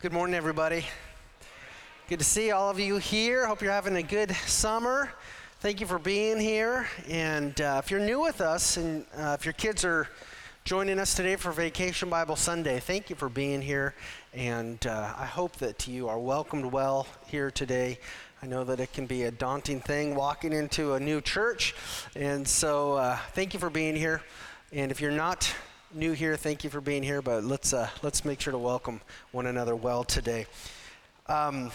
Good 0.00 0.12
morning, 0.12 0.36
everybody. 0.36 0.84
Good 2.08 2.20
to 2.20 2.24
see 2.24 2.52
all 2.52 2.70
of 2.70 2.78
you 2.78 2.98
here. 2.98 3.48
Hope 3.48 3.60
you're 3.60 3.72
having 3.72 3.96
a 3.96 4.02
good 4.04 4.30
summer. 4.46 5.10
Thank 5.58 5.80
you 5.80 5.88
for 5.88 5.98
being 5.98 6.38
here. 6.38 6.86
And 7.08 7.60
uh, 7.60 7.80
if 7.82 7.90
you're 7.90 7.98
new 7.98 8.20
with 8.20 8.40
us, 8.40 8.76
and 8.76 9.04
uh, 9.16 9.36
if 9.36 9.44
your 9.44 9.54
kids 9.54 9.84
are 9.84 10.06
joining 10.62 11.00
us 11.00 11.14
today 11.14 11.34
for 11.34 11.50
Vacation 11.50 12.08
Bible 12.08 12.36
Sunday, 12.36 12.78
thank 12.78 13.10
you 13.10 13.16
for 13.16 13.28
being 13.28 13.60
here. 13.60 13.92
And 14.32 14.86
uh, 14.86 15.14
I 15.18 15.26
hope 15.26 15.56
that 15.56 15.88
you 15.88 16.08
are 16.08 16.20
welcomed 16.20 16.66
well 16.66 17.08
here 17.26 17.50
today. 17.50 17.98
I 18.40 18.46
know 18.46 18.62
that 18.62 18.78
it 18.78 18.92
can 18.92 19.06
be 19.06 19.24
a 19.24 19.32
daunting 19.32 19.80
thing 19.80 20.14
walking 20.14 20.52
into 20.52 20.94
a 20.94 21.00
new 21.00 21.20
church. 21.20 21.74
And 22.14 22.46
so 22.46 22.92
uh, 22.92 23.16
thank 23.32 23.52
you 23.52 23.58
for 23.58 23.68
being 23.68 23.96
here. 23.96 24.22
And 24.70 24.92
if 24.92 25.00
you're 25.00 25.10
not 25.10 25.52
new 25.94 26.12
here, 26.12 26.36
thank 26.36 26.64
you 26.64 26.70
for 26.70 26.80
being 26.80 27.02
here. 27.02 27.22
But 27.22 27.44
let's 27.44 27.72
uh, 27.72 27.88
let's 28.02 28.24
make 28.24 28.40
sure 28.40 28.52
to 28.52 28.58
welcome 28.58 29.00
one 29.32 29.46
another 29.46 29.74
well 29.74 30.04
today. 30.04 30.46
Um, 31.26 31.70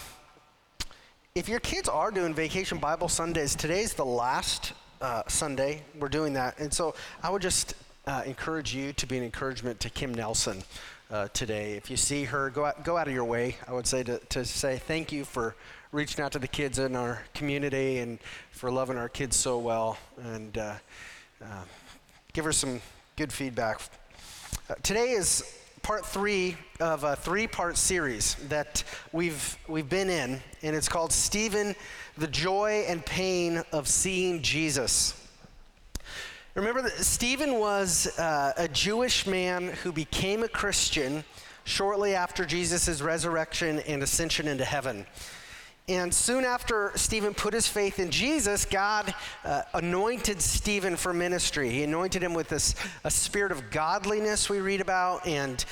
if 1.36 1.50
your 1.50 1.60
kids 1.60 1.90
are 1.90 2.12
doing 2.12 2.34
Vacation 2.34 2.78
Bible 2.78 3.10
Sundays, 3.10 3.56
today's 3.56 3.94
the 3.94 4.06
last 4.06 4.74
uh, 5.02 5.24
Sunday 5.28 5.82
we're 6.00 6.10
doing 6.10 6.34
that, 6.34 6.60
and 6.60 6.74
so 6.74 6.96
I 7.22 7.30
would 7.30 7.42
just 7.42 7.76
uh, 8.06 8.24
encourage 8.26 8.74
you 8.74 8.94
to 8.94 9.08
be 9.08 9.18
an 9.18 9.24
encouragement 9.24 9.80
to 9.82 9.90
Kim 9.90 10.14
Nelson 10.14 10.64
uh, 11.12 11.28
today. 11.34 11.74
If 11.74 11.90
you 11.90 11.98
see 11.98 12.24
her, 12.26 12.50
go 12.50 12.66
out, 12.66 12.84
go 12.84 12.98
out 12.98 13.08
of 13.08 13.14
your 13.14 13.26
way. 13.26 13.58
I 13.68 13.74
would 13.74 13.88
say 13.88 14.04
to, 14.04 14.20
to 14.20 14.46
say 14.46 14.78
thank 14.78 15.12
you 15.12 15.26
for 15.26 15.56
reaching 15.92 16.24
out 16.24 16.32
to 16.34 16.40
the 16.40 16.48
kids 16.48 16.80
in 16.80 16.96
our 16.96 17.24
community 17.34 18.00
and 18.00 18.20
for 18.52 18.72
loving 18.72 18.98
our 18.98 19.10
kids 19.10 19.36
so 19.36 19.58
well, 19.58 19.98
and 20.24 20.58
uh, 20.58 20.76
uh, 21.42 21.64
give 22.34 22.46
her 22.46 22.52
some 22.52 22.82
good 23.16 23.32
feedback 23.32 23.80
today 24.84 25.12
is 25.12 25.44
part 25.82 26.06
three 26.06 26.56
of 26.80 27.04
a 27.04 27.16
three 27.16 27.46
part 27.46 27.78
series 27.78 28.36
that 28.48 28.84
we've, 29.12 29.58
we've 29.68 29.90
been 29.90 30.10
in, 30.10 30.42
and 30.62 30.76
it's 30.76 30.88
called 30.88 31.12
Stephen, 31.12 31.76
the 32.18 32.28
Joy 32.28 32.86
and 32.88 33.06
Pain 33.06 33.64
of 33.72 33.88
Seeing 33.88 34.42
Jesus. 34.42 35.20
Remember 36.56 36.82
that 36.84 37.04
Stephen 37.04 37.60
was 37.60 38.18
uh, 38.20 38.54
a 38.58 38.68
Jewish 38.68 39.26
man 39.26 39.70
who 39.84 39.92
became 39.92 40.44
a 40.44 40.48
Christian 40.48 41.24
shortly 41.64 42.16
after 42.16 42.46
Jesus' 42.46 43.02
resurrection 43.02 43.80
and 43.80 44.04
ascension 44.04 44.48
into 44.48 44.64
heaven. 44.64 45.06
And 45.90 46.14
soon 46.14 46.46
after 46.46 46.94
Stephen 46.96 47.34
put 47.34 47.54
his 47.54 47.68
faith 47.68 48.00
in 48.00 48.10
Jesus, 48.10 48.64
God 48.64 49.14
uh, 49.44 49.64
anointed 49.74 50.42
Stephen 50.42 50.96
for 50.96 51.14
ministry. 51.14 51.70
He 51.70 51.84
anointed 51.84 52.24
him 52.24 52.34
with 52.34 52.48
this 52.48 52.74
a 53.04 53.12
spirit 53.12 53.52
of 53.52 53.70
godliness 53.70 54.50
we 54.50 54.62
read 54.62 54.80
about 54.80 55.28
and 55.28 55.66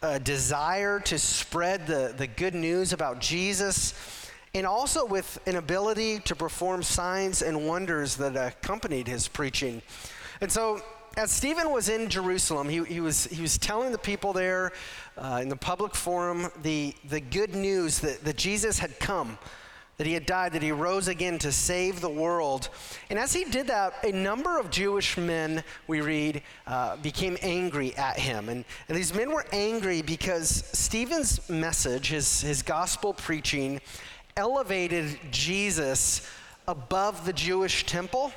a 0.00 0.18
desire 0.18 1.00
to 1.00 1.18
spread 1.18 1.86
the, 1.86 2.14
the 2.16 2.26
good 2.26 2.54
news 2.54 2.94
about 2.94 3.20
Jesus, 3.20 3.92
and 4.54 4.66
also 4.66 5.04
with 5.04 5.38
an 5.46 5.56
ability 5.56 6.20
to 6.20 6.34
perform 6.34 6.82
signs 6.82 7.42
and 7.42 7.66
wonders 7.66 8.16
that 8.16 8.36
accompanied 8.36 9.06
his 9.06 9.28
preaching. 9.28 9.82
And 10.40 10.50
so, 10.50 10.80
as 11.18 11.32
Stephen 11.32 11.72
was 11.72 11.88
in 11.88 12.08
Jerusalem, 12.08 12.68
he, 12.68 12.84
he, 12.84 13.00
was, 13.00 13.24
he 13.24 13.42
was 13.42 13.58
telling 13.58 13.90
the 13.90 13.98
people 13.98 14.32
there 14.32 14.70
uh, 15.16 15.40
in 15.42 15.48
the 15.48 15.56
public 15.56 15.96
forum 15.96 16.46
the, 16.62 16.94
the 17.08 17.18
good 17.18 17.56
news 17.56 17.98
that, 17.98 18.22
that 18.24 18.36
Jesus 18.36 18.78
had 18.78 19.00
come 19.00 19.36
that 19.96 20.06
he 20.06 20.12
had 20.12 20.26
died, 20.26 20.52
that 20.52 20.62
he 20.62 20.70
rose 20.70 21.08
again 21.08 21.40
to 21.40 21.50
save 21.50 22.00
the 22.00 22.08
world. 22.08 22.68
And 23.10 23.18
as 23.18 23.32
he 23.32 23.42
did 23.42 23.66
that, 23.66 23.94
a 24.04 24.12
number 24.12 24.56
of 24.56 24.70
Jewish 24.70 25.16
men, 25.16 25.64
we 25.88 26.00
read, 26.02 26.40
uh, 26.68 26.98
became 26.98 27.36
angry 27.42 27.96
at 27.96 28.16
him. 28.16 28.48
And, 28.48 28.64
and 28.88 28.96
these 28.96 29.12
men 29.12 29.32
were 29.32 29.44
angry 29.52 30.02
because 30.02 30.64
Stephen's 30.72 31.48
message, 31.48 32.10
his, 32.10 32.42
his 32.42 32.62
gospel 32.62 33.12
preaching, 33.12 33.80
elevated 34.36 35.18
Jesus 35.32 36.24
above 36.68 37.26
the 37.26 37.32
Jewish 37.32 37.84
temple, 37.84 38.30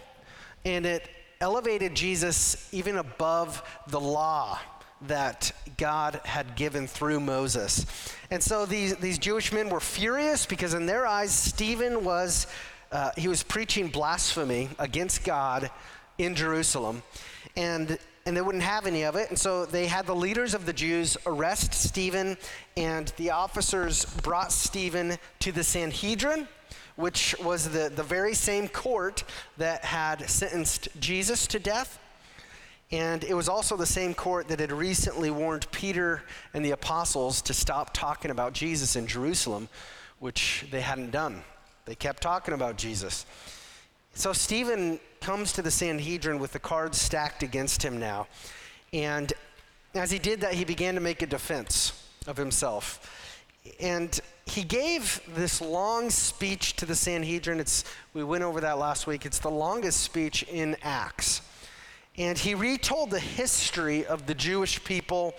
and 0.65 0.83
it 0.87 1.07
elevated 1.41 1.95
Jesus 1.95 2.69
even 2.71 2.97
above 2.97 3.61
the 3.87 3.99
law 3.99 4.59
that 5.07 5.51
God 5.77 6.21
had 6.23 6.55
given 6.55 6.87
through 6.87 7.19
Moses. 7.19 7.85
And 8.29 8.41
so 8.41 8.67
these, 8.67 8.95
these 8.97 9.17
Jewish 9.17 9.51
men 9.51 9.69
were 9.69 9.79
furious 9.79 10.45
because, 10.45 10.75
in 10.75 10.85
their 10.85 11.07
eyes, 11.07 11.31
Stephen 11.31 12.05
was, 12.05 12.45
uh, 12.91 13.09
he 13.17 13.27
was 13.27 13.41
preaching 13.41 13.87
blasphemy 13.87 14.69
against 14.77 15.23
God 15.23 15.71
in 16.19 16.35
Jerusalem. 16.35 17.01
And, 17.55 17.97
and 18.27 18.37
they 18.37 18.41
wouldn't 18.41 18.63
have 18.63 18.85
any 18.85 19.03
of 19.03 19.15
it. 19.15 19.29
And 19.29 19.39
so 19.39 19.65
they 19.65 19.87
had 19.87 20.05
the 20.05 20.15
leaders 20.15 20.53
of 20.53 20.67
the 20.67 20.73
Jews 20.73 21.17
arrest 21.25 21.73
Stephen, 21.73 22.37
and 22.77 23.11
the 23.17 23.31
officers 23.31 24.05
brought 24.05 24.51
Stephen 24.51 25.17
to 25.39 25.51
the 25.51 25.63
Sanhedrin 25.63 26.47
which 26.95 27.35
was 27.43 27.69
the, 27.69 27.91
the 27.93 28.03
very 28.03 28.33
same 28.33 28.67
court 28.67 29.23
that 29.57 29.85
had 29.85 30.29
sentenced 30.29 30.89
Jesus 30.99 31.47
to 31.47 31.59
death. 31.59 31.99
And 32.91 33.23
it 33.23 33.33
was 33.33 33.47
also 33.47 33.77
the 33.77 33.85
same 33.85 34.13
court 34.13 34.49
that 34.49 34.59
had 34.59 34.71
recently 34.71 35.31
warned 35.31 35.71
Peter 35.71 36.23
and 36.53 36.63
the 36.63 36.71
apostles 36.71 37.41
to 37.43 37.53
stop 37.53 37.93
talking 37.93 38.31
about 38.31 38.53
Jesus 38.53 38.95
in 38.95 39.07
Jerusalem, 39.07 39.69
which 40.19 40.65
they 40.71 40.81
hadn't 40.81 41.11
done. 41.11 41.43
They 41.85 41.95
kept 41.95 42.21
talking 42.21 42.53
about 42.53 42.77
Jesus. 42.77 43.25
So 44.13 44.33
Stephen 44.33 44.99
comes 45.21 45.53
to 45.53 45.61
the 45.61 45.71
Sanhedrin 45.71 46.37
with 46.37 46.51
the 46.51 46.59
cards 46.59 46.99
stacked 46.99 47.43
against 47.43 47.83
him 47.83 47.97
now. 47.97 48.27
And 48.91 49.31
as 49.95 50.11
he 50.11 50.19
did 50.19 50.41
that, 50.41 50.53
he 50.53 50.65
began 50.65 50.95
to 50.95 51.01
make 51.01 51.21
a 51.21 51.27
defense 51.27 51.93
of 52.27 52.35
himself. 52.35 53.09
And 53.79 54.19
he 54.51 54.63
gave 54.65 55.21
this 55.33 55.61
long 55.61 56.09
speech 56.09 56.75
to 56.75 56.85
the 56.85 56.93
Sanhedrin. 56.93 57.61
It's, 57.61 57.85
we 58.13 58.21
went 58.21 58.43
over 58.43 58.59
that 58.59 58.77
last 58.77 59.07
week. 59.07 59.25
It's 59.25 59.39
the 59.39 59.49
longest 59.49 60.01
speech 60.01 60.43
in 60.43 60.75
Acts. 60.83 61.41
And 62.17 62.37
he 62.37 62.53
retold 62.53 63.11
the 63.11 63.19
history 63.19 64.05
of 64.05 64.27
the 64.27 64.33
Jewish 64.33 64.83
people 64.83 65.35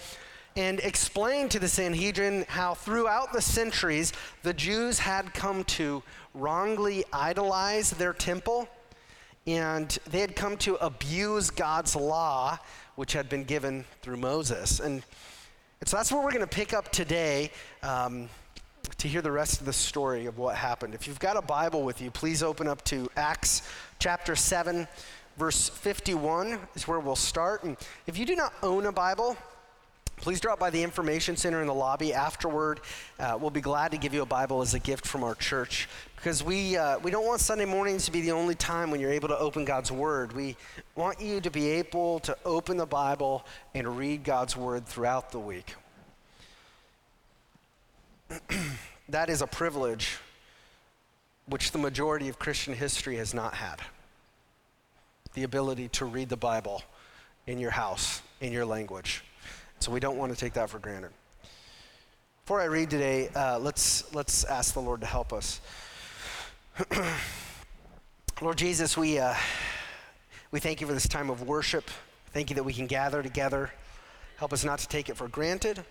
and 0.56 0.80
explained 0.80 1.50
to 1.50 1.58
the 1.58 1.68
Sanhedrin 1.68 2.46
how 2.48 2.72
throughout 2.72 3.34
the 3.34 3.42
centuries 3.42 4.14
the 4.44 4.54
Jews 4.54 4.98
had 4.98 5.34
come 5.34 5.64
to 5.64 6.02
wrongly 6.32 7.04
idolize 7.12 7.90
their 7.90 8.14
temple 8.14 8.66
and 9.46 9.90
they 10.10 10.20
had 10.20 10.34
come 10.34 10.56
to 10.58 10.76
abuse 10.76 11.50
God's 11.50 11.94
law, 11.94 12.58
which 12.94 13.12
had 13.12 13.28
been 13.28 13.44
given 13.44 13.84
through 14.00 14.16
Moses. 14.16 14.80
And, 14.80 15.02
and 15.80 15.88
so 15.88 15.98
that's 15.98 16.10
where 16.10 16.22
we're 16.22 16.32
going 16.32 16.40
to 16.40 16.46
pick 16.46 16.72
up 16.72 16.90
today 16.90 17.50
um, 17.82 18.30
to 18.98 19.08
hear 19.08 19.22
the 19.22 19.32
rest 19.32 19.60
of 19.60 19.66
the 19.66 19.72
story 19.72 20.26
of 20.26 20.38
what 20.38 20.56
happened. 20.56 20.94
If 20.94 21.06
you've 21.06 21.20
got 21.20 21.36
a 21.36 21.42
Bible 21.42 21.82
with 21.82 22.00
you, 22.00 22.10
please 22.10 22.42
open 22.42 22.68
up 22.68 22.84
to 22.84 23.10
Acts 23.16 23.62
chapter 23.98 24.36
7 24.36 24.86
verse 25.36 25.68
51 25.68 26.58
is 26.74 26.86
where 26.86 27.00
we'll 27.00 27.16
start. 27.16 27.64
And 27.64 27.76
if 28.06 28.18
you 28.18 28.26
do 28.26 28.36
not 28.36 28.52
own 28.62 28.86
a 28.86 28.92
Bible, 28.92 29.36
please 30.16 30.40
drop 30.40 30.58
by 30.58 30.70
the 30.70 30.82
information 30.82 31.36
center 31.36 31.60
in 31.60 31.66
the 31.66 31.74
lobby 31.74 32.12
afterward. 32.12 32.80
Uh, 33.18 33.38
we'll 33.40 33.50
be 33.50 33.60
glad 33.60 33.90
to 33.92 33.98
give 33.98 34.14
you 34.14 34.22
a 34.22 34.26
Bible 34.26 34.62
as 34.62 34.74
a 34.74 34.78
gift 34.78 35.06
from 35.06 35.24
our 35.24 35.34
church 35.34 35.88
because 36.16 36.42
we, 36.42 36.76
uh, 36.76 36.98
we 37.00 37.10
don't 37.10 37.26
want 37.26 37.40
Sunday 37.40 37.64
mornings 37.64 38.04
to 38.04 38.12
be 38.12 38.20
the 38.20 38.32
only 38.32 38.54
time 38.54 38.90
when 38.90 39.00
you're 39.00 39.12
able 39.12 39.28
to 39.28 39.38
open 39.38 39.64
God's 39.64 39.90
Word. 39.90 40.32
We 40.32 40.56
want 40.94 41.20
you 41.20 41.40
to 41.40 41.50
be 41.50 41.68
able 41.70 42.20
to 42.20 42.36
open 42.44 42.76
the 42.76 42.86
Bible 42.86 43.44
and 43.74 43.98
read 43.98 44.22
God's 44.22 44.56
Word 44.56 44.86
throughout 44.86 45.32
the 45.32 45.40
week. 45.40 45.74
that 49.08 49.28
is 49.28 49.42
a 49.42 49.46
privilege 49.46 50.18
which 51.46 51.72
the 51.72 51.78
majority 51.78 52.28
of 52.28 52.38
Christian 52.38 52.74
history 52.74 53.16
has 53.16 53.34
not 53.34 53.54
had 53.54 53.80
the 55.34 55.44
ability 55.44 55.88
to 55.88 56.04
read 56.04 56.28
the 56.28 56.36
Bible 56.36 56.82
in 57.46 57.58
your 57.58 57.70
house, 57.70 58.22
in 58.40 58.52
your 58.52 58.64
language. 58.64 59.24
So 59.80 59.90
we 59.90 59.98
don't 59.98 60.16
want 60.16 60.32
to 60.32 60.38
take 60.38 60.52
that 60.54 60.70
for 60.70 60.78
granted. 60.78 61.10
Before 62.44 62.60
I 62.60 62.64
read 62.64 62.90
today, 62.90 63.28
uh, 63.34 63.58
let's, 63.58 64.12
let's 64.14 64.44
ask 64.44 64.74
the 64.74 64.80
Lord 64.80 65.00
to 65.00 65.06
help 65.06 65.32
us. 65.32 65.60
Lord 68.40 68.58
Jesus, 68.58 68.96
we, 68.96 69.18
uh, 69.18 69.34
we 70.50 70.60
thank 70.60 70.80
you 70.80 70.86
for 70.86 70.92
this 70.92 71.08
time 71.08 71.30
of 71.30 71.42
worship. 71.42 71.88
Thank 72.32 72.50
you 72.50 72.56
that 72.56 72.64
we 72.64 72.72
can 72.72 72.86
gather 72.86 73.22
together. 73.22 73.70
Help 74.36 74.52
us 74.52 74.64
not 74.64 74.80
to 74.80 74.88
take 74.88 75.08
it 75.08 75.16
for 75.16 75.28
granted. 75.28 75.84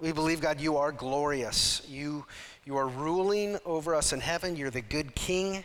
We, 0.00 0.12
believe, 0.12 0.40
God, 0.40 0.60
you 0.60 0.76
are 0.76 0.92
glorious. 0.92 1.82
You, 1.88 2.24
you 2.64 2.76
are 2.76 2.88
ruling 2.88 3.58
over 3.64 3.94
us 3.94 4.12
in 4.12 4.20
heaven. 4.20 4.56
You're 4.56 4.70
the 4.70 4.80
good 4.80 5.14
king. 5.14 5.64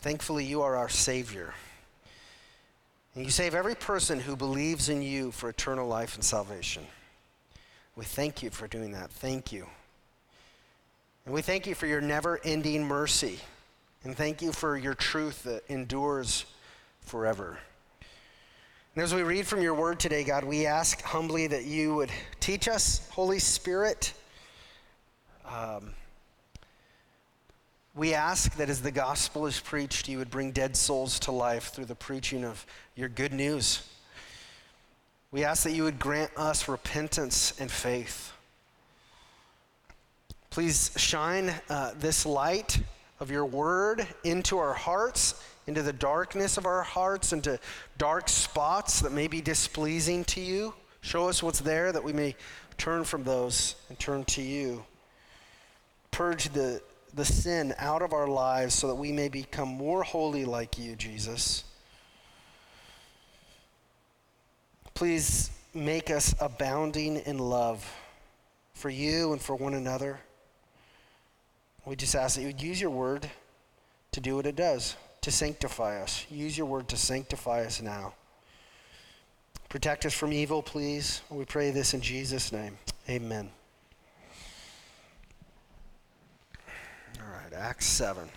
Thankfully, 0.00 0.44
you 0.44 0.62
are 0.62 0.76
our 0.76 0.88
Savior. 0.88 1.54
And 3.14 3.24
you 3.24 3.30
save 3.30 3.54
every 3.54 3.74
person 3.74 4.18
who 4.18 4.36
believes 4.36 4.88
in 4.88 5.02
you 5.02 5.30
for 5.30 5.48
eternal 5.48 5.86
life 5.86 6.14
and 6.14 6.24
salvation. 6.24 6.84
We 7.96 8.04
thank 8.04 8.42
you 8.42 8.50
for 8.50 8.66
doing 8.66 8.92
that. 8.92 9.10
Thank 9.10 9.52
you. 9.52 9.66
And 11.24 11.32
we 11.32 11.42
thank 11.42 11.66
you 11.66 11.74
for 11.74 11.86
your 11.86 12.00
never 12.00 12.40
ending 12.44 12.84
mercy. 12.84 13.38
And 14.02 14.16
thank 14.16 14.42
you 14.42 14.52
for 14.52 14.76
your 14.76 14.94
truth 14.94 15.44
that 15.44 15.62
endures 15.68 16.44
forever. 17.00 17.58
And 18.94 19.02
as 19.02 19.12
we 19.12 19.24
read 19.24 19.44
from 19.44 19.60
your 19.60 19.74
word 19.74 19.98
today, 19.98 20.22
God, 20.22 20.44
we 20.44 20.66
ask 20.66 21.02
humbly 21.02 21.48
that 21.48 21.64
you 21.64 21.96
would 21.96 22.10
teach 22.38 22.68
us, 22.68 23.08
Holy 23.10 23.40
Spirit. 23.40 24.12
Um, 25.44 25.94
we 27.96 28.14
ask 28.14 28.56
that 28.56 28.70
as 28.70 28.82
the 28.82 28.92
gospel 28.92 29.46
is 29.46 29.58
preached, 29.58 30.08
you 30.08 30.18
would 30.18 30.30
bring 30.30 30.52
dead 30.52 30.76
souls 30.76 31.18
to 31.20 31.32
life 31.32 31.72
through 31.72 31.86
the 31.86 31.96
preaching 31.96 32.44
of 32.44 32.64
your 32.94 33.08
good 33.08 33.32
news. 33.32 33.82
We 35.32 35.42
ask 35.42 35.64
that 35.64 35.72
you 35.72 35.82
would 35.82 35.98
grant 35.98 36.30
us 36.36 36.68
repentance 36.68 37.58
and 37.58 37.68
faith. 37.68 38.32
Please 40.50 40.92
shine 40.96 41.52
uh, 41.68 41.94
this 41.98 42.24
light 42.24 42.78
of 43.18 43.28
your 43.28 43.44
word 43.44 44.06
into 44.22 44.56
our 44.56 44.74
hearts 44.74 45.42
into 45.66 45.82
the 45.82 45.92
darkness 45.92 46.56
of 46.58 46.66
our 46.66 46.82
hearts, 46.82 47.32
into 47.32 47.58
dark 47.96 48.28
spots 48.28 49.00
that 49.00 49.12
may 49.12 49.28
be 49.28 49.40
displeasing 49.40 50.24
to 50.24 50.40
you. 50.40 50.74
Show 51.00 51.28
us 51.28 51.42
what's 51.42 51.60
there 51.60 51.92
that 51.92 52.04
we 52.04 52.12
may 52.12 52.34
turn 52.76 53.04
from 53.04 53.24
those 53.24 53.76
and 53.88 53.98
turn 53.98 54.24
to 54.24 54.42
you. 54.42 54.84
Purge 56.10 56.50
the, 56.50 56.82
the 57.14 57.24
sin 57.24 57.74
out 57.78 58.02
of 58.02 58.12
our 58.12 58.26
lives 58.26 58.74
so 58.74 58.88
that 58.88 58.94
we 58.94 59.12
may 59.12 59.28
become 59.28 59.68
more 59.68 60.02
holy 60.02 60.44
like 60.44 60.78
you, 60.78 60.96
Jesus. 60.96 61.64
Please 64.94 65.50
make 65.72 66.10
us 66.10 66.34
abounding 66.40 67.16
in 67.16 67.38
love 67.38 67.90
for 68.74 68.90
you 68.90 69.32
and 69.32 69.40
for 69.40 69.56
one 69.56 69.74
another. 69.74 70.20
We 71.84 71.96
just 71.96 72.14
ask 72.14 72.36
that 72.36 72.42
you 72.42 72.48
would 72.48 72.62
use 72.62 72.80
your 72.80 72.90
word 72.90 73.28
to 74.12 74.20
do 74.20 74.36
what 74.36 74.46
it 74.46 74.56
does 74.56 74.96
to 75.24 75.30
sanctify 75.30 76.02
us. 76.02 76.26
Use 76.30 76.58
your 76.58 76.66
word 76.66 76.86
to 76.86 76.98
sanctify 76.98 77.64
us 77.64 77.80
now. 77.80 78.12
Protect 79.70 80.04
us 80.04 80.12
from 80.12 80.34
evil, 80.34 80.62
please. 80.62 81.22
We 81.30 81.46
pray 81.46 81.70
this 81.70 81.94
in 81.94 82.02
Jesus' 82.02 82.52
name. 82.52 82.76
Amen. 83.08 83.48
All 87.18 87.26
right, 87.26 87.54
Acts 87.54 87.86
7. 87.86 88.28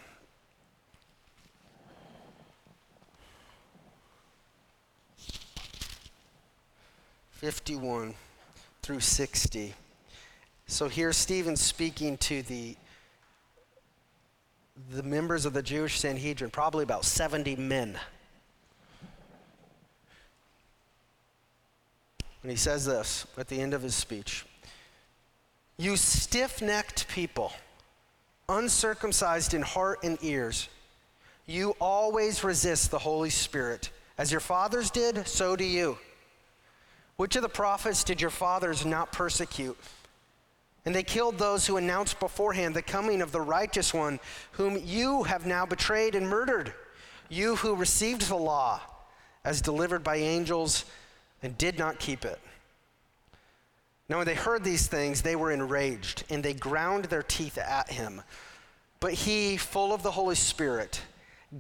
Fifty-one 7.32 8.14
through 8.82 9.02
sixty. 9.02 9.74
So 10.68 10.88
here's 10.88 11.18
Stephen 11.18 11.58
speaking 11.58 12.18
to 12.20 12.44
the 12.44 12.78
the 14.92 15.04
members 15.04 15.46
of 15.46 15.54
the 15.54 15.62
Jewish 15.62 16.00
Sanhedrin, 16.00 16.52
probably 16.52 16.84
about 16.84 17.06
70 17.06 17.56
men. 17.56 17.98
And 22.44 22.52
he 22.52 22.58
says 22.58 22.86
this 22.86 23.26
at 23.38 23.48
the 23.48 23.60
end 23.60 23.74
of 23.74 23.82
his 23.82 23.96
speech 23.96 24.46
You 25.78 25.98
stiff 25.98 26.62
necked 26.62 27.08
people, 27.08 27.52
uncircumcised 28.48 29.54
in 29.54 29.62
heart 29.62 30.00
and 30.04 30.18
ears, 30.22 30.70
you 31.46 31.76
always 31.80 32.44
resist 32.44 32.92
the 32.92 33.00
Holy 33.00 33.30
Spirit. 33.30 33.90
As 34.18 34.32
your 34.32 34.42
fathers 34.42 34.90
did, 34.92 35.28
so 35.28 35.56
do 35.56 35.64
you. 35.64 35.98
Which 37.16 37.36
of 37.36 37.42
the 37.42 37.50
prophets 37.50 38.04
did 38.04 38.22
your 38.22 38.30
fathers 38.30 38.86
not 38.86 39.12
persecute? 39.12 39.78
And 40.88 40.96
they 40.96 41.04
killed 41.04 41.38
those 41.38 41.68
who 41.68 41.76
announced 41.76 42.18
beforehand 42.18 42.74
the 42.74 42.82
coming 42.82 43.22
of 43.22 43.34
the 43.34 43.42
righteous 43.42 43.94
one, 43.94 44.22
whom 44.54 44.82
you 44.86 45.24
have 45.24 45.46
now 45.46 45.66
betrayed 45.66 46.16
and 46.16 46.30
murdered. 46.30 46.74
You 47.28 47.58
who 47.58 47.76
received 47.76 48.22
the 48.22 48.38
law 48.38 48.80
as 49.44 49.60
delivered 49.60 50.02
by 50.02 50.16
angels 50.16 50.86
and 51.44 51.58
did 51.58 51.78
not 51.78 52.00
keep 52.00 52.24
it. 52.24 52.40
Now, 54.08 54.20
when 54.20 54.28
they 54.28 54.34
heard 54.34 54.64
these 54.64 54.88
things, 54.88 55.22
they 55.22 55.36
were 55.36 55.52
enraged, 55.52 56.24
and 56.30 56.42
they 56.42 56.54
ground 56.54 57.04
their 57.04 57.22
teeth 57.22 57.58
at 57.58 57.92
him. 57.92 58.22
But 59.02 59.12
he, 59.12 59.58
full 59.58 59.92
of 59.92 60.04
the 60.04 60.12
Holy 60.12 60.36
Spirit, 60.36 61.02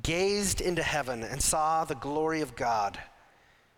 gazed 0.03 0.61
into 0.61 0.83
heaven 0.83 1.21
and 1.23 1.41
saw 1.41 1.83
the 1.83 1.95
glory 1.95 2.39
of 2.39 2.55
God 2.55 2.97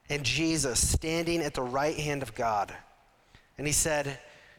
and 0.10 0.24
Jesus 0.24 0.92
standing 0.92 1.42
at 1.42 1.56
the 1.56 1.64
right 1.64 1.98
hand 1.98 2.22
of 2.22 2.36
God. 2.36 2.72
And 3.58 3.66
he 3.66 3.74
said, 3.74 4.20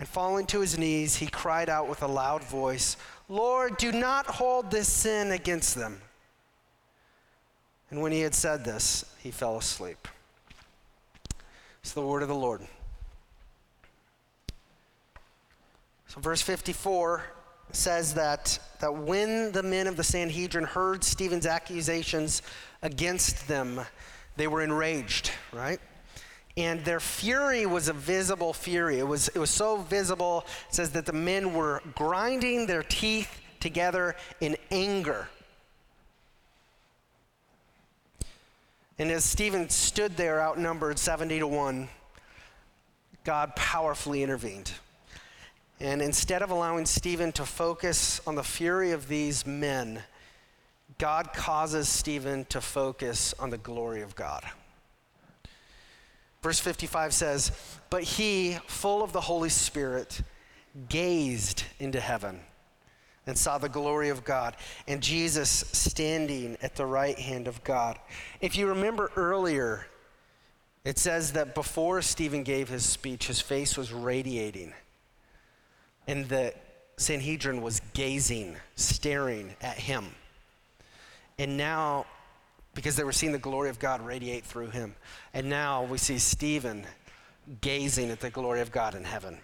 And 0.00 0.08
falling 0.08 0.46
to 0.46 0.60
his 0.60 0.78
knees, 0.78 1.16
he 1.16 1.26
cried 1.26 1.68
out 1.68 1.86
with 1.86 2.02
a 2.02 2.06
loud 2.06 2.42
voice, 2.42 2.96
Lord, 3.28 3.76
do 3.76 3.92
not 3.92 4.24
hold 4.26 4.70
this 4.70 4.88
sin 4.88 5.30
against 5.30 5.74
them. 5.74 6.00
And 7.90 8.00
when 8.00 8.10
he 8.10 8.22
had 8.22 8.34
said 8.34 8.64
this, 8.64 9.04
he 9.22 9.30
fell 9.30 9.58
asleep. 9.58 10.08
It's 11.82 11.92
the 11.92 12.00
word 12.00 12.22
of 12.22 12.28
the 12.28 12.34
Lord. 12.34 12.62
So, 16.06 16.18
verse 16.20 16.40
54 16.40 17.22
says 17.72 18.14
that, 18.14 18.58
that 18.80 18.94
when 18.94 19.52
the 19.52 19.62
men 19.62 19.86
of 19.86 19.96
the 19.96 20.04
Sanhedrin 20.04 20.64
heard 20.64 21.04
Stephen's 21.04 21.46
accusations 21.46 22.40
against 22.80 23.48
them, 23.48 23.82
they 24.36 24.46
were 24.46 24.62
enraged, 24.62 25.30
right? 25.52 25.78
And 26.56 26.84
their 26.84 27.00
fury 27.00 27.66
was 27.66 27.88
a 27.88 27.92
visible 27.92 28.52
fury. 28.52 28.98
It 28.98 29.06
was, 29.06 29.28
it 29.28 29.38
was 29.38 29.50
so 29.50 29.78
visible, 29.78 30.44
it 30.68 30.74
says 30.74 30.90
that 30.90 31.06
the 31.06 31.12
men 31.12 31.54
were 31.54 31.82
grinding 31.94 32.66
their 32.66 32.82
teeth 32.82 33.40
together 33.60 34.16
in 34.40 34.56
anger. 34.70 35.28
And 38.98 39.10
as 39.10 39.24
Stephen 39.24 39.68
stood 39.70 40.16
there 40.16 40.42
outnumbered 40.42 40.98
70 40.98 41.38
to 41.38 41.46
1, 41.46 41.88
God 43.24 43.56
powerfully 43.56 44.22
intervened. 44.22 44.72
And 45.80 46.02
instead 46.02 46.42
of 46.42 46.50
allowing 46.50 46.84
Stephen 46.84 47.32
to 47.32 47.46
focus 47.46 48.20
on 48.26 48.34
the 48.34 48.42
fury 48.42 48.90
of 48.90 49.08
these 49.08 49.46
men, 49.46 50.02
God 50.98 51.32
causes 51.32 51.88
Stephen 51.88 52.44
to 52.46 52.60
focus 52.60 53.32
on 53.38 53.48
the 53.48 53.56
glory 53.56 54.02
of 54.02 54.14
God. 54.14 54.44
Verse 56.42 56.58
55 56.58 57.12
says, 57.12 57.52
But 57.90 58.02
he, 58.02 58.58
full 58.66 59.02
of 59.02 59.12
the 59.12 59.20
Holy 59.20 59.50
Spirit, 59.50 60.22
gazed 60.88 61.64
into 61.78 62.00
heaven 62.00 62.40
and 63.26 63.36
saw 63.36 63.58
the 63.58 63.68
glory 63.68 64.08
of 64.08 64.24
God 64.24 64.56
and 64.88 65.02
Jesus 65.02 65.50
standing 65.50 66.56
at 66.62 66.76
the 66.76 66.86
right 66.86 67.18
hand 67.18 67.46
of 67.46 67.62
God. 67.62 67.98
If 68.40 68.56
you 68.56 68.68
remember 68.68 69.10
earlier, 69.16 69.86
it 70.84 70.98
says 70.98 71.32
that 71.32 71.54
before 71.54 72.00
Stephen 72.00 72.42
gave 72.42 72.68
his 72.68 72.86
speech, 72.86 73.26
his 73.26 73.40
face 73.40 73.76
was 73.76 73.92
radiating. 73.92 74.72
And 76.06 76.28
the 76.28 76.54
Sanhedrin 76.96 77.60
was 77.60 77.80
gazing, 77.92 78.56
staring 78.76 79.54
at 79.60 79.76
him. 79.76 80.06
And 81.38 81.56
now 81.56 82.06
because 82.74 82.96
they 82.96 83.04
were 83.04 83.12
seeing 83.12 83.32
the 83.32 83.38
glory 83.38 83.70
of 83.70 83.78
God 83.78 84.04
radiate 84.04 84.44
through 84.44 84.70
him. 84.70 84.94
And 85.34 85.48
now 85.48 85.84
we 85.84 85.98
see 85.98 86.18
Stephen 86.18 86.86
gazing 87.60 88.10
at 88.10 88.20
the 88.20 88.30
glory 88.30 88.60
of 88.60 88.70
God 88.70 88.94
in 88.94 89.04
heaven. 89.04 89.38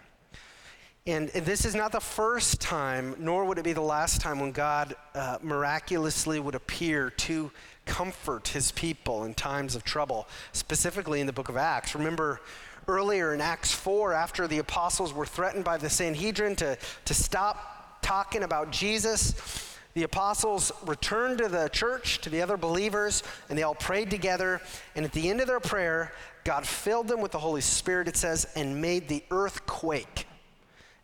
And, 1.06 1.30
and 1.34 1.46
this 1.46 1.64
is 1.64 1.74
not 1.74 1.92
the 1.92 2.00
first 2.00 2.60
time, 2.60 3.14
nor 3.18 3.44
would 3.44 3.58
it 3.58 3.64
be 3.64 3.72
the 3.72 3.80
last 3.80 4.20
time 4.20 4.40
when 4.40 4.50
God 4.50 4.96
uh, 5.14 5.38
miraculously 5.40 6.40
would 6.40 6.56
appear 6.56 7.10
to 7.10 7.52
comfort 7.84 8.48
his 8.48 8.72
people 8.72 9.22
in 9.22 9.34
times 9.34 9.76
of 9.76 9.84
trouble, 9.84 10.26
specifically 10.52 11.20
in 11.20 11.26
the 11.26 11.32
book 11.32 11.48
of 11.48 11.56
Acts. 11.56 11.94
Remember 11.94 12.40
earlier 12.88 13.32
in 13.34 13.40
Acts 13.40 13.72
4, 13.72 14.12
after 14.12 14.48
the 14.48 14.58
apostles 14.58 15.12
were 15.12 15.26
threatened 15.26 15.64
by 15.64 15.76
the 15.76 15.88
Sanhedrin 15.88 16.56
to, 16.56 16.76
to 17.04 17.14
stop 17.14 18.02
talking 18.02 18.42
about 18.42 18.72
Jesus, 18.72 19.75
the 19.96 20.02
apostles 20.02 20.70
returned 20.84 21.38
to 21.38 21.48
the 21.48 21.68
church, 21.68 22.20
to 22.20 22.28
the 22.28 22.42
other 22.42 22.58
believers, 22.58 23.22
and 23.48 23.56
they 23.56 23.62
all 23.62 23.74
prayed 23.74 24.10
together. 24.10 24.60
And 24.94 25.06
at 25.06 25.12
the 25.12 25.30
end 25.30 25.40
of 25.40 25.46
their 25.46 25.58
prayer, 25.58 26.12
God 26.44 26.66
filled 26.66 27.08
them 27.08 27.22
with 27.22 27.32
the 27.32 27.38
Holy 27.38 27.62
Spirit, 27.62 28.06
it 28.06 28.14
says, 28.14 28.46
and 28.54 28.82
made 28.82 29.08
the 29.08 29.24
earth 29.30 29.64
quake 29.64 30.26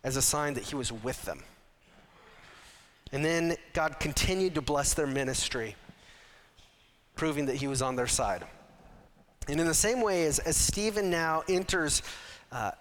as 0.03 0.15
a 0.15 0.21
sign 0.21 0.53
that 0.53 0.65
He 0.65 0.75
was 0.75 0.91
with 0.91 1.19
them. 1.25 1.41
And 3.11 3.25
then 3.25 3.55
God 3.73 3.99
continued 3.99 4.53
to 4.53 4.61
bless 4.61 4.93
their 4.93 5.07
ministry, 5.07 5.75
proving 7.15 7.47
that 7.47 7.55
He 7.55 7.67
was 7.67 7.81
on 7.81 7.95
their 7.95 8.05
side. 8.05 8.45
And 9.47 9.59
in 9.59 9.65
the 9.65 9.73
same 9.73 10.01
way 10.01 10.25
as, 10.25 10.37
as 10.37 10.55
Stephen 10.55 11.09
now 11.09 11.41
enters 11.49 12.03
uh, 12.51 12.71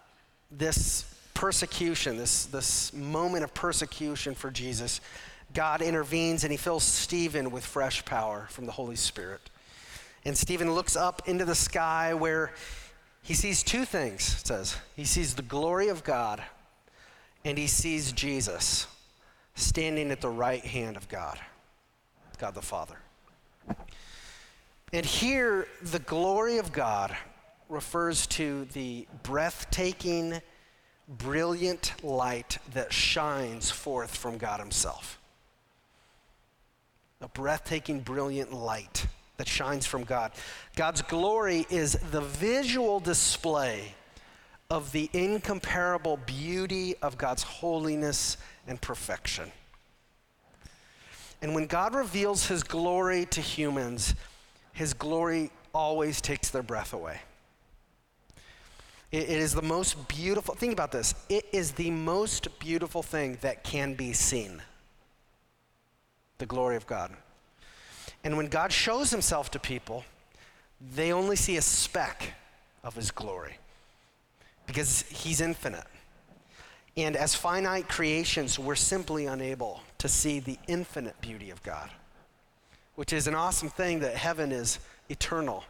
this 0.51 1.07
persecution, 1.33 2.19
this, 2.19 2.45
this 2.45 2.93
moment 2.93 3.45
of 3.45 3.55
persecution 3.55 4.35
for 4.35 4.51
Jesus, 4.51 5.01
God 5.55 5.83
intervenes 5.83 6.45
and 6.45 6.51
he 6.51 6.57
fills 6.57 6.85
Stephen 6.85 7.51
with 7.51 7.65
fresh 7.65 8.05
power 8.05 8.47
from 8.51 8.67
the 8.67 8.73
Holy 8.73 8.97
Spirit. 8.97 9.51
And 10.25 10.37
Stephen 10.37 10.75
looks 10.75 10.97
up 10.97 11.29
into 11.29 11.45
the 11.45 11.55
sky 11.55 12.15
where 12.15 12.53
he 13.23 13.35
sees 13.35 13.63
two 13.63 13.85
things, 13.85 14.41
it 14.41 14.47
says. 14.47 14.77
He 14.97 15.05
sees 15.05 15.35
the 15.35 15.43
glory 15.43 15.89
of 15.89 16.05
God 16.05 16.43
and 17.45 17.59
he 17.59 17.67
sees 17.67 18.13
Jesus 18.13 18.87
standing 19.55 20.11
at 20.11 20.21
the 20.21 20.29
right 20.29 20.65
hand 20.65 20.97
of 20.97 21.09
God, 21.09 21.39
God 22.39 22.55
the 22.55 22.63
Father. 22.63 22.97
And 24.93 25.07
here, 25.07 25.67
the 25.81 25.99
glory 26.01 26.59
of 26.59 26.73
God 26.73 27.17
refers 27.69 28.27
to 28.27 28.67
the 28.75 29.07
breathtaking, 29.23 30.41
brilliant 31.09 31.95
light 32.03 32.59
that 32.75 32.93
shines 32.93 33.71
forth 33.71 34.15
from 34.15 34.37
God 34.37 34.61
Himself. 34.61 35.19
A 37.23 37.29
breathtaking, 37.29 38.01
brilliant 38.01 38.53
light 38.53 39.07
that 39.37 39.49
shines 39.49 39.87
from 39.87 40.03
God. 40.03 40.33
God's 40.75 41.03
glory 41.03 41.67
is 41.71 41.93
the 42.11 42.21
visual 42.21 42.99
display 42.99 43.95
of 44.71 44.91
the 44.91 45.09
incomparable 45.13 46.19
beauty 46.27 46.97
of 47.01 47.17
God's 47.17 47.45
holiness 47.45 48.39
and 48.67 48.81
perfection. 48.81 49.53
And 51.43 51.55
when 51.55 51.67
God 51.67 51.95
reveals 51.95 52.47
his 52.47 52.65
glory 52.65 53.27
to 53.27 53.41
humans, 53.41 54.17
his 54.73 54.93
glory 54.93 55.51
always 55.73 56.21
takes 56.21 56.51
their 56.51 56.63
breath 56.63 56.93
away. 56.93 57.21
it 59.13 59.29
is 59.29 59.55
the 59.55 59.63
most 59.63 60.09
beautiful, 60.09 60.55
think 60.55 60.73
about 60.73 60.91
this. 60.91 61.15
It 61.29 61.47
is 61.53 61.73
the 61.73 61.91
most 61.91 62.59
beautiful 62.59 63.03
thing 63.03 63.39
that 63.43 63.63
can 63.63 63.95
be 63.95 64.13
seen 64.13 64.63
the 66.43 66.47
glory 66.47 66.75
of 66.75 66.89
God. 66.89 67.13
And 68.25 68.37
when 68.37 68.49
God 68.49 68.73
shows 68.73 69.13
himself 69.13 69.53
to 69.53 69.61
people, 69.61 70.05
they 70.97 71.13
only 71.13 71.37
see 71.37 71.57
a 71.57 71.63
speck 71.63 72.35
of 72.83 72.97
his 72.97 73.13
glory 73.13 73.59
because 74.67 75.03
he's 75.03 75.41
infinite. 75.41 75.87
And 76.97 77.15
as 77.15 77.37
finite 77.37 77.89
creations, 77.89 78.59
we're 78.59 78.75
simply 78.75 79.27
unable 79.27 79.83
to 79.99 80.09
see 80.09 80.41
the 80.41 80.59
infinite 80.67 81.21
beauty 81.21 81.51
of 81.51 81.63
God, 81.63 81.89
which 82.97 83.13
is 83.13 83.29
an 83.29 83.37
awesome 83.37 83.69
thing 83.69 84.01
that 84.01 84.17
heaven 84.17 84.51
is 84.51 84.81
eternal. 85.09 85.63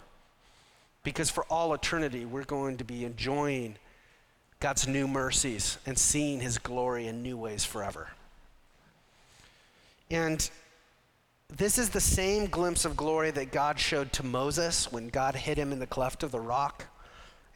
Because 1.04 1.28
for 1.28 1.44
all 1.50 1.74
eternity, 1.74 2.24
we're 2.24 2.44
going 2.44 2.78
to 2.78 2.84
be 2.84 3.04
enjoying 3.04 3.76
God's 4.58 4.88
new 4.88 5.06
mercies 5.06 5.76
and 5.84 5.98
seeing 5.98 6.40
his 6.40 6.56
glory 6.56 7.08
in 7.08 7.22
new 7.22 7.36
ways 7.36 7.62
forever. 7.62 8.08
And 10.10 10.50
this 11.56 11.76
is 11.76 11.90
the 11.90 12.00
same 12.00 12.46
glimpse 12.46 12.84
of 12.84 12.96
glory 12.96 13.30
that 13.30 13.52
God 13.52 13.78
showed 13.78 14.12
to 14.14 14.24
Moses 14.24 14.90
when 14.90 15.08
God 15.08 15.34
hid 15.34 15.58
him 15.58 15.70
in 15.70 15.78
the 15.78 15.86
cleft 15.86 16.22
of 16.22 16.30
the 16.30 16.40
rock. 16.40 16.86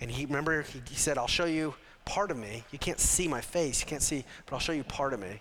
And 0.01 0.11
he, 0.11 0.27
remember, 0.27 0.63
he, 0.63 0.83
he 0.89 0.97
said, 0.97 1.17
I'll 1.17 1.27
show 1.27 1.47
you 1.47 1.75
part 2.05 2.31
of 2.31 2.37
me. 2.37 2.63
You 2.73 2.79
can't 2.79 3.01
see 3.01 3.27
my 3.27 3.41
face, 3.41 3.81
you 3.81 3.87
can't 3.87 4.03
see, 4.03 4.25
but 4.45 4.55
I'll 4.55 4.61
show 4.61 4.73
you 4.73 4.85
part 4.85 5.15
of 5.15 5.21
me. 5.21 5.41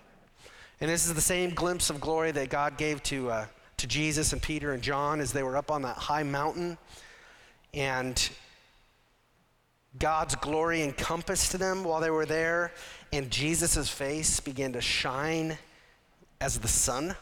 And 0.79 0.89
this 0.89 1.05
is 1.05 1.13
the 1.13 1.21
same 1.21 1.49
glimpse 1.51 1.89
of 1.89 1.99
glory 1.99 2.31
that 2.31 2.49
God 2.49 2.77
gave 2.77 3.03
to, 3.03 3.29
uh, 3.29 3.45
to 3.77 3.87
Jesus 3.87 4.31
and 4.31 4.41
Peter 4.41 4.71
and 4.71 4.81
John 4.81 5.19
as 5.19 5.33
they 5.33 5.43
were 5.43 5.57
up 5.57 5.69
on 5.69 5.81
that 5.81 5.97
high 5.97 6.23
mountain. 6.23 6.77
And 7.73 8.29
God's 9.99 10.35
glory 10.35 10.81
encompassed 10.81 11.57
them 11.59 11.83
while 11.83 11.99
they 11.99 12.09
were 12.09 12.25
there, 12.25 12.71
and 13.11 13.29
Jesus' 13.29 13.89
face 13.89 14.39
began 14.39 14.73
to 14.73 14.81
shine 14.81 15.57
as 16.39 16.59
the 16.59 16.67
sun 16.67 17.15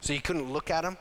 so 0.00 0.12
you 0.12 0.20
couldn't 0.20 0.52
look 0.52 0.70
at 0.70 0.84
him. 0.84 0.96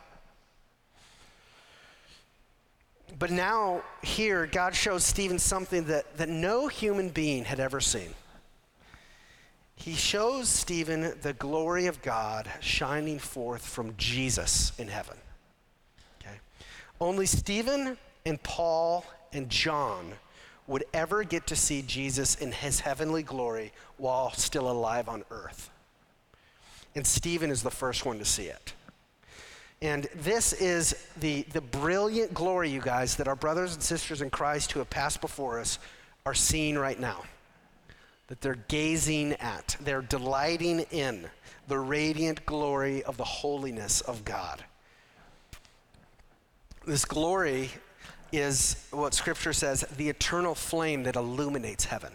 But 3.20 3.32
now, 3.32 3.82
here, 4.04 4.46
God 4.46 4.75
shows 4.75 5.04
Stephen 5.04 5.39
something 5.39 5.86
that, 5.86 6.18
that 6.18 6.30
no 6.30 6.68
human 6.68 7.10
being 7.10 7.46
had 7.46 7.60
ever 7.60 7.80
seen. 7.80 8.13
He 9.75 9.94
shows 9.94 10.50
Stephen 10.50 11.13
the 11.22 11.34
glory 11.34 11.88
of 11.88 12.01
God 12.01 12.50
shining 12.60 13.20
forth 13.20 13.66
from 13.66 13.96
Jesus 13.98 14.72
in 14.77 14.88
heaven. 14.88 15.18
Okay? 16.22 16.36
Only 17.00 17.25
Stephen 17.25 17.98
and 18.25 18.42
Paul 18.44 19.06
and 19.34 19.50
John 19.50 20.13
would 20.68 20.84
ever 20.94 21.24
get 21.24 21.48
to 21.48 21.56
see 21.56 21.82
Jesus 21.82 22.36
in 22.36 22.51
his 22.51 22.82
heavenly 22.82 23.24
glory 23.24 23.72
while 23.98 24.32
still 24.32 24.70
alive 24.70 25.08
on 25.08 25.24
earth. 25.32 25.70
And 26.94 27.06
Stephen 27.06 27.51
is 27.51 27.63
the 27.63 27.72
first 27.72 28.06
one 28.06 28.20
to 28.20 28.25
see 28.25 28.46
it. 28.48 28.74
And 29.81 30.07
this 30.15 30.53
is 30.53 31.07
the, 31.19 31.43
the 31.53 31.62
brilliant 31.62 32.34
glory, 32.34 32.69
you 32.69 32.81
guys, 32.81 33.15
that 33.17 33.27
our 33.27 33.36
brothers 33.36 33.74
and 33.74 33.84
sisters 33.84 34.22
in 34.22 34.29
Christ 34.29 34.72
who 34.72 34.79
have 34.79 34.89
passed 34.89 35.22
before 35.22 35.60
us 35.60 35.77
are 36.25 36.34
seeing 36.34 36.77
right 36.77 37.00
now. 37.00 37.24
That 38.27 38.41
they're 38.41 38.57
gazing 38.67 39.34
at, 39.34 39.77
they're 39.79 40.01
delighting 40.01 40.81
in 40.91 41.29
the 41.67 41.77
radiant 41.77 42.46
glory 42.46 43.03
of 43.03 43.17
the 43.17 43.24
holiness 43.24 44.01
of 44.01 44.25
God. 44.25 44.63
This 46.86 47.05
glory 47.05 47.69
is 48.31 48.88
what 48.91 49.13
Scripture 49.13 49.53
says 49.53 49.81
the 49.98 50.10
eternal 50.10 50.55
flame 50.55 51.03
that 51.03 51.15
illuminates 51.15 51.86
heaven. 51.86 52.13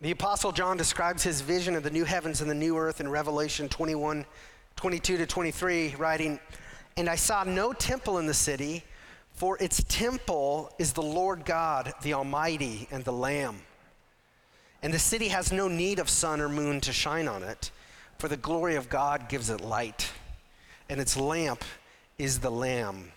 The 0.00 0.10
Apostle 0.10 0.52
John 0.52 0.76
describes 0.76 1.22
his 1.22 1.40
vision 1.40 1.74
of 1.74 1.82
the 1.82 1.90
new 1.90 2.04
heavens 2.04 2.40
and 2.40 2.50
the 2.50 2.54
new 2.54 2.76
earth 2.76 3.00
in 3.00 3.08
Revelation 3.08 3.68
21 3.68 4.24
22 4.78 5.16
to 5.16 5.26
23, 5.26 5.96
writing, 5.98 6.38
And 6.96 7.08
I 7.08 7.16
saw 7.16 7.42
no 7.42 7.72
temple 7.72 8.18
in 8.18 8.26
the 8.26 8.32
city, 8.32 8.84
for 9.32 9.58
its 9.58 9.82
temple 9.88 10.72
is 10.78 10.92
the 10.92 11.02
Lord 11.02 11.44
God, 11.44 11.92
the 12.02 12.14
Almighty, 12.14 12.86
and 12.92 13.04
the 13.04 13.12
Lamb. 13.12 13.56
And 14.80 14.94
the 14.94 15.00
city 15.00 15.26
has 15.28 15.50
no 15.50 15.66
need 15.66 15.98
of 15.98 16.08
sun 16.08 16.40
or 16.40 16.48
moon 16.48 16.80
to 16.82 16.92
shine 16.92 17.26
on 17.26 17.42
it, 17.42 17.72
for 18.18 18.28
the 18.28 18.36
glory 18.36 18.76
of 18.76 18.88
God 18.88 19.28
gives 19.28 19.50
it 19.50 19.60
light, 19.60 20.12
and 20.88 21.00
its 21.00 21.16
lamp 21.16 21.64
is 22.16 22.38
the 22.38 22.50
Lamb. 22.50 23.10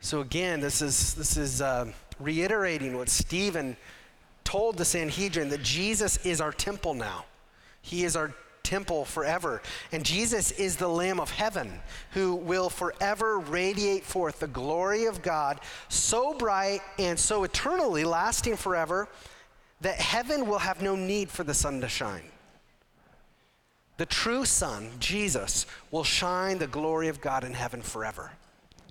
So 0.00 0.22
again, 0.22 0.60
this 0.60 0.80
is, 0.80 1.12
this 1.12 1.36
is 1.36 1.60
uh, 1.60 1.92
reiterating 2.18 2.96
what 2.96 3.10
Stephen 3.10 3.76
told 4.42 4.78
the 4.78 4.86
Sanhedrin 4.86 5.50
that 5.50 5.62
Jesus 5.62 6.24
is 6.24 6.40
our 6.40 6.52
temple 6.52 6.94
now. 6.94 7.26
He 7.82 8.04
is 8.04 8.16
our 8.16 8.32
temple 8.64 9.04
forever. 9.04 9.62
And 9.92 10.04
Jesus 10.04 10.50
is 10.50 10.76
the 10.76 10.88
Lamb 10.88 11.20
of 11.20 11.30
heaven 11.30 11.80
who 12.12 12.34
will 12.34 12.68
forever 12.68 13.38
radiate 13.38 14.02
forth 14.02 14.40
the 14.40 14.48
glory 14.48 15.04
of 15.04 15.22
God 15.22 15.60
so 15.88 16.34
bright 16.34 16.80
and 16.98 17.16
so 17.16 17.44
eternally 17.44 18.02
lasting 18.04 18.56
forever 18.56 19.08
that 19.82 20.00
heaven 20.00 20.46
will 20.48 20.58
have 20.58 20.82
no 20.82 20.96
need 20.96 21.30
for 21.30 21.44
the 21.44 21.54
sun 21.54 21.80
to 21.82 21.88
shine. 21.88 22.24
The 23.96 24.06
true 24.06 24.44
Son, 24.44 24.90
Jesus, 24.98 25.66
will 25.90 26.02
shine 26.02 26.58
the 26.58 26.66
glory 26.66 27.08
of 27.08 27.20
God 27.20 27.44
in 27.44 27.52
heaven 27.52 27.80
forever. 27.80 28.32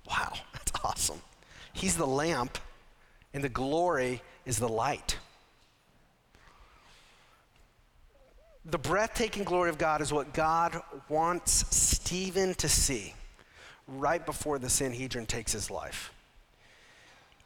Wow, 0.08 0.32
that's 0.52 0.72
awesome. 0.82 1.20
He's 1.72 1.96
the 1.96 2.06
lamp, 2.06 2.58
and 3.34 3.44
the 3.44 3.48
glory 3.48 4.22
is 4.46 4.58
the 4.58 4.68
light. 4.68 5.18
The 8.66 8.78
breathtaking 8.78 9.44
glory 9.44 9.68
of 9.68 9.76
God 9.76 10.00
is 10.00 10.12
what 10.12 10.32
God 10.32 10.80
wants 11.08 11.66
Stephen 11.74 12.54
to 12.54 12.68
see 12.68 13.14
right 13.86 14.24
before 14.24 14.58
the 14.58 14.70
Sanhedrin 14.70 15.26
takes 15.26 15.52
his 15.52 15.70
life. 15.70 16.12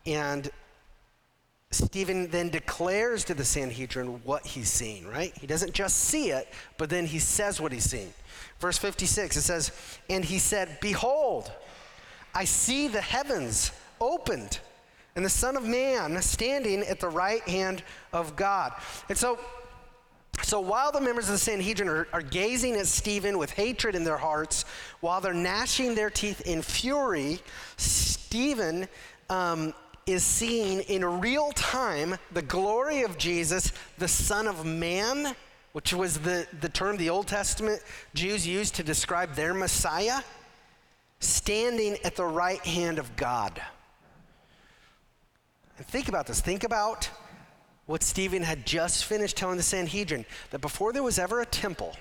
And 0.06 0.48
Stephen 1.70 2.28
then 2.30 2.48
declares 2.48 3.25
to 3.25 3.34
the 3.34 3.44
Sanhedrin 3.44 4.20
what 4.25 4.46
he's 4.46 4.70
seen, 4.70 5.06
right? 5.06 5.37
He 5.38 5.46
doesn't 5.46 5.75
just 5.75 5.96
see 5.96 6.30
it, 6.30 6.48
but 6.78 6.88
then 6.88 7.04
he 7.04 7.18
says 7.18 7.60
what 7.60 7.72
he's 7.72 7.90
seen. 7.90 8.12
Verse 8.60 8.78
56, 8.78 9.37
it 9.37 9.42
says, 9.42 9.72
And 10.08 10.25
he 10.25 10.38
said, 10.38 10.78
Behold, 10.80 11.52
I 12.34 12.44
see 12.44 12.88
the 12.88 13.00
heavens 13.00 13.72
opened, 14.00 14.60
and 15.16 15.25
the 15.25 15.30
Son 15.30 15.56
of 15.56 15.64
Man 15.64 16.20
standing 16.22 16.82
at 16.82 17.00
the 17.00 17.08
right 17.08 17.42
hand 17.42 17.82
of 18.12 18.37
God. 18.37 18.72
And 19.08 19.18
so 19.18 19.38
so 20.42 20.61
while 20.61 20.92
the 20.92 21.00
members 21.00 21.26
of 21.26 21.33
the 21.33 21.38
Sanhedrin 21.38 21.88
are, 21.88 22.09
are, 22.12 22.23
gazing 22.23 22.76
at 22.76 22.87
Stephen 22.87 23.38
with 23.38 23.50
hatred 23.50 23.95
in 23.95 24.04
their 24.04 24.16
hearts, 24.16 24.64
while 25.00 25.21
they're 25.21 25.35
gnashing 25.35 25.95
their 25.95 26.11
teeth 26.11 26.40
in 26.42 26.62
fury, 26.62 27.40
Stephen 27.76 28.88
um, 29.30 29.75
is 30.07 30.23
seeing 30.23 30.80
in 30.80 31.04
real 31.21 31.50
time 31.52 32.16
the 32.33 32.42
glory 32.42 33.02
of 33.02 33.18
Jesus, 33.18 33.73
the 33.99 34.09
Son 34.09 34.47
of 34.47 34.64
Man, 34.64 35.35
which 35.73 35.92
was 35.92 36.18
the, 36.18 36.47
the 36.61 36.68
term 36.68 36.97
the 36.97 37.11
Old 37.11 37.26
Testament 37.26 37.83
Jews 38.14 38.47
used 38.47 38.75
to 38.76 38.83
describe 38.83 39.35
their 39.35 39.54
Messiah, 39.54 40.23
standing 41.21 41.97
at 42.04 42.16
the 42.16 42.25
right 42.25 42.64
hand 42.64 42.99
of 42.99 43.14
God. 43.16 43.61
And 45.76 45.87
think 45.87 46.09
about 46.09 46.26
this. 46.26 46.40
Think 46.40 46.64
about 46.64 47.09
what 47.88 48.02
Stephen 48.02 48.42
had 48.42 48.66
just 48.66 49.07
finished 49.07 49.35
telling 49.35 49.57
the 49.57 49.62
Sanhedrin 49.62 50.26
that 50.50 50.61
before 50.61 50.92
there 50.92 51.02
was 51.02 51.18
ever 51.18 51.40
a 51.40 51.47
temple, 51.47 51.97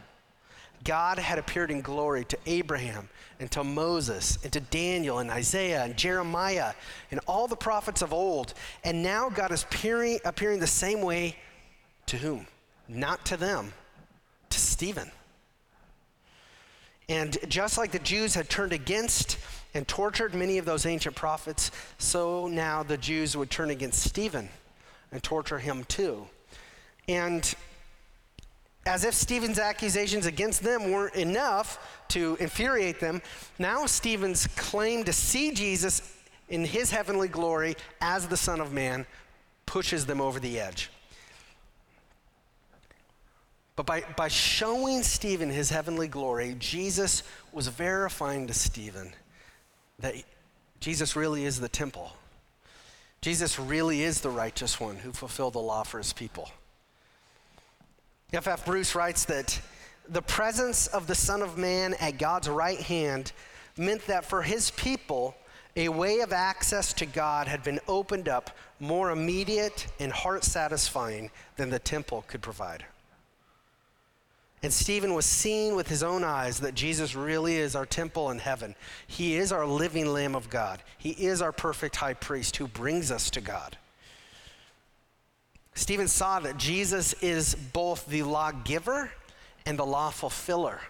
God 0.83 1.17
had 1.17 1.39
appeared 1.39 1.71
in 1.71 1.79
glory 1.79 2.25
to 2.25 2.37
Abraham 2.45 3.07
and 3.39 3.49
to 3.51 3.63
Moses 3.63 4.37
and 4.43 4.51
to 4.51 4.59
Daniel 4.59 5.19
and 5.19 5.31
Isaiah 5.31 5.85
and 5.85 5.95
Jeremiah 5.95 6.73
and 7.09 7.21
all 7.25 7.47
the 7.47 7.55
prophets 7.55 8.01
of 8.01 8.11
old. 8.11 8.53
And 8.83 9.01
now 9.01 9.29
God 9.29 9.53
is 9.53 9.63
appearing, 9.63 10.19
appearing 10.25 10.59
the 10.59 10.67
same 10.67 11.01
way 11.01 11.37
to 12.07 12.17
whom? 12.17 12.47
Not 12.89 13.25
to 13.27 13.37
them, 13.37 13.71
to 14.49 14.59
Stephen. 14.59 15.09
And 17.07 17.37
just 17.47 17.77
like 17.77 17.93
the 17.93 17.99
Jews 17.99 18.35
had 18.35 18.49
turned 18.49 18.73
against 18.73 19.37
and 19.73 19.87
tortured 19.87 20.35
many 20.35 20.57
of 20.57 20.65
those 20.65 20.85
ancient 20.85 21.15
prophets, 21.15 21.71
so 21.97 22.49
now 22.49 22.83
the 22.83 22.97
Jews 22.97 23.37
would 23.37 23.49
turn 23.49 23.69
against 23.69 24.03
Stephen 24.03 24.49
and 25.11 25.21
torture 25.23 25.59
him 25.59 25.83
too. 25.85 26.27
And 27.07 27.55
as 28.85 29.03
if 29.03 29.13
Stephen's 29.13 29.59
accusations 29.59 30.25
against 30.25 30.63
them 30.63 30.91
weren't 30.91 31.15
enough 31.15 32.03
to 32.09 32.37
infuriate 32.39 32.99
them, 32.99 33.21
now 33.59 33.85
Stephen's 33.85 34.47
claim 34.47 35.03
to 35.03 35.13
see 35.13 35.51
Jesus 35.51 36.13
in 36.49 36.63
his 36.63 36.91
heavenly 36.91 37.27
glory 37.27 37.75
as 37.99 38.27
the 38.27 38.37
Son 38.37 38.61
of 38.61 38.71
Man 38.71 39.05
pushes 39.65 40.05
them 40.05 40.21
over 40.21 40.39
the 40.39 40.59
edge. 40.59 40.89
But 43.75 43.85
by, 43.85 44.03
by 44.15 44.27
showing 44.27 45.03
Stephen 45.03 45.49
his 45.49 45.69
heavenly 45.69 46.07
glory, 46.07 46.55
Jesus 46.57 47.23
was 47.51 47.67
verifying 47.67 48.47
to 48.47 48.53
Stephen 48.53 49.13
that 49.99 50.15
Jesus 50.79 51.15
really 51.15 51.45
is 51.45 51.59
the 51.59 51.69
temple. 51.69 52.11
Jesus 53.21 53.59
really 53.59 54.03
is 54.03 54.21
the 54.21 54.29
righteous 54.29 54.79
one 54.79 54.97
who 54.97 55.11
fulfilled 55.11 55.53
the 55.53 55.59
law 55.59 55.83
for 55.83 55.97
his 55.97 56.13
people. 56.13 56.49
F.F. 58.33 58.47
F. 58.47 58.65
Bruce 58.65 58.93
writes 58.93 59.25
that 59.25 59.59
the 60.09 60.21
presence 60.21 60.87
of 60.87 61.07
the 61.07 61.15
Son 61.15 61.41
of 61.41 61.57
Man 61.57 61.93
at 61.95 62.17
God's 62.17 62.49
right 62.49 62.79
hand 62.79 63.31
meant 63.77 64.05
that 64.07 64.25
for 64.25 64.41
his 64.41 64.71
people, 64.71 65.35
a 65.75 65.89
way 65.89 66.19
of 66.19 66.33
access 66.33 66.93
to 66.93 67.05
God 67.05 67.47
had 67.47 67.63
been 67.63 67.79
opened 67.87 68.27
up 68.27 68.55
more 68.79 69.11
immediate 69.11 69.87
and 69.99 70.11
heart 70.11 70.43
satisfying 70.43 71.29
than 71.55 71.69
the 71.69 71.79
temple 71.79 72.23
could 72.27 72.41
provide. 72.41 72.85
And 74.63 74.73
Stephen 74.73 75.13
was 75.13 75.25
seeing 75.25 75.75
with 75.75 75.87
his 75.87 76.01
own 76.01 76.23
eyes 76.23 76.59
that 76.61 76.73
Jesus 76.73 77.15
really 77.15 77.57
is 77.57 77.75
our 77.75 77.85
temple 77.85 78.31
in 78.31 78.39
heaven. 78.39 78.75
He 79.05 79.35
is 79.35 79.51
our 79.51 79.65
living 79.65 80.07
Lamb 80.07 80.35
of 80.35 80.49
God. 80.49 80.81
He 80.97 81.11
is 81.11 81.41
our 81.41 81.51
perfect 81.51 81.95
high 81.97 82.15
priest 82.15 82.57
who 82.57 82.67
brings 82.67 83.11
us 83.11 83.29
to 83.31 83.41
God. 83.41 83.77
Stephen 85.75 86.07
saw 86.07 86.39
that 86.39 86.57
Jesus 86.57 87.13
is 87.21 87.53
both 87.53 88.07
the 88.07 88.23
lawgiver 88.23 89.11
and 89.67 89.77
the 89.77 89.85
law 89.85 90.09
fulfiller. 90.09 90.81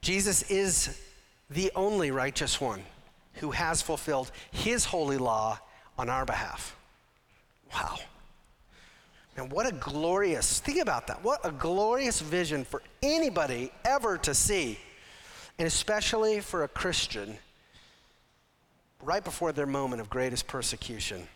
Jesus 0.00 0.42
is 0.50 1.00
the 1.48 1.70
only 1.76 2.10
righteous 2.10 2.60
one 2.60 2.82
who 3.34 3.52
has 3.52 3.80
fulfilled 3.80 4.32
his 4.50 4.86
holy 4.86 5.18
law 5.18 5.60
on 5.96 6.08
our 6.08 6.24
behalf. 6.24 6.76
Wow. 7.72 7.98
And 9.36 9.50
what 9.50 9.66
a 9.66 9.72
glorious, 9.72 10.60
think 10.60 10.78
about 10.78 11.06
that. 11.06 11.24
What 11.24 11.40
a 11.44 11.50
glorious 11.50 12.20
vision 12.20 12.64
for 12.64 12.82
anybody 13.02 13.72
ever 13.84 14.18
to 14.18 14.34
see, 14.34 14.78
and 15.58 15.66
especially 15.66 16.40
for 16.40 16.64
a 16.64 16.68
Christian 16.68 17.38
right 19.00 19.24
before 19.24 19.52
their 19.52 19.66
moment 19.66 20.00
of 20.00 20.10
greatest 20.10 20.46
persecution. 20.46 21.26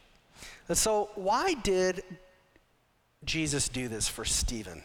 And 0.69 0.77
so, 0.77 1.11
why 1.15 1.55
did 1.55 2.03
Jesus 3.25 3.69
do 3.69 3.89
this 3.89 4.09
for 4.09 4.25
Stephen? 4.25 4.83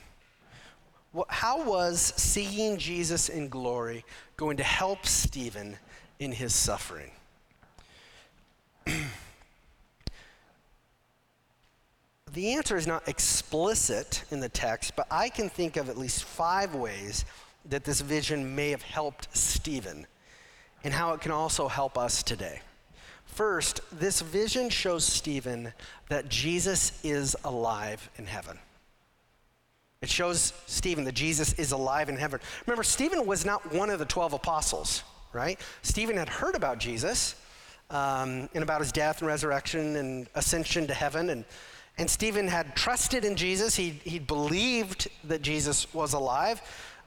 How 1.27 1.63
was 1.65 2.13
seeing 2.15 2.77
Jesus 2.77 3.27
in 3.27 3.49
glory 3.49 4.05
going 4.37 4.57
to 4.57 4.63
help 4.63 5.05
Stephen 5.05 5.77
in 6.19 6.31
his 6.31 6.55
suffering? 6.55 7.11
the 12.33 12.53
answer 12.53 12.77
is 12.77 12.87
not 12.87 13.07
explicit 13.07 14.23
in 14.31 14.39
the 14.39 14.49
text, 14.49 14.95
but 14.95 15.07
I 15.11 15.29
can 15.29 15.49
think 15.49 15.75
of 15.75 15.89
at 15.89 15.97
least 15.97 16.23
five 16.23 16.75
ways 16.75 17.25
that 17.69 17.83
this 17.83 18.01
vision 18.01 18.55
may 18.55 18.69
have 18.71 18.81
helped 18.81 19.35
Stephen 19.35 20.07
and 20.83 20.93
how 20.93 21.13
it 21.13 21.21
can 21.21 21.31
also 21.31 21.67
help 21.67 21.97
us 21.97 22.23
today. 22.23 22.61
First, 23.25 23.81
this 23.91 24.21
vision 24.21 24.69
shows 24.69 25.05
Stephen 25.05 25.73
that 26.09 26.29
Jesus 26.29 26.99
is 27.03 27.35
alive 27.43 28.09
in 28.17 28.25
heaven. 28.25 28.57
It 30.01 30.09
shows 30.09 30.53
Stephen 30.65 31.03
that 31.03 31.13
Jesus 31.13 31.53
is 31.53 31.71
alive 31.71 32.09
in 32.09 32.17
heaven. 32.17 32.39
Remember, 32.65 32.83
Stephen 32.83 33.25
was 33.25 33.45
not 33.45 33.73
one 33.73 33.89
of 33.89 33.99
the 33.99 34.05
12 34.05 34.33
apostles, 34.33 35.03
right? 35.31 35.59
Stephen 35.81 36.17
had 36.17 36.27
heard 36.27 36.55
about 36.55 36.79
Jesus 36.79 37.35
um, 37.89 38.49
and 38.55 38.63
about 38.63 38.81
his 38.81 38.91
death 38.91 39.19
and 39.19 39.27
resurrection 39.27 39.97
and 39.97 40.27
ascension 40.33 40.87
to 40.87 40.93
heaven. 40.93 41.29
And, 41.29 41.45
and 42.01 42.09
Stephen 42.09 42.47
had 42.47 42.75
trusted 42.75 43.23
in 43.23 43.35
Jesus. 43.35 43.75
He, 43.75 43.91
he 44.03 44.17
believed 44.17 45.07
that 45.25 45.43
Jesus 45.43 45.93
was 45.93 46.13
alive. 46.13 46.59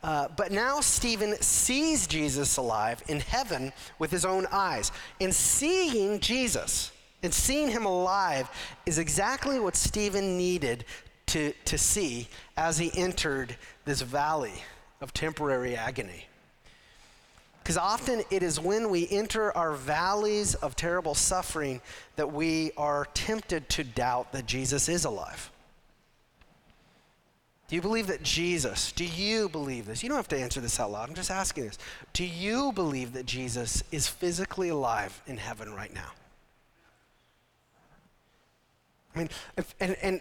Uh, 0.04 0.28
but 0.36 0.52
now 0.52 0.80
Stephen 0.80 1.34
sees 1.42 2.06
Jesus 2.06 2.58
alive 2.58 3.02
in 3.08 3.18
heaven 3.18 3.72
with 3.98 4.12
his 4.12 4.24
own 4.24 4.46
eyes. 4.52 4.92
And 5.20 5.34
seeing 5.34 6.20
Jesus 6.20 6.92
and 7.24 7.34
seeing 7.34 7.70
him 7.70 7.86
alive 7.86 8.48
is 8.86 8.98
exactly 9.00 9.58
what 9.58 9.74
Stephen 9.74 10.38
needed 10.38 10.84
to, 11.26 11.52
to 11.64 11.76
see 11.76 12.28
as 12.56 12.78
he 12.78 12.92
entered 12.96 13.56
this 13.84 14.00
valley 14.00 14.62
of 15.00 15.12
temporary 15.12 15.74
agony. 15.74 16.26
Because 17.64 17.78
often 17.78 18.22
it 18.30 18.42
is 18.42 18.60
when 18.60 18.90
we 18.90 19.08
enter 19.10 19.50
our 19.56 19.72
valleys 19.72 20.54
of 20.56 20.76
terrible 20.76 21.14
suffering 21.14 21.80
that 22.16 22.30
we 22.30 22.72
are 22.76 23.06
tempted 23.14 23.70
to 23.70 23.84
doubt 23.84 24.32
that 24.32 24.44
Jesus 24.44 24.86
is 24.86 25.06
alive. 25.06 25.50
Do 27.68 27.76
you 27.76 27.80
believe 27.80 28.08
that 28.08 28.22
Jesus, 28.22 28.92
do 28.92 29.06
you 29.06 29.48
believe 29.48 29.86
this? 29.86 30.02
You 30.02 30.10
don't 30.10 30.18
have 30.18 30.28
to 30.28 30.38
answer 30.38 30.60
this 30.60 30.78
out 30.78 30.92
loud. 30.92 31.08
I'm 31.08 31.14
just 31.14 31.30
asking 31.30 31.64
this. 31.64 31.78
Do 32.12 32.26
you 32.26 32.70
believe 32.72 33.14
that 33.14 33.24
Jesus 33.24 33.82
is 33.90 34.06
physically 34.06 34.68
alive 34.68 35.22
in 35.26 35.38
heaven 35.38 35.72
right 35.72 35.92
now? 35.94 36.10
I 39.14 39.18
mean, 39.20 39.30
if, 39.56 39.74
and, 39.80 39.96
and 40.02 40.20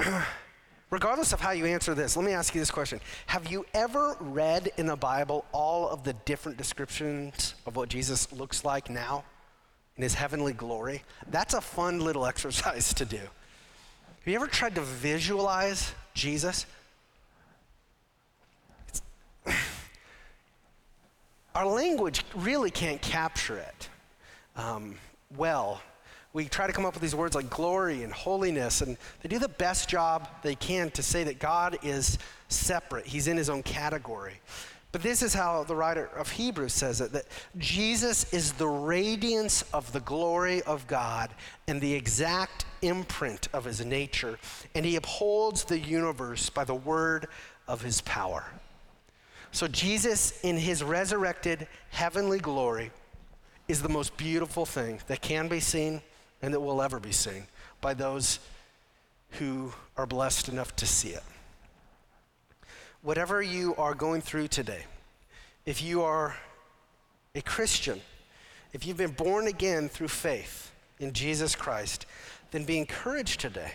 eh, 0.00 0.22
regardless 0.94 1.32
of 1.32 1.40
how 1.40 1.50
you 1.50 1.66
answer 1.66 1.92
this, 1.92 2.16
let 2.16 2.24
me 2.24 2.30
ask 2.30 2.54
you 2.54 2.60
this 2.60 2.70
question. 2.70 3.00
Have 3.26 3.50
you 3.50 3.66
ever 3.74 4.16
read 4.20 4.70
in 4.76 4.86
the 4.86 4.94
Bible 4.94 5.44
all 5.50 5.88
of 5.88 6.04
the 6.04 6.12
different 6.24 6.56
descriptions 6.56 7.56
of 7.66 7.74
what 7.74 7.88
Jesus 7.88 8.32
looks 8.32 8.64
like 8.64 8.88
now 8.88 9.24
in 9.96 10.04
his 10.04 10.14
heavenly 10.14 10.52
glory? 10.52 11.02
That's 11.32 11.52
a 11.54 11.60
fun 11.60 11.98
little 11.98 12.24
exercise 12.32 12.94
to 12.94 13.04
do. 13.04 13.16
Have 13.16 13.28
you 14.24 14.36
ever 14.36 14.46
tried 14.46 14.76
to 14.76 14.82
visualize 14.82 15.92
Jesus? 16.14 16.64
our 21.56 21.66
language 21.66 22.24
really 22.36 22.70
can't 22.70 23.02
capture 23.02 23.58
it 23.58 23.88
um, 24.54 24.94
well. 25.36 25.82
We 26.34 26.46
try 26.46 26.66
to 26.66 26.72
come 26.72 26.84
up 26.84 26.94
with 26.94 27.00
these 27.00 27.14
words 27.14 27.36
like 27.36 27.48
glory 27.48 28.02
and 28.02 28.12
holiness, 28.12 28.80
and 28.80 28.98
they 29.22 29.28
do 29.28 29.38
the 29.38 29.48
best 29.48 29.88
job 29.88 30.28
they 30.42 30.56
can 30.56 30.90
to 30.90 31.02
say 31.02 31.22
that 31.24 31.38
God 31.38 31.78
is 31.84 32.18
separate. 32.48 33.06
He's 33.06 33.28
in 33.28 33.36
his 33.36 33.48
own 33.48 33.62
category. 33.62 34.40
But 34.90 35.02
this 35.02 35.22
is 35.22 35.32
how 35.32 35.62
the 35.62 35.76
writer 35.76 36.06
of 36.16 36.30
Hebrews 36.30 36.72
says 36.72 37.00
it 37.00 37.12
that 37.12 37.26
Jesus 37.56 38.32
is 38.32 38.52
the 38.52 38.66
radiance 38.66 39.62
of 39.72 39.92
the 39.92 40.00
glory 40.00 40.60
of 40.62 40.86
God 40.88 41.30
and 41.68 41.80
the 41.80 41.94
exact 41.94 42.64
imprint 42.82 43.48
of 43.52 43.64
his 43.64 43.84
nature, 43.84 44.36
and 44.74 44.84
he 44.84 44.96
upholds 44.96 45.62
the 45.62 45.78
universe 45.78 46.50
by 46.50 46.64
the 46.64 46.74
word 46.74 47.28
of 47.68 47.80
his 47.80 48.00
power. 48.00 48.44
So, 49.52 49.68
Jesus, 49.68 50.40
in 50.42 50.56
his 50.56 50.82
resurrected 50.82 51.68
heavenly 51.90 52.40
glory, 52.40 52.90
is 53.68 53.82
the 53.82 53.88
most 53.88 54.16
beautiful 54.16 54.66
thing 54.66 55.00
that 55.06 55.22
can 55.22 55.46
be 55.46 55.60
seen 55.60 56.02
and 56.44 56.52
that 56.52 56.60
will 56.60 56.82
ever 56.82 57.00
be 57.00 57.10
seen 57.10 57.46
by 57.80 57.94
those 57.94 58.38
who 59.30 59.72
are 59.96 60.04
blessed 60.04 60.50
enough 60.50 60.76
to 60.76 60.84
see 60.84 61.08
it. 61.08 61.22
Whatever 63.00 63.40
you 63.40 63.74
are 63.76 63.94
going 63.94 64.20
through 64.20 64.48
today, 64.48 64.84
if 65.64 65.82
you 65.82 66.02
are 66.02 66.36
a 67.34 67.40
Christian, 67.40 67.98
if 68.74 68.86
you've 68.86 68.98
been 68.98 69.12
born 69.12 69.46
again 69.46 69.88
through 69.88 70.08
faith 70.08 70.70
in 70.98 71.14
Jesus 71.14 71.56
Christ, 71.56 72.04
then 72.50 72.64
be 72.64 72.76
encouraged 72.76 73.40
today 73.40 73.72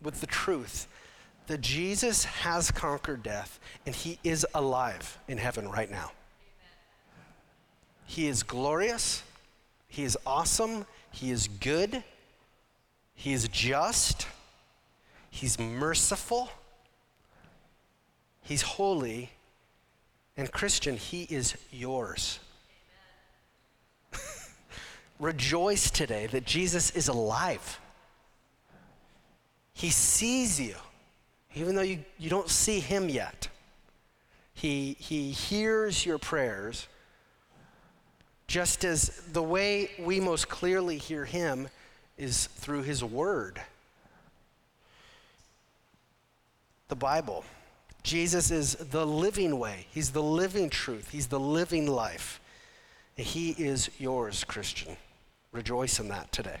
with 0.00 0.20
the 0.20 0.28
truth 0.28 0.86
that 1.48 1.60
Jesus 1.60 2.24
has 2.24 2.70
conquered 2.70 3.24
death 3.24 3.58
and 3.84 3.92
he 3.92 4.20
is 4.22 4.46
alive 4.54 5.18
in 5.26 5.38
heaven 5.38 5.68
right 5.68 5.90
now. 5.90 6.12
He 8.04 8.28
is 8.28 8.44
glorious, 8.44 9.24
he 9.88 10.04
is 10.04 10.16
awesome, 10.24 10.86
he 11.16 11.30
is 11.30 11.48
good, 11.48 12.04
He 13.14 13.32
is 13.32 13.48
just, 13.48 14.26
He's 15.30 15.58
merciful, 15.58 16.50
He's 18.42 18.60
holy, 18.60 19.30
and 20.36 20.52
Christian, 20.52 20.98
He 20.98 21.22
is 21.22 21.56
yours. 21.72 22.38
Rejoice 25.18 25.90
today 25.90 26.26
that 26.26 26.44
Jesus 26.44 26.90
is 26.90 27.08
alive. 27.08 27.80
He 29.72 29.88
sees 29.88 30.60
you, 30.60 30.74
even 31.54 31.76
though 31.76 31.80
you, 31.80 32.04
you 32.18 32.28
don't 32.28 32.50
see 32.50 32.78
Him 32.78 33.08
yet. 33.08 33.48
He, 34.52 34.98
he 35.00 35.30
hears 35.30 36.04
your 36.04 36.18
prayers, 36.18 36.88
just 38.46 38.84
as 38.84 39.08
the 39.32 39.42
way 39.42 39.90
we 39.98 40.20
most 40.20 40.48
clearly 40.48 40.98
hear 40.98 41.24
Him 41.24 41.68
is 42.16 42.46
through 42.46 42.82
His 42.82 43.02
Word. 43.02 43.60
The 46.88 46.96
Bible. 46.96 47.44
Jesus 48.02 48.52
is 48.52 48.74
the 48.74 49.04
living 49.04 49.58
way, 49.58 49.86
He's 49.90 50.10
the 50.10 50.22
living 50.22 50.70
truth, 50.70 51.10
He's 51.10 51.26
the 51.26 51.40
living 51.40 51.86
life. 51.88 52.40
He 53.16 53.50
is 53.50 53.90
yours, 53.98 54.44
Christian. 54.44 54.96
Rejoice 55.50 55.98
in 55.98 56.08
that 56.08 56.30
today. 56.32 56.58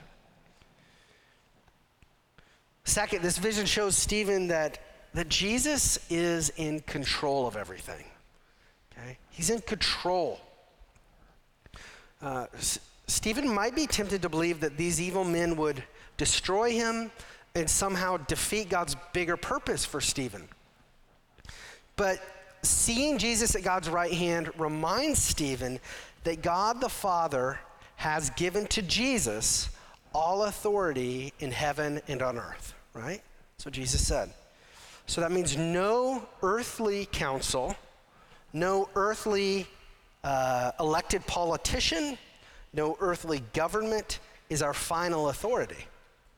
Second, 2.84 3.22
this 3.22 3.36
vision 3.36 3.66
shows 3.66 3.94
Stephen 3.96 4.48
that, 4.48 4.78
that 5.12 5.28
Jesus 5.28 5.98
is 6.08 6.50
in 6.56 6.80
control 6.80 7.46
of 7.46 7.56
everything. 7.56 8.04
Okay? 8.92 9.18
He's 9.30 9.50
in 9.50 9.60
control. 9.60 10.40
Uh, 12.22 12.46
S- 12.54 12.78
Stephen 13.06 13.48
might 13.52 13.74
be 13.74 13.86
tempted 13.86 14.22
to 14.22 14.28
believe 14.28 14.60
that 14.60 14.76
these 14.76 15.00
evil 15.00 15.24
men 15.24 15.56
would 15.56 15.82
destroy 16.16 16.72
him 16.72 17.10
and 17.54 17.68
somehow 17.68 18.16
defeat 18.16 18.68
God's 18.68 18.96
bigger 19.12 19.36
purpose 19.36 19.84
for 19.84 20.00
Stephen. 20.00 20.48
But 21.96 22.20
seeing 22.62 23.18
Jesus 23.18 23.54
at 23.54 23.62
God's 23.62 23.88
right 23.88 24.12
hand 24.12 24.50
reminds 24.58 25.22
Stephen 25.22 25.80
that 26.24 26.42
God 26.42 26.80
the 26.80 26.88
Father 26.88 27.58
has 27.96 28.30
given 28.30 28.66
to 28.68 28.82
Jesus 28.82 29.70
all 30.12 30.44
authority 30.44 31.32
in 31.40 31.50
heaven 31.50 32.00
and 32.08 32.22
on 32.22 32.38
earth, 32.38 32.74
right? 32.94 33.22
So 33.58 33.70
Jesus 33.70 34.06
said. 34.06 34.30
So 35.06 35.20
that 35.20 35.30
means 35.30 35.56
no 35.56 36.26
earthly 36.42 37.06
counsel, 37.12 37.76
no 38.52 38.88
earthly 38.94 39.66
uh, 40.26 40.72
elected 40.80 41.24
politician, 41.28 42.18
no 42.72 42.96
earthly 42.98 43.44
government 43.52 44.18
is 44.50 44.60
our 44.60 44.74
final 44.74 45.28
authority. 45.28 45.86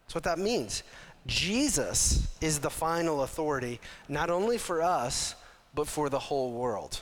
That's 0.05 0.15
what 0.15 0.25
that 0.25 0.39
means. 0.39 0.83
Jesus 1.27 2.37
is 2.43 2.59
the 2.59 2.69
final 2.69 3.23
authority, 3.23 3.81
not 4.07 4.29
only 4.29 4.59
for 4.59 4.83
us, 4.83 5.35
but 5.75 5.89
for 5.89 6.11
the 6.11 6.19
whole 6.19 6.53
world. 6.53 7.01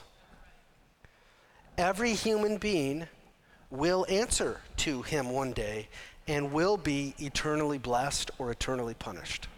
Every 1.77 2.13
human 2.13 2.55
being 2.57 3.05
will 3.69 4.05
answer 4.07 4.61
to 4.77 5.01
him 5.01 5.29
one 5.29 5.51
day 5.51 5.89
and 6.25 6.53
will 6.53 6.77
be 6.77 7.13
eternally 7.19 7.77
blessed 7.77 8.31
or 8.39 8.49
eternally 8.49 8.93
punished. 8.93 9.49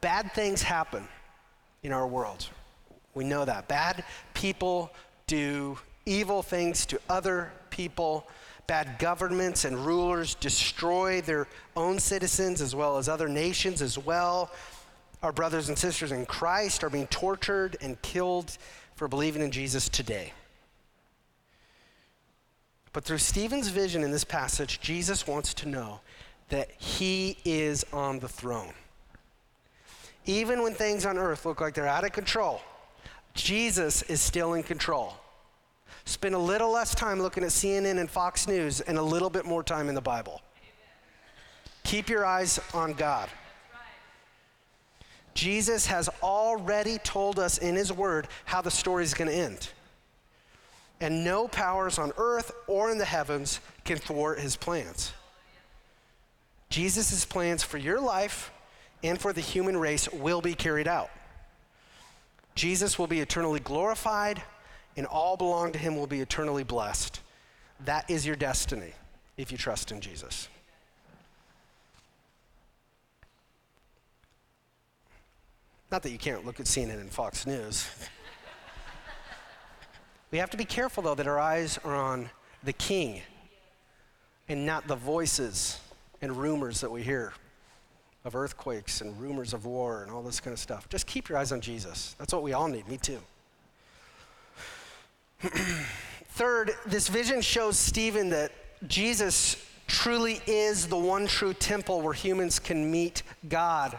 Bad 0.00 0.32
things 0.32 0.62
happen 0.62 1.06
in 1.84 1.92
our 1.92 2.06
world. 2.06 2.48
We 3.14 3.24
know 3.24 3.44
that. 3.44 3.68
Bad 3.68 4.02
people 4.32 4.92
do 5.28 5.78
evil 6.06 6.42
things 6.42 6.84
to 6.86 7.00
other 7.08 7.52
people. 7.70 8.26
Bad 8.66 8.98
governments 8.98 9.64
and 9.64 9.76
rulers 9.86 10.34
destroy 10.34 11.20
their 11.20 11.46
own 11.76 11.98
citizens 11.98 12.60
as 12.60 12.74
well 12.74 12.98
as 12.98 13.08
other 13.08 13.28
nations 13.28 13.82
as 13.82 13.96
well. 13.96 14.50
Our 15.22 15.32
brothers 15.32 15.68
and 15.68 15.78
sisters 15.78 16.10
in 16.10 16.26
Christ 16.26 16.82
are 16.82 16.90
being 16.90 17.06
tortured 17.06 17.76
and 17.80 18.00
killed 18.02 18.56
for 18.96 19.06
believing 19.06 19.42
in 19.42 19.50
Jesus 19.50 19.88
today. 19.88 20.32
But 22.92 23.04
through 23.04 23.18
Stephen's 23.18 23.68
vision 23.68 24.02
in 24.02 24.10
this 24.10 24.24
passage, 24.24 24.80
Jesus 24.80 25.26
wants 25.26 25.52
to 25.54 25.68
know 25.68 26.00
that 26.48 26.70
he 26.72 27.36
is 27.44 27.84
on 27.92 28.20
the 28.20 28.28
throne. 28.28 28.72
Even 30.26 30.62
when 30.62 30.74
things 30.74 31.04
on 31.04 31.18
earth 31.18 31.44
look 31.44 31.60
like 31.60 31.74
they're 31.74 31.86
out 31.86 32.04
of 32.04 32.12
control, 32.12 32.60
Jesus 33.34 34.02
is 34.02 34.20
still 34.20 34.54
in 34.54 34.62
control. 34.62 35.14
Spend 36.06 36.34
a 36.34 36.38
little 36.38 36.70
less 36.70 36.94
time 36.94 37.20
looking 37.20 37.42
at 37.42 37.50
CNN 37.50 37.98
and 37.98 38.10
Fox 38.10 38.46
News 38.46 38.80
and 38.80 38.98
a 38.98 39.02
little 39.02 39.30
bit 39.30 39.44
more 39.44 39.62
time 39.62 39.88
in 39.88 39.94
the 39.94 40.00
Bible. 40.00 40.40
Keep 41.82 42.08
your 42.08 42.24
eyes 42.24 42.60
on 42.72 42.94
God. 42.94 43.28
Jesus 45.34 45.86
has 45.86 46.08
already 46.22 46.98
told 46.98 47.38
us 47.38 47.58
in 47.58 47.74
his 47.74 47.92
word 47.92 48.28
how 48.44 48.62
the 48.62 48.70
story 48.70 49.02
is 49.02 49.14
going 49.14 49.28
to 49.28 49.36
end. 49.36 49.68
And 51.00 51.24
no 51.24 51.48
powers 51.48 51.98
on 51.98 52.12
earth 52.16 52.52
or 52.66 52.90
in 52.90 52.98
the 52.98 53.04
heavens 53.04 53.60
can 53.84 53.98
thwart 53.98 54.38
his 54.38 54.56
plans. 54.56 55.12
Jesus' 56.70 57.24
plans 57.24 57.62
for 57.62 57.78
your 57.78 58.00
life 58.00 58.50
and 59.04 59.20
for 59.20 59.34
the 59.34 59.40
human 59.40 59.76
race 59.76 60.10
will 60.12 60.40
be 60.40 60.54
carried 60.54 60.88
out. 60.88 61.10
Jesus 62.54 62.98
will 62.98 63.06
be 63.06 63.20
eternally 63.20 63.60
glorified, 63.60 64.42
and 64.96 65.06
all 65.06 65.36
belong 65.36 65.72
to 65.72 65.78
him 65.78 65.94
will 65.94 66.06
be 66.06 66.20
eternally 66.20 66.64
blessed. 66.64 67.20
That 67.84 68.08
is 68.08 68.26
your 68.26 68.34
destiny 68.34 68.94
if 69.36 69.52
you 69.52 69.58
trust 69.58 69.92
in 69.92 70.00
Jesus. 70.00 70.48
Not 75.92 76.02
that 76.02 76.10
you 76.10 76.18
can't 76.18 76.46
look 76.46 76.58
at 76.58 76.66
CNN 76.66 76.98
and 76.98 77.10
Fox 77.10 77.46
News. 77.46 77.86
we 80.30 80.38
have 80.38 80.50
to 80.50 80.56
be 80.56 80.64
careful, 80.64 81.02
though, 81.02 81.14
that 81.14 81.26
our 81.26 81.38
eyes 81.38 81.78
are 81.84 81.94
on 81.94 82.30
the 82.62 82.72
King 82.72 83.20
and 84.48 84.64
not 84.64 84.88
the 84.88 84.96
voices 84.96 85.78
and 86.22 86.34
rumors 86.34 86.80
that 86.80 86.90
we 86.90 87.02
hear 87.02 87.34
of 88.24 88.34
earthquakes 88.34 89.00
and 89.00 89.18
rumors 89.20 89.52
of 89.52 89.66
war 89.66 90.02
and 90.02 90.10
all 90.10 90.22
this 90.22 90.40
kind 90.40 90.52
of 90.52 90.58
stuff. 90.58 90.88
Just 90.88 91.06
keep 91.06 91.28
your 91.28 91.38
eyes 91.38 91.52
on 91.52 91.60
Jesus. 91.60 92.14
That's 92.18 92.32
what 92.32 92.42
we 92.42 92.52
all 92.52 92.68
need. 92.68 92.88
Me 92.88 92.96
too. 92.96 93.18
Third, 96.30 96.72
this 96.86 97.08
vision 97.08 97.42
shows 97.42 97.78
Stephen 97.78 98.30
that 98.30 98.50
Jesus 98.88 99.56
truly 99.86 100.40
is 100.46 100.86
the 100.86 100.96
one 100.96 101.26
true 101.26 101.52
temple 101.52 102.00
where 102.00 102.14
humans 102.14 102.58
can 102.58 102.90
meet 102.90 103.22
God. 103.48 103.98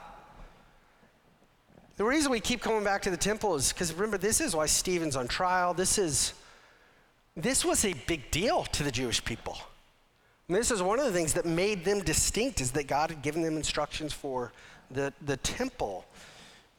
The 1.98 2.04
reason 2.04 2.32
we 2.32 2.40
keep 2.40 2.62
coming 2.62 2.84
back 2.84 3.04
to 3.04 3.10
the 3.10 3.18
temple 3.18 3.56
is 3.56 3.72
because 3.72 3.94
remember, 3.94 4.18
this 4.18 4.42
is 4.42 4.56
why 4.56 4.66
Stephen's 4.66 5.16
on 5.16 5.28
trial. 5.28 5.74
This 5.74 5.98
is 5.98 6.34
this 7.38 7.64
was 7.64 7.86
a 7.86 7.94
big 8.08 8.32
deal 8.32 8.64
to 8.64 8.84
the 8.84 8.92
Jewish 8.92 9.24
people. 9.24 9.58
And 10.48 10.56
this 10.56 10.70
is 10.70 10.82
one 10.82 11.00
of 11.00 11.06
the 11.06 11.12
things 11.12 11.34
that 11.34 11.46
made 11.46 11.84
them 11.84 12.02
distinct 12.02 12.62
is 12.62 12.72
that 12.72 12.88
God 12.88 13.10
had 13.10 13.22
given 13.22 13.42
them 13.42 13.58
instructions 13.58 14.14
for 14.14 14.52
the, 14.92 15.12
the 15.26 15.38
temple. 15.38 16.06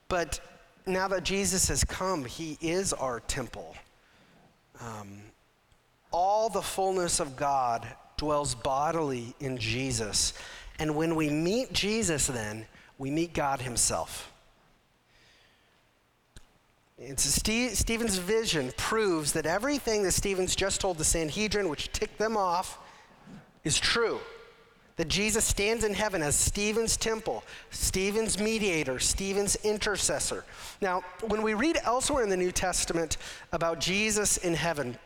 But 0.08 0.40
now 0.86 1.08
that 1.08 1.24
Jesus 1.24 1.68
has 1.68 1.82
come, 1.82 2.24
he 2.24 2.56
is 2.60 2.92
our 2.92 3.20
temple. 3.20 3.74
Um, 4.80 5.20
all 6.12 6.48
the 6.48 6.62
fullness 6.62 7.18
of 7.18 7.36
God 7.36 7.86
dwells 8.16 8.54
bodily 8.54 9.34
in 9.40 9.58
Jesus. 9.58 10.32
And 10.78 10.94
when 10.94 11.16
we 11.16 11.28
meet 11.28 11.72
Jesus, 11.72 12.28
then, 12.28 12.66
we 12.98 13.10
meet 13.10 13.34
God 13.34 13.60
himself. 13.60 14.32
And 16.98 17.18
Stephen's 17.18 18.16
vision 18.16 18.72
proves 18.76 19.32
that 19.32 19.44
everything 19.44 20.02
that 20.04 20.12
Stephen's 20.12 20.56
just 20.56 20.80
told 20.80 20.96
the 20.96 21.04
Sanhedrin, 21.04 21.68
which 21.68 21.92
ticked 21.92 22.18
them 22.18 22.36
off, 22.36 22.78
is 23.66 23.78
true. 23.78 24.20
That 24.94 25.08
Jesus 25.08 25.44
stands 25.44 25.84
in 25.84 25.92
heaven 25.92 26.22
as 26.22 26.36
Stephen's 26.36 26.96
temple, 26.96 27.44
Stephen's 27.70 28.38
mediator, 28.38 28.98
Stephen's 28.98 29.56
intercessor. 29.56 30.44
Now, 30.80 31.02
when 31.26 31.42
we 31.42 31.52
read 31.52 31.76
elsewhere 31.82 32.22
in 32.22 32.30
the 32.30 32.36
New 32.36 32.52
Testament 32.52 33.18
about 33.52 33.80
Jesus 33.80 34.38
in 34.38 34.54
heaven, 34.54 34.96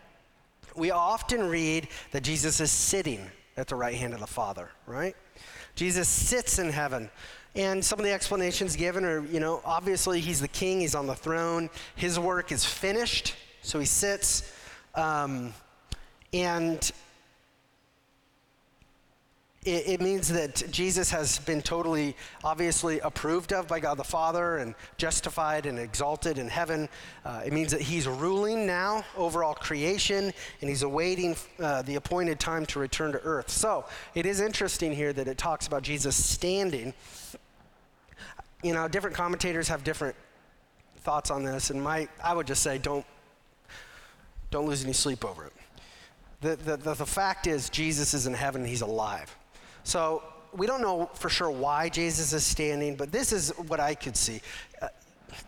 we 0.76 0.92
often 0.92 1.48
read 1.48 1.88
that 2.12 2.22
Jesus 2.22 2.60
is 2.60 2.70
sitting 2.70 3.28
at 3.56 3.66
the 3.66 3.74
right 3.74 3.96
hand 3.96 4.14
of 4.14 4.20
the 4.20 4.26
Father, 4.26 4.68
right? 4.86 5.16
Jesus 5.74 6.08
sits 6.08 6.58
in 6.58 6.70
heaven. 6.70 7.10
And 7.56 7.84
some 7.84 7.98
of 7.98 8.04
the 8.04 8.12
explanations 8.12 8.76
given 8.76 9.04
are, 9.04 9.24
you 9.26 9.40
know, 9.40 9.60
obviously 9.64 10.20
he's 10.20 10.40
the 10.40 10.48
king, 10.48 10.80
he's 10.80 10.94
on 10.94 11.08
the 11.08 11.16
throne, 11.16 11.68
his 11.96 12.16
work 12.16 12.52
is 12.52 12.64
finished, 12.64 13.34
so 13.62 13.80
he 13.80 13.86
sits. 13.86 14.52
Um, 14.94 15.52
and 16.32 16.92
it, 19.64 19.88
it, 19.88 20.00
means 20.00 20.28
that 20.28 20.64
Jesus 20.70 21.10
has 21.10 21.38
been 21.40 21.60
totally, 21.60 22.16
obviously 22.42 22.98
approved 23.00 23.52
of 23.52 23.68
by 23.68 23.78
God 23.78 23.98
the 23.98 24.04
Father 24.04 24.56
and 24.56 24.74
justified 24.96 25.66
and 25.66 25.78
exalted 25.78 26.38
in 26.38 26.48
heaven. 26.48 26.88
Uh, 27.26 27.42
it 27.44 27.52
means 27.52 27.70
that 27.72 27.82
he's 27.82 28.08
ruling 28.08 28.66
now 28.66 29.04
over 29.18 29.44
all 29.44 29.54
creation 29.54 30.32
and 30.60 30.70
he's 30.70 30.82
awaiting 30.82 31.36
uh, 31.58 31.82
the 31.82 31.96
appointed 31.96 32.40
time 32.40 32.64
to 32.66 32.78
return 32.78 33.12
to 33.12 33.20
earth. 33.20 33.50
So 33.50 33.84
it 34.14 34.24
is 34.24 34.40
interesting 34.40 34.94
here 34.94 35.12
that 35.12 35.28
it 35.28 35.36
talks 35.36 35.66
about 35.66 35.82
Jesus 35.82 36.16
standing. 36.16 36.94
You 38.62 38.72
know, 38.72 38.88
different 38.88 39.14
commentators 39.14 39.68
have 39.68 39.84
different 39.84 40.16
thoughts 41.00 41.30
on 41.30 41.44
this, 41.44 41.68
and 41.68 41.82
my, 41.82 42.08
I 42.24 42.32
would 42.32 42.46
just 42.46 42.62
say 42.62 42.78
don't, 42.78 43.04
don't 44.50 44.66
lose 44.66 44.84
any 44.84 44.94
sleep 44.94 45.22
over 45.22 45.44
it. 45.44 45.52
The, 46.40 46.56
the, 46.56 46.76
the, 46.78 46.94
the 46.94 47.06
fact 47.06 47.46
is, 47.46 47.68
Jesus 47.68 48.14
is 48.14 48.26
in 48.26 48.32
heaven, 48.32 48.64
he's 48.64 48.80
alive. 48.80 49.36
So 49.84 50.22
we 50.52 50.66
don't 50.66 50.82
know 50.82 51.10
for 51.14 51.28
sure 51.28 51.50
why 51.50 51.88
Jesus 51.88 52.32
is 52.32 52.44
standing, 52.44 52.96
but 52.96 53.12
this 53.12 53.32
is 53.32 53.50
what 53.68 53.80
I 53.80 53.94
could 53.94 54.16
see 54.16 54.40
uh, 54.82 54.88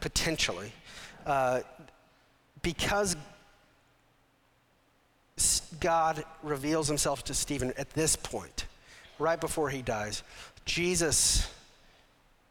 potentially. 0.01 0.73
Uh, 1.27 1.61
because 2.63 3.17
God 5.81 6.25
reveals 6.43 6.87
himself 6.87 7.25
to 7.25 7.35
Stephen 7.35 7.73
at 7.77 7.91
this 7.91 8.17
point, 8.17 8.67
right 9.19 9.41
before 9.41 9.71
he 9.71 9.83
dies, 9.83 10.23
Jesus 10.65 11.51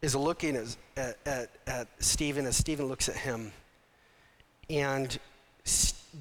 is 0.02 0.15
looking 0.15 0.56
at, 0.56 1.17
at, 1.26 1.50
at, 1.67 1.88
Stephen 2.00 2.46
as 2.46 2.58
Stephen 2.58 2.88
looks 2.88 3.08
at 3.08 3.15
him, 3.15 3.54
and 4.70 5.17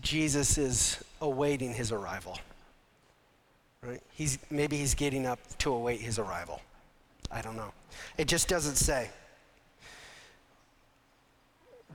Jesus 0.02 0.58
is 0.58 1.02
awaiting 1.20 1.72
his 1.72 1.90
arrival. 1.90 2.38
Right? 3.82 4.02
He's, 4.12 4.38
maybe 4.50 4.76
he's 4.76 4.94
getting 4.94 5.26
up 5.26 5.38
to 5.58 5.72
await 5.72 6.00
his 6.00 6.18
arrival. 6.18 6.60
I 7.30 7.40
don't 7.40 7.56
know. 7.56 7.72
It 8.18 8.28
just 8.28 8.48
doesn't 8.48 8.76
say. 8.76 9.08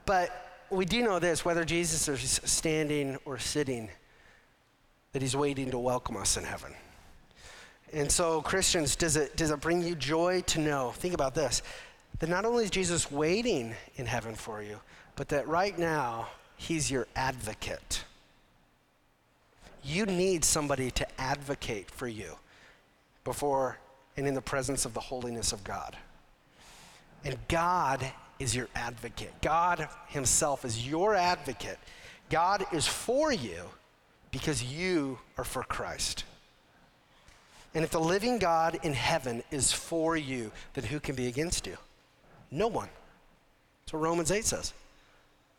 But 0.06 0.64
we 0.70 0.86
do 0.86 1.04
know 1.04 1.20
this 1.20 1.46
whether 1.46 1.64
Jesus 1.64 2.08
is 2.08 2.42
standing 2.44 3.18
or 3.26 3.38
sitting, 3.38 3.90
that 5.14 5.22
he's 5.22 5.36
waiting 5.36 5.72
to 5.72 5.78
welcome 5.78 6.18
us 6.18 6.38
in 6.38 6.44
heaven. 6.44 6.74
And 7.94 8.12
so, 8.12 8.42
Christians, 8.42 8.96
does 8.96 9.16
it, 9.16 9.36
does 9.36 9.52
it 9.52 9.62
bring 9.62 9.82
you 9.82 9.96
joy 9.96 10.42
to 10.48 10.60
know? 10.60 10.92
Think 10.92 11.14
about 11.14 11.36
this 11.36 11.62
that 12.20 12.30
not 12.30 12.46
only 12.46 12.64
is 12.64 12.70
Jesus 12.70 13.12
waiting 13.12 13.76
in 13.98 14.06
heaven 14.06 14.36
for 14.36 14.64
you, 14.64 14.80
but 15.18 15.28
that 15.30 15.48
right 15.48 15.78
now, 15.78 16.30
he's 16.56 16.90
your 16.90 17.08
advocate 17.16 18.06
you 19.86 20.06
need 20.06 20.44
somebody 20.44 20.90
to 20.92 21.22
advocate 21.22 21.92
for 21.92 22.08
you 22.08 22.36
before 23.24 23.78
and 24.18 24.28
in 24.28 24.34
the 24.34 24.42
presence 24.42 24.86
of 24.86 24.94
the 24.94 25.00
holiness 25.00 25.54
of 25.54 25.64
God. 25.64 25.96
And 27.24 27.38
God 27.48 28.06
is 28.40 28.56
your 28.56 28.68
advocate. 28.76 29.34
God 29.42 29.88
Himself 30.08 30.66
is 30.66 30.88
your 30.88 31.16
advocate. 31.16 31.78
God 32.30 32.66
is 32.72 32.88
for 32.88 33.32
you 33.32 33.64
because 34.32 34.64
you 34.64 35.20
are 35.38 35.44
for 35.44 35.64
Christ. 35.64 36.24
And 37.74 37.84
if 37.84 37.92
the 37.92 38.00
living 38.00 38.40
God 38.40 38.80
in 38.84 38.94
heaven 38.94 39.44
is 39.52 39.72
for 39.72 40.16
you, 40.16 40.52
then 40.74 40.86
who 40.86 41.00
can 41.00 41.16
be 41.16 41.28
against 41.28 41.68
you? 41.68 41.78
No 42.50 42.68
one. 42.68 42.90
That's 43.84 43.94
what 43.94 44.02
Romans 44.02 44.32
8 44.32 44.46
says. 44.46 44.74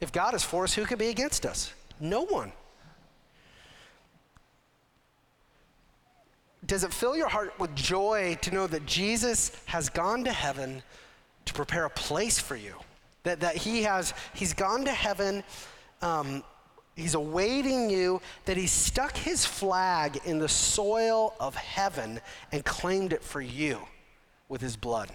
If 0.01 0.13
God 0.13 0.35
is 0.35 0.43
for 0.43 0.65
us, 0.65 0.75
who 0.75 0.85
can 0.85 0.99
be 0.99 1.09
against 1.09 1.47
us? 1.47 1.73
No 2.01 2.23
one. 2.23 2.53
Does 6.67 6.85
it 6.85 6.93
fill 6.93 7.17
your 7.17 7.29
heart 7.29 7.59
with 7.59 7.75
joy 7.75 8.39
to 8.43 8.51
know 8.53 8.67
that 8.67 8.87
Jesus 8.87 9.53
has 9.67 9.89
gone 9.89 10.25
to 10.25 10.33
heaven 10.33 10.83
to 11.45 11.55
prepare 11.55 11.85
a 11.85 11.91
place 11.91 12.39
for 12.39 12.57
you? 12.57 12.75
That, 13.23 13.41
that 13.41 13.57
he 13.57 13.83
has, 13.83 14.15
he's 14.35 14.53
gone 14.53 14.85
to 14.85 14.93
heaven, 14.93 15.45
um, 16.03 16.43
he's 16.95 17.15
awaiting 17.15 17.91
you, 17.91 18.21
that 18.45 18.57
he 18.57 18.67
stuck 18.67 19.17
his 19.17 19.45
flag 19.45 20.21
in 20.25 20.39
the 20.39 20.49
soil 20.49 21.35
of 21.41 21.55
heaven 21.55 22.21
and 22.53 22.65
claimed 22.65 23.13
it 23.13 23.23
for 23.23 23.41
you 23.41 23.81
with 24.49 24.61
his 24.61 24.77
blood. 24.77 25.11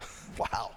wow. 0.38 0.70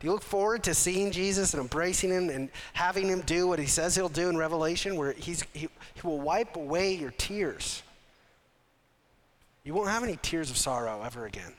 Do 0.00 0.06
you 0.06 0.12
look 0.12 0.22
forward 0.22 0.64
to 0.64 0.74
seeing 0.74 1.12
Jesus 1.12 1.54
and 1.54 1.60
embracing 1.62 2.10
him 2.10 2.28
and 2.28 2.50
having 2.72 3.08
him 3.08 3.20
do 3.22 3.46
what 3.48 3.58
he 3.58 3.66
says 3.66 3.94
he'll 3.94 4.08
do 4.08 4.28
in 4.28 4.36
Revelation, 4.36 4.96
where 4.96 5.12
he's, 5.12 5.44
he, 5.52 5.68
he 5.94 6.00
will 6.06 6.20
wipe 6.20 6.56
away 6.56 6.94
your 6.94 7.12
tears? 7.12 7.82
You 9.64 9.72
won't 9.72 9.88
have 9.88 10.02
any 10.02 10.18
tears 10.20 10.50
of 10.50 10.58
sorrow 10.58 11.02
ever 11.02 11.24
again. 11.24 11.52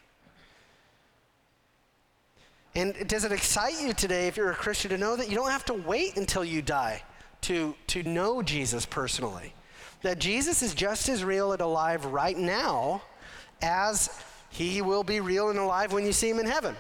And 2.75 3.07
does 3.07 3.23
it 3.23 3.31
excite 3.31 3.81
you 3.81 3.93
today, 3.93 4.27
if 4.27 4.37
you're 4.37 4.51
a 4.51 4.55
Christian, 4.55 4.91
to 4.91 4.97
know 4.97 5.15
that 5.15 5.29
you 5.29 5.35
don't 5.35 5.49
have 5.49 5.65
to 5.65 5.73
wait 5.73 6.17
until 6.17 6.43
you 6.43 6.61
die 6.61 7.01
to, 7.41 7.73
to 7.87 8.03
know 8.03 8.43
Jesus 8.43 8.85
personally? 8.85 9.53
That 10.01 10.19
Jesus 10.19 10.61
is 10.61 10.75
just 10.75 11.09
as 11.09 11.23
real 11.23 11.51
and 11.53 11.61
alive 11.61 12.05
right 12.05 12.37
now 12.37 13.01
as 13.61 14.21
he 14.49 14.81
will 14.81 15.03
be 15.03 15.19
real 15.19 15.49
and 15.49 15.57
alive 15.57 15.91
when 15.91 16.05
you 16.05 16.13
see 16.13 16.29
him 16.29 16.39
in 16.39 16.45
heaven. 16.45 16.75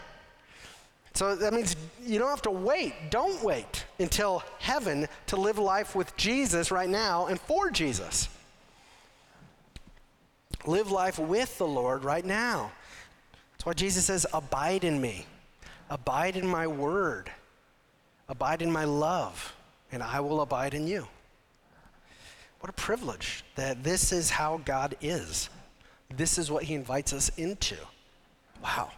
So 1.13 1.33
that 1.33 1.53
means 1.53 1.77
you 2.03 2.19
don't 2.19 2.29
have 2.29 2.41
to 2.43 2.51
wait. 2.51 2.93
Don't 3.09 3.41
wait 3.41 3.85
until 3.99 4.43
heaven 4.59 5.07
to 5.27 5.37
live 5.37 5.57
life 5.57 5.95
with 5.95 6.15
Jesus 6.17 6.71
right 6.71 6.89
now 6.89 7.27
and 7.27 7.39
for 7.39 7.71
Jesus. 7.71 8.27
Live 10.67 10.91
life 10.91 11.19
with 11.19 11.57
the 11.57 11.67
Lord 11.67 12.03
right 12.03 12.25
now. 12.25 12.71
That's 13.53 13.65
why 13.65 13.73
Jesus 13.73 14.05
says, 14.05 14.25
Abide 14.33 14.83
in 14.83 14.99
me, 14.99 15.25
abide 15.89 16.35
in 16.35 16.47
my 16.47 16.67
word, 16.67 17.31
abide 18.27 18.61
in 18.61 18.71
my 18.71 18.85
love, 18.85 19.55
and 19.91 20.01
I 20.01 20.19
will 20.19 20.41
abide 20.41 20.73
in 20.73 20.87
you. 20.87 21.07
What 22.59 22.69
a 22.69 22.73
privilege 22.73 23.43
that 23.55 23.83
this 23.83 24.11
is 24.11 24.31
how 24.31 24.59
God 24.65 24.95
is. 25.01 25.49
This 26.15 26.37
is 26.37 26.49
what 26.49 26.63
he 26.63 26.73
invites 26.73 27.13
us 27.13 27.29
into. 27.37 27.75
Wow. 28.63 28.91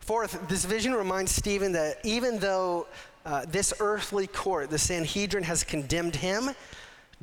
Fourth, 0.00 0.48
this 0.48 0.64
vision 0.64 0.94
reminds 0.94 1.32
Stephen 1.32 1.72
that 1.72 1.98
even 2.02 2.38
though 2.38 2.86
uh, 3.24 3.44
this 3.46 3.74
earthly 3.78 4.26
court, 4.26 4.70
the 4.70 4.78
Sanhedrin, 4.78 5.44
has 5.44 5.62
condemned 5.62 6.16
him, 6.16 6.50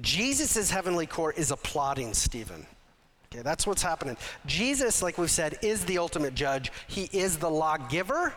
Jesus' 0.02 0.70
heavenly 0.70 1.06
court 1.06 1.38
is 1.38 1.52
applauding 1.52 2.14
Stephen. 2.14 2.66
Okay, 3.32 3.42
that's 3.42 3.66
what's 3.66 3.82
happening. 3.82 4.18
Jesus, 4.46 5.02
like 5.02 5.18
we've 5.18 5.32
said, 5.32 5.58
is 5.62 5.86
the 5.86 5.98
ultimate 5.98 6.36
judge. 6.36 6.72
He 6.88 7.10
is 7.12 7.38
the 7.38 7.50
lawgiver, 7.50 8.34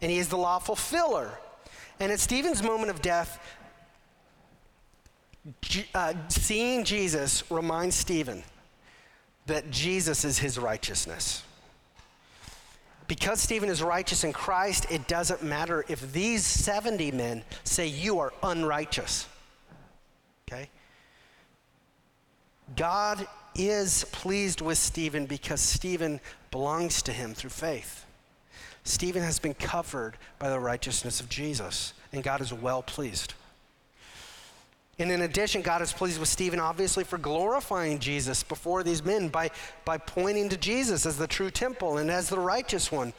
and 0.00 0.10
he 0.10 0.18
is 0.18 0.28
the 0.28 0.38
law 0.38 0.58
fulfiller. 0.58 1.38
And 2.00 2.12
at 2.12 2.20
Stephen's 2.20 2.62
moment 2.62 2.90
of 2.90 3.02
death, 3.02 3.38
uh, 5.94 6.14
seeing 6.28 6.84
Jesus 6.84 7.50
reminds 7.50 7.96
Stephen 7.96 8.42
that 9.46 9.70
Jesus 9.70 10.24
is 10.24 10.38
his 10.38 10.58
righteousness. 10.58 11.42
Because 13.06 13.40
Stephen 13.40 13.70
is 13.70 13.82
righteous 13.82 14.22
in 14.22 14.34
Christ, 14.34 14.86
it 14.90 15.08
doesn't 15.08 15.42
matter 15.42 15.84
if 15.88 16.12
these 16.12 16.44
70 16.44 17.10
men 17.12 17.42
say 17.64 17.86
you 17.86 18.18
are 18.18 18.34
unrighteous. 18.42 19.26
Okay? 20.46 20.68
God 22.76 23.26
is 23.54 24.04
pleased 24.12 24.60
with 24.60 24.78
Stephen 24.78 25.26
because 25.26 25.60
Stephen 25.60 26.20
belongs 26.50 27.02
to 27.02 27.12
him 27.12 27.34
through 27.34 27.50
faith. 27.50 28.04
Stephen 28.84 29.22
has 29.22 29.38
been 29.38 29.54
covered 29.54 30.16
by 30.38 30.48
the 30.48 30.58
righteousness 30.58 31.20
of 31.20 31.28
Jesus, 31.28 31.92
and 32.12 32.22
God 32.22 32.40
is 32.40 32.52
well 32.52 32.82
pleased. 32.82 33.34
And 35.00 35.12
in 35.12 35.22
addition, 35.22 35.62
God 35.62 35.80
is 35.80 35.92
pleased 35.92 36.18
with 36.18 36.28
Stephen, 36.28 36.58
obviously, 36.58 37.04
for 37.04 37.18
glorifying 37.18 38.00
Jesus 38.00 38.42
before 38.42 38.82
these 38.82 39.04
men 39.04 39.28
by, 39.28 39.50
by 39.84 39.96
pointing 39.96 40.48
to 40.48 40.56
Jesus 40.56 41.06
as 41.06 41.16
the 41.16 41.28
true 41.28 41.50
temple 41.50 41.98
and 41.98 42.10
as 42.10 42.28
the 42.28 42.38
righteous 42.38 42.90
one. 42.90 43.12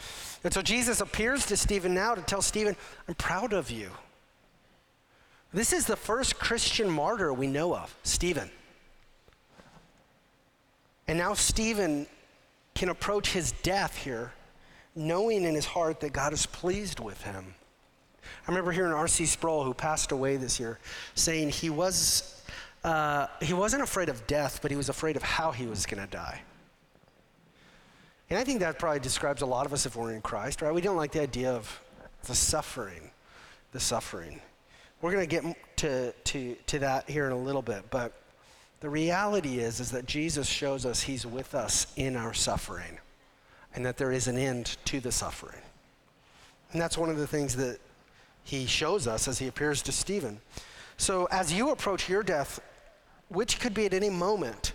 And 0.43 0.53
so 0.53 0.62
Jesus 0.62 0.99
appears 0.99 1.45
to 1.45 1.55
Stephen 1.55 1.93
now 1.93 2.15
to 2.15 2.21
tell 2.21 2.41
Stephen, 2.41 2.75
I'm 3.07 3.15
proud 3.15 3.53
of 3.53 3.71
you. 3.71 3.91
This 5.53 5.71
is 5.71 5.85
the 5.85 5.95
first 5.95 6.38
Christian 6.38 6.89
martyr 6.89 7.31
we 7.31 7.47
know 7.47 7.75
of, 7.75 7.95
Stephen. 8.03 8.51
And 11.10 11.17
now 11.17 11.34
Stephen 11.34 12.06
can 12.76 12.89
approach 12.89 13.32
his 13.32 13.52
death 13.63 13.98
here, 13.98 14.32
knowing 14.95 15.43
in 15.43 15.56
his 15.56 15.65
heart 15.65 16.02
that 16.02 16.13
God 16.13 16.34
is 16.34 16.45
pleased 16.45 17.00
with 17.00 17.19
him. 17.24 17.56
I 18.24 18.52
remember 18.52 18.72
hearing 18.72 18.93
R.C. 18.93 19.26
Sproul, 19.26 19.63
who 19.63 19.74
passed 19.74 20.12
away 20.12 20.38
this 20.38 20.60
year, 20.60 20.78
saying 21.15 21.50
he 21.50 21.72
was 21.72 22.43
uh, 22.84 23.26
he 23.41 23.54
wasn't 23.54 23.82
afraid 23.82 24.08
of 24.08 24.28
death, 24.28 24.60
but 24.62 24.69
he 24.69 24.78
was 24.78 24.88
afraid 24.88 25.15
of 25.15 25.24
how 25.24 25.50
he 25.50 25.65
was 25.65 25.88
going 25.88 26.00
to 26.00 26.12
die. 26.12 26.41
And 28.30 28.38
I 28.38 28.43
think 28.43 28.60
that 28.60 28.78
probably 28.78 29.00
describes 29.00 29.41
a 29.41 29.48
lot 29.48 29.65
of 29.65 29.74
us 29.74 29.88
if 29.88 29.95
we're 29.95 30.13
in 30.13 30.22
Christ, 30.22 30.62
right? 30.62 30.72
We 30.72 30.80
don't 30.80 30.95
like 30.95 31.12
the 31.12 31.22
idea 31.22 31.52
of 31.52 31.82
the 32.26 32.36
suffering, 32.36 33.10
the 33.72 33.80
suffering. 33.80 34.39
We're 35.02 35.12
going 35.12 35.28
to 35.28 35.41
get 35.41 35.78
to, 35.78 36.12
to, 36.12 36.56
to 36.67 36.80
that 36.80 37.10
here 37.10 37.26
in 37.26 37.32
a 37.32 37.38
little 37.38 37.63
bit, 37.63 37.89
but 37.89 38.13
The 38.79 38.89
reality 38.89 39.59
is, 39.59 39.79
is 39.79 39.91
that 39.91 40.05
Jesus 40.05 40.47
shows 40.47 40.85
us 40.85 41.01
he's 41.01 41.25
with 41.25 41.53
us 41.53 41.87
in 41.95 42.15
our 42.15 42.33
suffering 42.33 42.99
and 43.75 43.85
that 43.85 43.97
there 43.97 44.11
is 44.11 44.27
an 44.27 44.37
end 44.37 44.77
to 44.85 44.99
the 44.99 45.11
suffering. 45.11 45.61
And 46.71 46.81
that's 46.81 46.97
one 46.97 47.09
of 47.09 47.17
the 47.17 47.27
things 47.27 47.55
that 47.57 47.79
he 48.43 48.65
shows 48.65 49.05
us 49.07 49.27
as 49.27 49.37
he 49.39 49.47
appears 49.47 49.81
to 49.83 49.91
Stephen. 49.91 50.39
So 50.97 51.27
as 51.31 51.51
you 51.51 51.71
approach 51.71 52.09
your 52.09 52.23
death, 52.23 52.59
which 53.27 53.59
could 53.59 53.73
be 53.73 53.85
at 53.85 53.93
any 53.93 54.09
moment, 54.09 54.73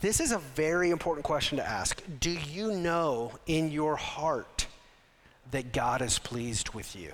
this 0.00 0.20
is 0.20 0.32
a 0.32 0.38
very 0.38 0.90
important 0.90 1.24
question 1.24 1.58
to 1.58 1.68
ask. 1.68 2.02
Do 2.20 2.30
you 2.30 2.72
know 2.72 3.32
in 3.46 3.70
your 3.70 3.96
heart 3.96 4.66
that 5.50 5.72
God 5.72 6.02
is 6.02 6.18
pleased 6.18 6.70
with 6.70 6.96
you? 6.96 7.12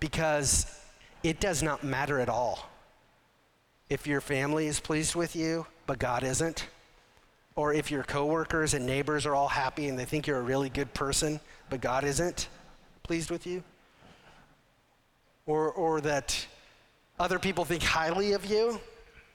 Because 0.00 0.78
it 1.22 1.40
does 1.40 1.62
not 1.62 1.82
matter 1.82 2.20
at 2.20 2.28
all 2.28 2.68
if 3.88 4.06
your 4.06 4.20
family 4.20 4.66
is 4.66 4.80
pleased 4.80 5.14
with 5.14 5.36
you, 5.36 5.66
but 5.86 5.98
God 5.98 6.24
isn't, 6.24 6.66
or 7.54 7.72
if 7.72 7.90
your 7.90 8.02
coworkers 8.02 8.74
and 8.74 8.84
neighbors 8.84 9.26
are 9.26 9.34
all 9.34 9.48
happy 9.48 9.88
and 9.88 9.98
they 9.98 10.04
think 10.04 10.26
you're 10.26 10.38
a 10.38 10.42
really 10.42 10.68
good 10.68 10.92
person, 10.92 11.40
but 11.70 11.80
God 11.80 12.04
isn't 12.04 12.48
pleased 13.02 13.30
with 13.30 13.46
you, 13.46 13.62
or, 15.46 15.70
or 15.72 16.00
that 16.00 16.46
other 17.18 17.38
people 17.38 17.64
think 17.64 17.82
highly 17.82 18.32
of 18.32 18.44
you, 18.44 18.80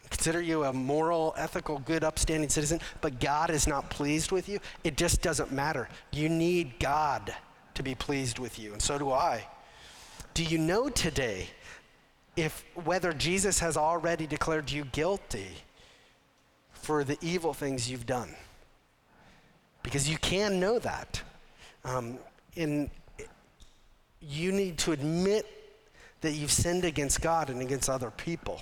consider 0.09 0.41
you 0.41 0.65
a 0.65 0.73
moral, 0.73 1.33
ethical, 1.37 1.79
good, 1.79 2.03
upstanding 2.03 2.49
citizen, 2.49 2.79
but 2.99 3.19
God 3.19 3.49
is 3.49 3.65
not 3.65 3.89
pleased 3.89 4.31
with 4.31 4.49
you, 4.49 4.59
it 4.83 4.97
just 4.97 5.21
doesn't 5.21 5.51
matter. 5.51 5.87
You 6.11 6.27
need 6.27 6.77
God 6.79 7.33
to 7.75 7.83
be 7.83 7.95
pleased 7.95 8.37
with 8.37 8.59
you, 8.59 8.73
and 8.73 8.81
so 8.81 8.99
do 8.99 9.11
I. 9.11 9.47
Do 10.33 10.43
you 10.43 10.57
know 10.57 10.89
today 10.89 11.47
if 12.35 12.63
whether 12.75 13.13
Jesus 13.13 13.59
has 13.59 13.77
already 13.77 14.25
declared 14.25 14.71
you 14.71 14.85
guilty 14.85 15.47
for 16.71 17.03
the 17.03 17.17
evil 17.21 17.53
things 17.53 17.89
you've 17.89 18.05
done. 18.05 18.33
Because 19.83 20.09
you 20.09 20.17
can 20.17 20.59
know 20.59 20.79
that. 20.79 21.21
Um, 21.83 22.17
and 22.55 22.89
you 24.19 24.51
need 24.51 24.77
to 24.79 24.91
admit 24.91 25.45
that 26.21 26.33
you've 26.33 26.51
sinned 26.51 26.85
against 26.85 27.21
God 27.21 27.49
and 27.49 27.61
against 27.61 27.89
other 27.89 28.11
people. 28.11 28.61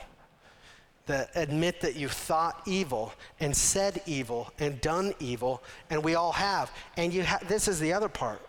That 1.06 1.32
admit 1.36 1.82
that 1.82 1.96
you've 1.96 2.12
thought 2.12 2.62
evil 2.68 3.14
and 3.40 3.56
said 3.56 4.02
evil 4.06 4.52
and 4.60 4.80
done 4.80 5.14
evil, 5.20 5.64
and 5.90 6.04
we 6.04 6.16
all 6.16 6.32
have. 6.32 6.72
And 6.98 7.12
you 7.12 7.24
ha- 7.24 7.40
this 7.48 7.68
is 7.68 7.80
the 7.80 7.94
other 7.94 8.10
part. 8.10 8.42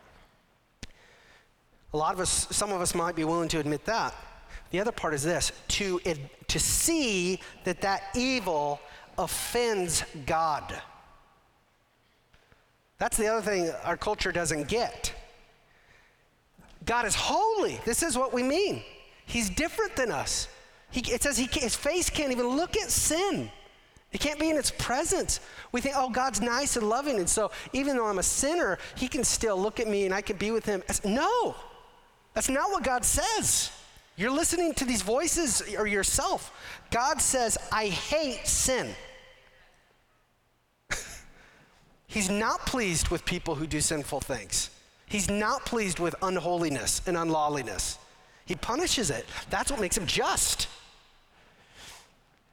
A 1.93 1.97
lot 1.97 2.15
of 2.15 2.21
us, 2.21 2.47
some 2.51 2.71
of 2.71 2.81
us 2.81 2.95
might 2.95 3.17
be 3.17 3.25
willing 3.25 3.49
to 3.49 3.59
admit 3.59 3.85
that. 3.87 4.15
The 4.71 4.81
other 4.81 4.93
part 4.93 5.15
is 5.15 5.23
this 5.23 5.53
to, 5.69 6.01
to 6.49 6.61
see 6.61 7.41
that 7.65 7.81
that 7.81 8.03
evil 8.15 8.81
offends 9.19 10.05
God. 10.27 10.81
That's 12.99 13.17
the 13.17 13.27
other 13.29 13.43
thing 13.43 13.73
our 13.85 13.97
culture 13.97 14.31
doesn't 14.31 14.69
get. 14.69 15.13
God 16.87 17.07
is 17.07 17.15
holy. 17.15 17.81
This 17.85 18.03
is 18.03 18.17
what 18.17 18.33
we 18.33 18.43
mean. 18.43 18.83
He's 19.27 19.51
different 19.51 19.97
than 19.97 20.11
us. 20.11 20.49
He, 20.91 21.01
it 21.13 21.23
says 21.23 21.37
he, 21.37 21.49
his 21.53 21.75
face 21.75 22.11
can't 22.11 22.33
even 22.33 22.47
look 22.47 22.77
at 22.77 22.91
sin. 22.91 23.51
It 24.13 24.21
can't 24.21 24.41
be 24.41 24.51
in 24.51 24.57
its 24.57 24.73
presence. 24.73 25.41
We 25.73 25.81
think, 25.81 25.95
oh, 25.97 26.11
God's 26.11 26.41
nice 26.41 26.77
and 26.77 26.89
loving, 26.89 27.19
and 27.19 27.29
so 27.29 27.53
even 27.73 27.97
though 27.97 28.07
I'm 28.07 28.19
a 28.19 28.25
sinner, 28.25 28.79
he 28.97 29.07
can 29.07 29.23
still 29.23 29.57
look 29.57 29.79
at 29.79 29.87
me 29.87 30.05
and 30.05 30.13
I 30.13 30.21
can 30.21 30.37
be 30.37 30.51
with 30.51 30.65
him. 30.65 30.83
No, 31.05 31.55
that's 32.35 32.49
not 32.49 32.71
what 32.71 32.83
God 32.83 33.05
says. 33.05 33.71
You're 34.21 34.31
listening 34.31 34.75
to 34.75 34.85
these 34.85 35.01
voices 35.01 35.63
or 35.79 35.87
yourself. 35.87 36.53
God 36.91 37.23
says, 37.23 37.57
I 37.73 37.87
hate 37.87 38.47
sin. 38.47 38.95
He's 42.07 42.29
not 42.29 42.67
pleased 42.67 43.09
with 43.09 43.25
people 43.25 43.55
who 43.55 43.67
do 43.67 43.81
sinful 43.81 44.21
things. 44.21 44.69
He's 45.07 45.31
not 45.31 45.65
pleased 45.65 46.01
with 46.01 46.15
unholiness 46.21 47.01
and 47.07 47.17
unlawliness. 47.17 47.99
He 48.45 48.57
punishes 48.57 49.09
it. 49.09 49.25
That's 49.49 49.71
what 49.71 49.81
makes 49.81 49.97
him 49.97 50.07
just. 50.07 50.69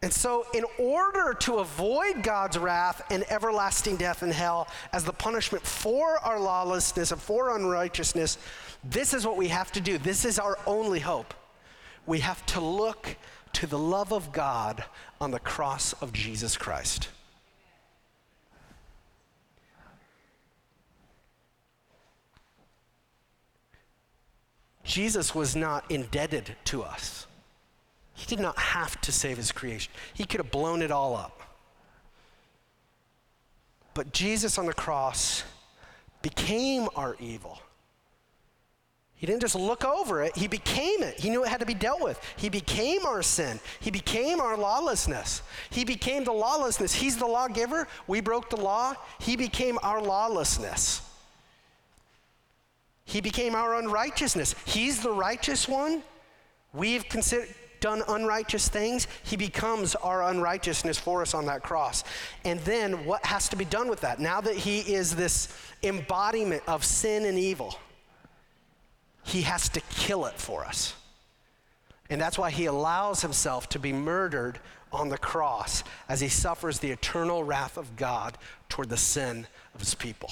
And 0.02 0.14
so, 0.14 0.46
in 0.54 0.64
order 0.80 1.34
to 1.34 1.56
avoid 1.56 2.24
God's 2.24 2.58
wrath 2.58 3.02
and 3.12 3.26
everlasting 3.30 3.98
death 3.98 4.24
in 4.24 4.32
hell 4.32 4.70
as 4.94 5.04
the 5.04 5.12
punishment 5.12 5.66
for 5.66 6.18
our 6.20 6.40
lawlessness 6.40 7.12
and 7.12 7.22
for 7.22 7.58
unrighteousness, 7.58 8.38
this 8.86 9.14
is 9.14 9.28
what 9.28 9.36
we 9.36 9.50
have 9.50 9.74
to 9.74 9.82
do. 9.82 9.98
This 9.98 10.24
is 10.24 10.40
our 10.40 10.58
only 10.66 11.02
hope 11.02 11.34
we 12.08 12.22
have 12.22 12.44
to 12.48 12.62
look 12.62 13.18
to 13.54 13.68
the 13.68 13.78
love 13.78 14.12
of 14.12 14.32
God 14.32 14.84
on 15.20 15.32
the 15.32 15.40
cross 15.40 15.94
of 16.02 16.14
Jesus 16.14 16.58
Christ. 16.58 17.10
Jesus 24.84 25.36
was 25.36 25.54
not 25.56 25.90
indebted 25.92 26.56
to 26.66 26.82
us. 26.82 27.28
He 28.14 28.26
did 28.26 28.40
not 28.40 28.58
have 28.58 29.00
to 29.02 29.12
save 29.12 29.36
his 29.38 29.52
creation. 29.52 29.92
He 30.14 30.24
could 30.24 30.40
have 30.40 30.50
blown 30.50 30.82
it 30.82 30.92
all 30.92 31.16
up. 31.16 31.42
But 33.94 34.14
Jesus 34.14 34.58
on 34.58 34.66
the 34.66 34.74
cross 34.74 35.44
became 36.22 36.88
our 36.96 37.18
evil 37.20 37.60
he 39.18 39.26
didn't 39.26 39.42
just 39.42 39.56
look 39.56 39.84
over 39.84 40.22
it, 40.22 40.36
he 40.38 40.48
became 40.48 41.02
it. 41.02 41.20
He 41.20 41.32
knew 41.32 41.44
it 41.44 41.50
had 41.50 41.60
to 41.60 41.66
be 41.66 41.74
dealt 41.74 42.02
with. 42.02 42.20
He 42.38 42.50
became 42.50 43.06
our 43.06 43.24
sin. 43.24 43.60
He 43.80 43.90
became 43.90 44.40
our 44.40 44.56
lawlessness. 44.56 45.42
He 45.72 45.84
became 45.84 46.24
the 46.24 46.32
lawlessness. 46.32 46.94
He's 46.94 47.18
the 47.18 47.26
lawgiver. 47.26 47.88
We 48.06 48.22
broke 48.22 48.52
the 48.52 48.58
law. 48.58 48.94
He 49.20 49.36
became 49.36 49.80
our 49.82 50.02
lawlessness. 50.02 51.02
He 53.06 53.20
became 53.20 53.56
our 53.56 53.76
unrighteousness. 53.76 54.54
He's 54.66 55.02
the 55.02 55.12
righteous 55.12 55.68
one. 55.68 56.04
We've 56.74 57.08
considered 57.10 57.50
done 57.80 58.02
unrighteous 58.08 58.70
things, 58.70 59.08
he 59.24 59.38
becomes 59.38 59.94
our 59.96 60.24
unrighteousness 60.30 60.98
for 60.98 61.22
us 61.22 61.36
on 61.36 61.46
that 61.46 61.62
cross. 61.62 62.04
And 62.44 62.60
then 62.62 63.06
what 63.06 63.24
has 63.26 63.50
to 63.50 63.56
be 63.56 63.66
done 63.66 63.88
with 63.88 64.02
that? 64.02 64.20
Now 64.20 64.42
that 64.42 64.56
he 64.56 64.80
is 64.80 65.16
this 65.16 65.56
embodiment 65.84 66.64
of 66.68 66.84
sin 66.84 67.26
and 67.26 67.38
evil, 67.38 67.78
he 69.28 69.42
has 69.42 69.68
to 69.70 69.82
kill 69.90 70.26
it 70.26 70.36
for 70.36 70.64
us. 70.66 70.96
And 72.10 72.20
that's 72.20 72.38
why 72.38 72.50
he 72.50 72.66
allows 72.66 73.22
himself 73.22 73.68
to 73.70 73.80
be 73.80 73.92
murdered 73.92 74.60
on 74.94 75.10
the 75.10 75.18
cross 75.18 75.84
as 76.08 76.22
he 76.22 76.30
suffers 76.30 76.80
the 76.80 76.92
eternal 76.92 77.44
wrath 77.44 77.78
of 77.78 77.98
God 77.98 78.38
toward 78.70 78.88
the 78.88 78.98
sin 78.98 79.46
of 79.76 79.82
his 79.82 79.94
people. 79.94 80.32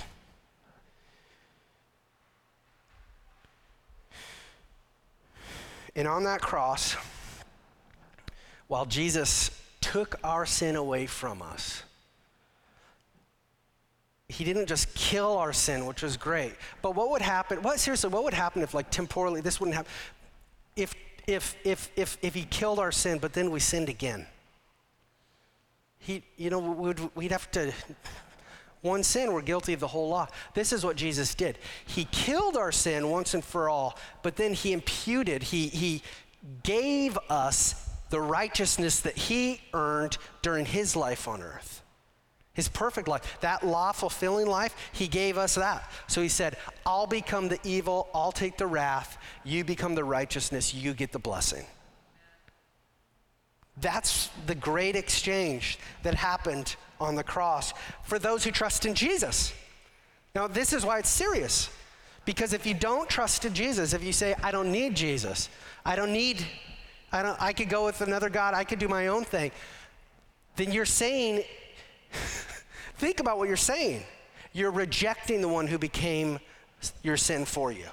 And 5.98 6.08
on 6.08 6.24
that 6.24 6.42
cross, 6.42 6.96
while 8.68 8.86
Jesus 8.86 9.52
took 9.82 10.16
our 10.24 10.46
sin 10.46 10.78
away 10.78 11.06
from 11.06 11.42
us, 11.42 11.84
he 14.36 14.44
didn't 14.44 14.66
just 14.66 14.94
kill 14.96 15.38
our 15.38 15.54
sin, 15.54 15.86
which 15.86 16.02
was 16.02 16.18
great. 16.18 16.56
But 16.82 16.94
what 16.94 17.10
would 17.10 17.22
happen? 17.22 17.62
What 17.62 17.80
seriously? 17.80 18.10
What 18.10 18.26
would 18.26 18.34
happen 18.34 18.62
if, 18.62 18.74
like, 18.74 18.92
temporally, 18.92 19.40
this 19.40 19.62
wouldn't 19.62 19.78
happen? 19.78 19.92
If 20.76 20.94
if 21.26 21.56
if 21.64 21.90
if 21.96 22.18
if 22.22 22.34
he 22.34 22.44
killed 22.44 22.78
our 22.78 22.92
sin, 22.92 23.18
but 23.20 23.32
then 23.32 23.50
we 23.50 23.62
sinned 23.62 23.88
again. 23.88 24.28
He, 26.00 26.22
you 26.36 26.50
know, 26.50 26.60
we'd, 26.60 27.00
we'd 27.16 27.32
have 27.32 27.50
to. 27.52 27.72
One 28.82 29.04
sin, 29.04 29.32
we're 29.32 29.42
guilty 29.42 29.74
of 29.74 29.80
the 29.80 29.88
whole 29.88 30.10
law. 30.10 30.28
This 30.54 30.74
is 30.74 30.84
what 30.84 30.98
Jesus 30.98 31.34
did. 31.34 31.58
He 31.88 32.06
killed 32.12 32.58
our 32.58 32.72
sin 32.72 33.10
once 33.10 33.34
and 33.34 33.44
for 33.44 33.70
all, 33.70 33.98
but 34.22 34.36
then 34.36 34.54
he 34.54 34.74
imputed, 34.74 35.42
he, 35.42 35.70
he 35.70 36.04
gave 36.62 37.18
us 37.30 37.90
the 38.12 38.22
righteousness 38.22 39.00
that 39.00 39.18
he 39.18 39.62
earned 39.74 40.20
during 40.44 40.66
his 40.66 40.96
life 40.96 41.28
on 41.28 41.42
earth 41.42 41.82
his 42.56 42.68
perfect 42.68 43.08
life, 43.08 43.38
that 43.42 43.66
law 43.66 43.92
fulfilling 43.92 44.48
life, 44.48 44.76
he 44.92 45.08
gave 45.08 45.38
us 45.38 45.56
that. 45.56 45.92
So 46.08 46.22
he 46.22 46.30
said, 46.30 46.58
I'll 46.86 47.06
become 47.06 47.50
the 47.50 47.60
evil, 47.64 48.08
I'll 48.14 48.32
take 48.32 48.58
the 48.58 48.66
wrath, 48.66 49.18
you 49.44 49.64
become 49.64 49.94
the 49.94 50.04
righteousness, 50.04 50.74
you 50.74 50.94
get 50.94 51.12
the 51.12 51.20
blessing. 51.20 51.66
That's 53.82 54.30
the 54.48 54.56
great 54.56 54.96
exchange 54.96 55.78
that 56.04 56.16
happened 56.16 56.78
on 57.00 57.16
the 57.16 57.24
cross 57.24 57.74
for 58.04 58.18
those 58.18 58.44
who 58.44 58.52
trust 58.52 58.86
in 58.86 58.96
Jesus. 58.96 59.54
Now, 60.34 60.48
this 60.48 60.72
is 60.72 60.86
why 60.86 61.00
it's 61.00 61.10
serious. 61.10 61.70
Because 62.24 62.54
if 62.54 62.66
you 62.66 62.74
don't 62.74 63.10
trust 63.10 63.46
in 63.46 63.54
Jesus, 63.54 63.94
if 63.94 64.04
you 64.04 64.14
say, 64.14 64.34
I 64.42 64.52
don't 64.52 64.72
need 64.72 64.96
Jesus, 64.96 65.50
I 65.86 65.96
don't 65.96 66.12
need, 66.12 66.44
I, 67.12 67.22
don't, 67.22 67.40
I 67.42 67.54
could 67.54 67.70
go 67.70 67.86
with 67.86 68.02
another 68.02 68.30
God, 68.30 68.54
I 68.54 68.64
could 68.64 68.80
do 68.80 68.88
my 68.88 69.08
own 69.08 69.26
thing, 69.26 69.52
then 70.56 70.72
you're 70.72 70.86
saying 70.86 71.44
Think 72.98 73.20
about 73.20 73.38
what 73.38 73.48
you're 73.48 73.58
saying. 73.58 74.04
You're 74.54 74.72
rejecting 74.72 75.42
the 75.42 75.48
one 75.48 75.68
who 75.68 75.78
became 75.78 76.40
your 77.04 77.18
sin 77.18 77.46
for 77.46 77.72
you. 77.72 77.86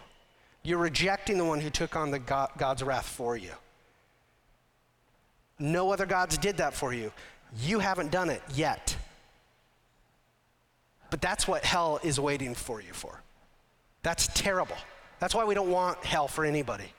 You're 0.62 0.78
rejecting 0.78 1.38
the 1.38 1.44
one 1.44 1.60
who 1.60 1.70
took 1.70 1.96
on 1.96 2.10
the 2.10 2.18
God, 2.18 2.50
God's 2.56 2.82
wrath 2.82 3.06
for 3.06 3.36
you. 3.36 3.50
No 5.58 5.92
other 5.92 6.06
gods 6.06 6.38
did 6.38 6.58
that 6.58 6.74
for 6.74 6.92
you. 6.92 7.12
You 7.60 7.80
haven't 7.80 8.10
done 8.10 8.30
it 8.30 8.42
yet. 8.54 8.96
But 11.10 11.20
that's 11.20 11.46
what 11.46 11.64
hell 11.64 12.00
is 12.02 12.18
waiting 12.18 12.54
for 12.54 12.80
you 12.80 12.92
for. 12.92 13.20
That's 14.02 14.28
terrible. 14.28 14.76
That's 15.18 15.34
why 15.34 15.44
we 15.44 15.54
don't 15.54 15.70
want 15.70 15.98
hell 16.04 16.26
for 16.26 16.44
anybody. 16.44 16.92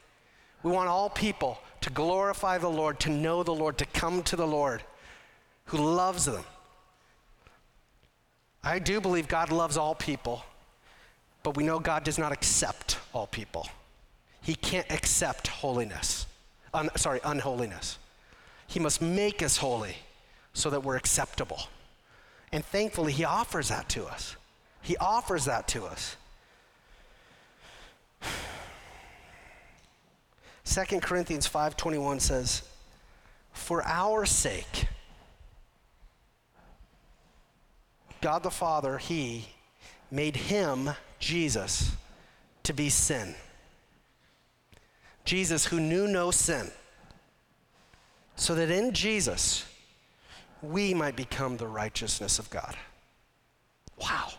We 0.62 0.72
want 0.72 0.88
all 0.88 1.10
people 1.10 1.58
to 1.82 1.90
glorify 1.90 2.58
the 2.58 2.70
Lord, 2.70 3.00
to 3.02 3.10
know 3.10 3.44
the 3.44 3.54
Lord, 3.54 3.78
to 3.80 3.86
come 3.88 4.24
to 4.24 4.36
the 4.36 4.48
Lord 4.48 4.84
who 5.66 5.78
loves 5.78 6.26
them. 6.26 6.44
I 8.64 8.80
do 8.80 9.02
believe 9.02 9.28
God 9.28 9.52
loves 9.52 9.76
all 9.76 9.94
people, 9.94 10.44
but 11.44 11.58
we 11.58 11.64
know 11.64 11.80
God 11.80 12.04
does 12.04 12.18
not 12.18 12.32
accept 12.32 12.98
all 13.14 13.28
people. 13.28 13.68
He 14.42 14.56
can't 14.56 14.90
accept 14.90 15.48
holiness. 15.48 16.26
Un, 16.74 16.90
sorry, 16.96 17.20
unholiness. 17.24 17.98
He 18.68 18.80
must 18.80 19.02
make 19.02 19.42
us 19.42 19.58
holy 19.58 19.98
so 20.54 20.70
that 20.70 20.84
we're 20.84 20.96
acceptable. 20.96 21.64
And 22.52 22.64
thankfully, 22.64 23.12
He 23.12 23.26
offers 23.26 23.70
that 23.70 23.90
to 23.90 24.06
us. 24.06 24.36
He 24.82 24.96
offers 24.98 25.46
that 25.46 25.68
to 25.70 25.86
us. 25.86 26.16
2 30.66 31.02
Corinthians 31.02 31.48
5:21 31.48 32.20
says, 32.20 32.64
"For 33.52 33.86
our 33.86 34.26
sake 34.26 34.88
God 38.24 38.42
the 38.42 38.50
Father, 38.50 39.00
he 39.00 39.50
made 40.10 40.38
him 40.38 40.92
Jesus 41.20 41.92
to 42.64 42.72
be 42.72 42.90
sin. 42.90 43.36
Jesus 45.26 45.66
who 45.66 45.82
knew 45.82 46.08
no 46.08 46.32
sin. 46.32 46.72
So 48.38 48.56
that 48.56 48.72
in 48.72 48.94
Jesus 48.94 49.66
we 50.62 50.94
might 50.94 51.18
become 51.18 51.58
the 51.58 51.68
righteousness 51.68 52.40
of 52.40 52.50
God." 52.50 52.78
Wow. 53.98 54.32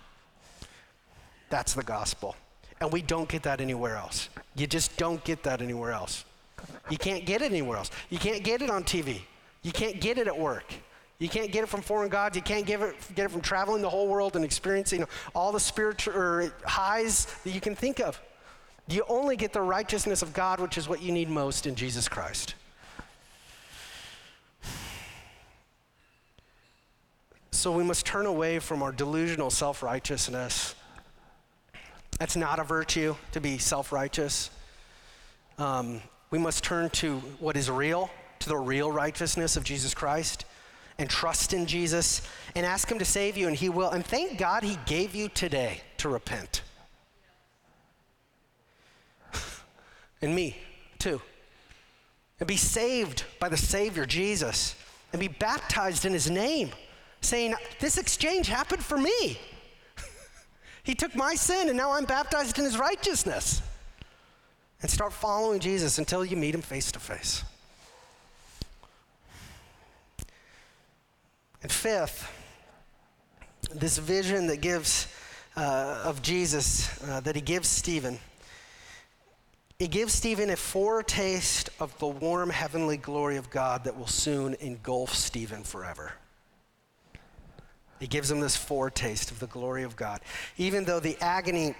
That's 1.51 1.75
the 1.75 1.83
gospel. 1.83 2.37
And 2.81 2.91
we 2.91 3.03
don't 3.03 3.29
get 3.29 3.43
that 3.43 3.61
anywhere 3.61 3.97
else. 3.97 4.31
You 4.55 4.67
just 4.67 4.97
don't 4.97 5.23
get 5.25 5.43
that 5.43 5.61
anywhere 5.61 5.93
else. 5.93 6.25
You 6.89 6.97
can't 6.97 7.27
get 7.27 7.43
it 7.43 7.53
anywhere 7.53 7.77
else. 7.77 7.91
You 8.09 8.19
can't 8.19 8.43
get 8.43 8.63
it 8.63 8.71
on 8.71 8.85
TV. 8.85 9.27
You 9.61 9.73
can't 9.73 10.01
get 10.01 10.17
it 10.17 10.27
at 10.27 10.39
work. 10.39 10.73
You 11.19 11.29
can't 11.29 11.53
get 11.53 11.63
it 11.63 11.69
from 11.69 11.81
foreign 11.81 12.09
gods. 12.09 12.37
You 12.37 12.43
can't 12.43 12.67
get 12.67 12.81
it, 12.81 12.95
get 13.15 13.27
it 13.27 13.31
from 13.31 13.41
traveling 13.41 13.83
the 13.83 13.89
whole 13.89 14.09
world 14.09 14.37
and 14.37 14.45
experiencing 14.45 15.07
all 15.35 15.53
the 15.53 15.61
spiritual 15.61 16.51
highs 16.65 17.27
that 17.45 17.51
you 17.51 17.61
can 17.61 17.75
think 17.75 18.01
of. 18.01 18.21
You 18.89 19.05
only 19.09 19.37
get 19.37 19.53
the 19.53 19.63
righteousness 19.63 20.23
of 20.23 20.33
God, 20.33 20.61
which 20.61 20.77
is 20.77 20.89
what 20.89 21.01
you 21.01 21.13
need 21.13 21.31
most 21.31 21.67
in 21.67 21.75
Jesus 21.75 22.09
Christ. 22.09 22.55
So 27.53 27.73
we 27.73 27.85
must 27.85 28.05
turn 28.05 28.27
away 28.27 28.59
from 28.59 28.83
our 28.83 28.93
delusional 28.93 29.51
self 29.51 29.83
righteousness 29.83 30.75
that's 32.19 32.37
not 32.37 32.59
a 32.59 32.65
virtue 32.65 33.17
to 33.33 33.41
be 33.41 33.59
self 33.59 33.93
righteous. 33.93 34.51
Um, 35.59 36.01
we 36.31 36.39
must 36.39 36.65
turn 36.65 36.91
to 36.91 37.19
what 37.39 37.57
is 37.57 37.71
real, 37.71 38.11
to 38.41 38.49
the 38.49 38.57
real 38.57 38.91
righteousness 38.91 39.57
of 39.57 39.65
Jesus 39.65 39.95
Christ, 39.95 40.45
and 40.99 41.11
trust 41.11 41.53
in 41.53 41.67
Jesus 41.67 42.23
and 42.55 42.65
ask 42.65 42.91
Him 42.91 42.99
to 42.99 43.05
save 43.05 43.37
you, 43.37 43.49
and 43.49 43.57
He 43.57 43.69
will. 43.69 43.91
And 43.91 44.05
thank 44.05 44.39
God 44.39 44.63
He 44.63 44.79
gave 44.87 45.15
you 45.15 45.29
today 45.29 45.81
to 45.99 46.09
repent. 46.09 46.63
and 50.23 50.35
me, 50.35 50.57
too. 50.99 51.21
And 52.41 52.47
be 52.47 52.57
saved 52.57 53.25
by 53.41 53.49
the 53.49 53.57
Savior, 53.57 54.07
Jesus, 54.07 54.75
and 55.13 55.21
be 55.21 55.29
baptized 55.29 56.05
in 56.05 56.13
His 56.13 56.31
name, 56.31 56.71
saying, 57.21 57.55
This 57.81 57.99
exchange 57.99 58.49
happened 58.49 58.83
for 58.83 58.99
me. 58.99 59.39
He 60.85 60.95
took 60.95 61.15
my 61.17 61.35
sin, 61.35 61.69
and 61.71 61.79
now 61.79 61.93
I'm 61.93 62.05
baptized 62.05 62.59
in 62.59 62.65
his 62.65 62.77
righteousness. 62.77 63.63
And 64.83 64.91
start 64.91 65.15
following 65.15 65.59
Jesus 65.59 65.97
until 65.97 66.27
you 66.27 66.37
meet 66.37 66.55
him 66.55 66.61
face 66.61 66.93
to 66.93 66.99
face. 66.99 67.43
And 71.65 71.73
fifth, 71.73 72.31
this 73.75 73.97
vision 73.97 74.49
that 74.49 74.61
gives 74.61 75.09
uh, 75.57 76.03
of 76.05 76.21
Jesus 76.21 77.03
uh, 77.05 77.21
that 77.21 77.35
he 77.35 77.41
gives 77.41 77.69
Stephen, 77.69 78.19
it 79.79 79.91
gives 79.91 80.13
Stephen 80.13 80.51
a 80.51 80.57
foretaste 80.57 81.71
of 81.81 81.99
the 82.01 82.07
warm 82.07 82.51
heavenly 82.51 82.99
glory 82.99 83.39
of 83.39 83.49
God 83.49 83.85
that 83.85 83.97
will 83.97 84.07
soon 84.07 84.53
engulf 84.61 85.15
Stephen 85.15 85.63
forever. 85.63 86.13
He 87.99 88.09
gives 88.09 88.31
him 88.31 88.41
this 88.41 88.57
foretaste 88.57 89.31
of 89.31 89.41
the 89.41 89.47
glory 89.47 89.85
of 89.85 89.97
God. 89.97 90.21
Even 90.59 90.85
though 90.85 91.01
the 91.01 91.17
agony 91.23 91.75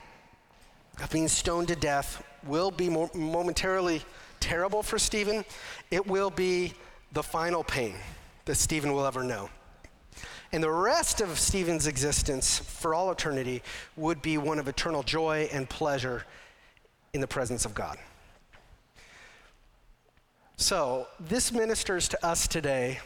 of 1.03 1.11
being 1.11 1.29
stoned 1.29 1.69
to 1.69 1.77
death 1.77 2.25
will 2.47 2.71
be 2.71 2.89
momentarily 2.89 4.03
terrible 4.41 4.83
for 4.83 4.99
Stephen, 4.99 5.45
it 5.91 6.07
will 6.07 6.31
be 6.31 6.73
the 7.13 7.23
final 7.23 7.63
pain 7.63 7.97
that 8.47 8.55
Stephen 8.55 8.91
will 8.95 9.05
ever 9.05 9.23
know. 9.23 9.51
And 10.55 10.63
the 10.63 10.71
rest 10.71 11.21
of 11.21 11.37
Stephen's 11.37 11.89
existence 11.89 12.61
for 12.61 12.95
all 12.95 13.11
eternity 13.11 13.61
would 13.97 14.23
be 14.23 14.39
one 14.39 14.61
of 14.61 14.69
eternal 14.69 15.03
joy 15.03 15.49
and 15.53 15.69
pleasure 15.69 16.25
in 17.13 17.21
the 17.21 17.27
presence 17.27 17.65
of 17.65 17.75
God. 17.75 17.99
So, 20.57 21.09
this 21.19 21.51
ministers 21.51 22.07
to 22.07 22.25
us 22.25 22.47
today 22.47 23.01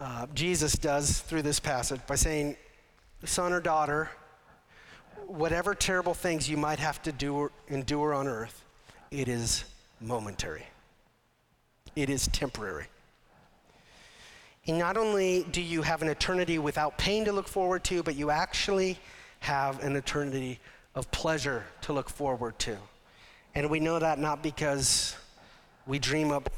uh, 0.00 0.26
Jesus 0.34 0.72
does 0.78 1.20
through 1.20 1.42
this 1.42 1.60
passage 1.60 2.00
by 2.06 2.14
saying, 2.14 2.56
Son 3.26 3.52
or 3.52 3.60
daughter, 3.60 4.08
whatever 5.26 5.74
terrible 5.74 6.14
things 6.14 6.48
you 6.48 6.56
might 6.56 6.78
have 6.78 7.02
to 7.02 7.12
do, 7.12 7.50
endure 7.68 8.14
on 8.14 8.28
earth, 8.28 8.64
it 9.10 9.28
is 9.28 9.64
momentary, 10.00 10.64
it 11.94 12.08
is 12.08 12.28
temporary. 12.28 12.86
And 14.66 14.78
not 14.78 14.96
only 14.96 15.44
do 15.50 15.60
you 15.60 15.82
have 15.82 16.00
an 16.02 16.08
eternity 16.08 16.58
without 16.58 16.96
pain 16.96 17.24
to 17.26 17.32
look 17.32 17.48
forward 17.48 17.84
to, 17.84 18.02
but 18.02 18.16
you 18.16 18.30
actually 18.30 18.98
have 19.40 19.82
an 19.84 19.94
eternity 19.94 20.58
of 20.94 21.10
pleasure 21.10 21.64
to 21.82 21.92
look 21.92 22.08
forward 22.08 22.58
to. 22.60 22.76
And 23.54 23.68
we 23.68 23.78
know 23.78 23.98
that 23.98 24.18
not 24.18 24.42
because 24.42 25.16
we 25.86 25.98
dream 25.98 26.32
up 26.32 26.50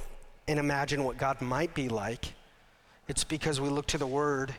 and 0.46 0.58
imagine 0.58 1.02
what 1.02 1.18
God 1.18 1.40
might 1.40 1.74
be 1.74 1.88
like, 1.88 2.32
it's 3.08 3.24
because 3.24 3.60
we 3.60 3.68
look 3.68 3.86
to 3.88 3.98
the 3.98 4.06
Word 4.06 4.54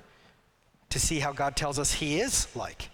to 0.90 1.00
see 1.00 1.20
how 1.20 1.32
God 1.32 1.56
tells 1.56 1.80
us 1.80 1.94
He 1.94 2.20
is 2.20 2.48
like. 2.56 2.90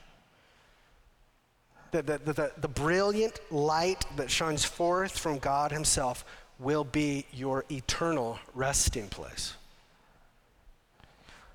The, 1.91 2.01
the, 2.01 2.17
the, 2.17 2.51
the, 2.57 2.67
brilliant 2.67 3.39
light 3.51 4.03
that 4.15 4.31
shines 4.31 4.65
forth 4.65 5.17
from 5.17 5.37
God 5.37 5.71
Himself 5.71 6.25
will 6.57 6.83
be 6.83 7.25
your 7.31 7.65
eternal 7.69 8.39
resting 8.55 9.07
place. 9.09 9.53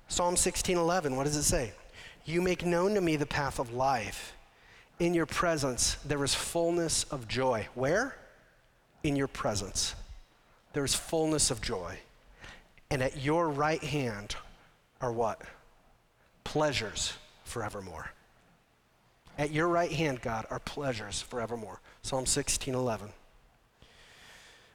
Psalm 0.09 0.35
16:11, 0.35 1.15
what 1.15 1.23
does 1.23 1.35
it 1.35 1.43
say? 1.43 1.71
You 2.25 2.41
make 2.41 2.65
known 2.65 2.95
to 2.95 3.01
me 3.01 3.15
the 3.15 3.25
path 3.25 3.59
of 3.59 3.73
life. 3.73 4.33
In 4.99 5.13
your 5.13 5.27
presence 5.27 5.95
there 6.03 6.23
is 6.23 6.35
fullness 6.35 7.05
of 7.05 7.27
joy. 7.27 7.67
Where? 7.75 8.17
In 9.03 9.15
your 9.15 9.27
presence. 9.27 9.95
There 10.73 10.83
is 10.83 10.93
fullness 10.93 11.51
of 11.51 11.61
joy. 11.61 11.99
And 12.89 13.01
at 13.03 13.17
your 13.17 13.47
right 13.49 13.83
hand 13.83 14.35
are 14.99 15.11
what? 15.11 15.41
Pleasures 16.43 17.13
forevermore. 17.45 18.11
At 19.37 19.51
your 19.51 19.67
right 19.67 19.91
hand, 19.91 20.21
God, 20.21 20.45
are 20.49 20.59
pleasures 20.59 21.21
forevermore. 21.21 21.79
Psalm 22.01 22.25
16, 22.25 22.73
11. 22.73 23.09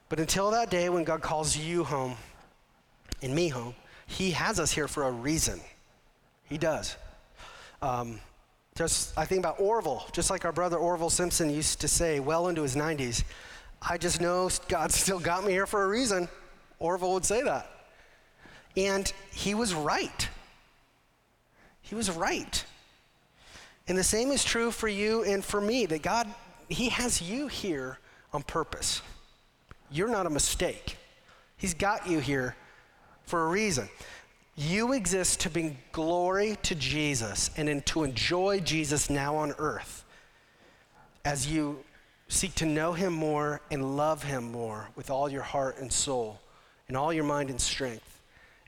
But 0.09 0.20
until 0.20 0.51
that 0.53 0.70
day 0.70 0.89
when 0.89 1.05
God 1.05 1.20
calls 1.20 1.57
you 1.57 1.85
home 1.85 2.16
and 3.20 3.35
me 3.35 3.49
home, 3.49 3.74
He 4.14 4.30
has 4.30 4.60
us 4.60 4.70
here 4.70 4.86
for 4.86 5.08
a 5.08 5.10
reason. 5.10 5.60
He 6.44 6.56
does. 6.56 6.96
Um, 7.82 8.20
just, 8.76 9.12
I 9.18 9.24
think 9.24 9.40
about 9.40 9.58
Orville, 9.58 10.06
just 10.12 10.30
like 10.30 10.44
our 10.44 10.52
brother 10.52 10.76
Orville 10.76 11.10
Simpson 11.10 11.50
used 11.50 11.80
to 11.80 11.88
say 11.88 12.20
well 12.20 12.46
into 12.46 12.62
his 12.62 12.76
90s. 12.76 13.24
I 13.82 13.98
just 13.98 14.20
know 14.20 14.48
God 14.68 14.92
still 14.92 15.18
got 15.18 15.44
me 15.44 15.50
here 15.50 15.66
for 15.66 15.82
a 15.82 15.88
reason. 15.88 16.28
Orville 16.78 17.12
would 17.14 17.24
say 17.24 17.42
that. 17.42 17.68
And 18.76 19.12
he 19.32 19.52
was 19.52 19.74
right. 19.74 20.28
He 21.82 21.96
was 21.96 22.08
right. 22.08 22.64
And 23.88 23.98
the 23.98 24.04
same 24.04 24.30
is 24.30 24.44
true 24.44 24.70
for 24.70 24.86
you 24.86 25.24
and 25.24 25.44
for 25.44 25.60
me 25.60 25.86
that 25.86 26.02
God, 26.02 26.32
He 26.68 26.88
has 26.90 27.20
you 27.20 27.48
here 27.48 27.98
on 28.32 28.44
purpose. 28.44 29.02
You're 29.90 30.08
not 30.08 30.26
a 30.26 30.30
mistake. 30.30 30.98
He's 31.56 31.74
got 31.74 32.08
you 32.08 32.20
here 32.20 32.54
for 33.26 33.44
a 33.44 33.48
reason. 33.48 33.88
You 34.56 34.92
exist 34.92 35.40
to 35.40 35.50
bring 35.50 35.78
glory 35.92 36.56
to 36.62 36.74
Jesus 36.74 37.50
and 37.56 37.68
in, 37.68 37.82
to 37.82 38.04
enjoy 38.04 38.60
Jesus 38.60 39.10
now 39.10 39.36
on 39.36 39.52
earth 39.58 40.04
as 41.24 41.50
you 41.50 41.82
seek 42.28 42.54
to 42.56 42.66
know 42.66 42.92
Him 42.92 43.12
more 43.12 43.60
and 43.70 43.96
love 43.96 44.22
Him 44.22 44.52
more 44.52 44.88
with 44.94 45.10
all 45.10 45.28
your 45.28 45.42
heart 45.42 45.78
and 45.78 45.92
soul 45.92 46.40
and 46.86 46.96
all 46.96 47.12
your 47.12 47.24
mind 47.24 47.50
and 47.50 47.60
strength. 47.60 48.20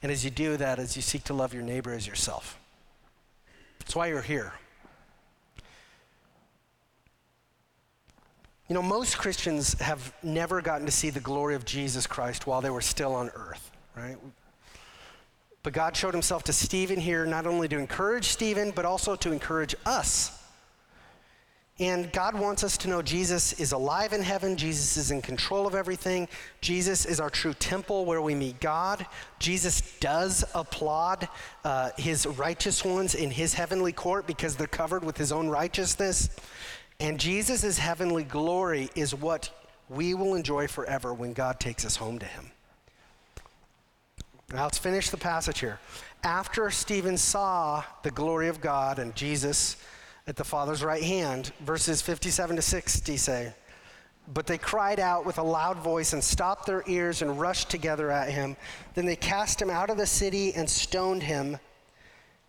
And 0.03 0.11
as 0.11 0.25
you 0.25 0.31
do 0.31 0.57
that, 0.57 0.79
as 0.79 0.97
you 0.97 1.03
seek 1.03 1.25
to 1.25 1.35
love 1.35 1.55
your 1.55 1.63
neighbor 1.63 1.93
as 1.93 2.07
yourself. 2.07 2.59
That's 3.79 3.95
why 3.95 4.09
you're 4.09 4.23
here. 4.23 4.53
You 8.69 8.75
know, 8.75 8.83
most 8.83 9.17
Christians 9.17 9.75
have 9.81 10.13
never 10.25 10.61
gotten 10.61 10.87
to 10.87 10.93
see 10.93 11.11
the 11.11 11.21
glory 11.21 11.55
of 11.55 11.65
Jesus 11.65 12.07
Christ 12.07 12.49
while 12.49 12.61
they 12.61 12.71
were 12.71 12.81
still 12.81 13.15
on 13.15 13.31
earth, 13.35 13.71
right? 13.97 14.17
But 15.67 15.73
God 15.73 15.97
showed 15.97 16.15
himself 16.15 16.45
to 16.45 16.53
Stephen 16.53 17.01
here 17.01 17.27
not 17.27 17.45
only 17.45 17.67
to 17.67 17.77
encourage 17.77 18.27
Stephen, 18.27 18.71
but 18.71 18.85
also 18.85 19.17
to 19.17 19.33
encourage 19.33 19.75
us. 19.85 20.45
And 21.81 22.13
God 22.13 22.39
wants 22.39 22.63
us 22.63 22.77
to 22.79 22.89
know 22.89 23.03
Jesus 23.03 23.53
is 23.55 23.73
alive 23.73 24.13
in 24.13 24.23
heaven. 24.23 24.57
Jesus 24.57 24.97
is 24.97 25.11
in 25.11 25.21
control 25.21 25.67
of 25.67 25.75
everything. 25.75 26.29
Jesus 26.61 27.05
is 27.05 27.19
our 27.19 27.31
true 27.31 27.53
temple 27.53 28.05
where 28.05 28.23
we 28.23 28.33
meet 28.33 28.61
God. 28.61 29.05
Jesus 29.41 29.81
does 29.99 30.45
applaud 30.55 31.29
uh, 31.65 31.91
his 31.99 32.29
righteous 32.29 32.85
ones 32.85 33.17
in 33.17 33.33
his 33.33 33.53
heavenly 33.53 33.91
court 33.91 34.29
because 34.29 34.55
they're 34.55 34.69
covered 34.69 35.03
with 35.03 35.17
his 35.17 35.33
own 35.33 35.49
righteousness. 35.49 36.31
And 37.01 37.19
Jesus' 37.19 37.77
heavenly 37.77 38.23
glory 38.23 38.89
is 38.95 39.17
what 39.17 39.51
we 39.89 40.15
will 40.15 40.37
enjoy 40.37 40.69
forever 40.69 41.13
when 41.13 41.33
God 41.33 41.59
takes 41.59 41.85
us 41.85 41.97
home 41.97 42.21
to 42.21 42.27
him. 42.27 42.53
Now 44.53 44.63
let's 44.63 44.79
finish 44.79 45.11
the 45.11 45.17
passage 45.17 45.59
here. 45.59 45.81
After 46.23 46.71
Stephen 46.71 47.17
saw 47.17 47.83
the 48.05 48.13
glory 48.13 48.47
of 48.47 48.61
God 48.61 49.01
and 49.01 49.15
Jesus 49.17 49.77
at 50.29 50.37
the 50.37 50.45
Father's 50.45 50.85
right 50.85 51.03
hand, 51.03 51.53
verses 51.61 52.01
57 52.01 52.55
to 52.55 52.63
60 52.63 53.17
say, 53.17 53.53
But 54.33 54.47
they 54.47 54.57
cried 54.57 55.01
out 55.01 55.27
with 55.27 55.39
a 55.39 55.43
loud 55.43 55.79
voice 55.79 56.13
and 56.13 56.23
stopped 56.23 56.67
their 56.67 56.85
ears 56.87 57.23
and 57.23 57.41
rushed 57.41 57.71
together 57.71 58.09
at 58.13 58.31
him. 58.31 58.57
Then 58.95 59.05
they 59.05 59.17
cast 59.17 59.61
him 59.61 59.69
out 59.69 59.91
of 59.91 59.97
the 59.97 60.07
city 60.07 60.55
and 60.55 60.71
stoned 60.71 61.25
him. 61.25 61.59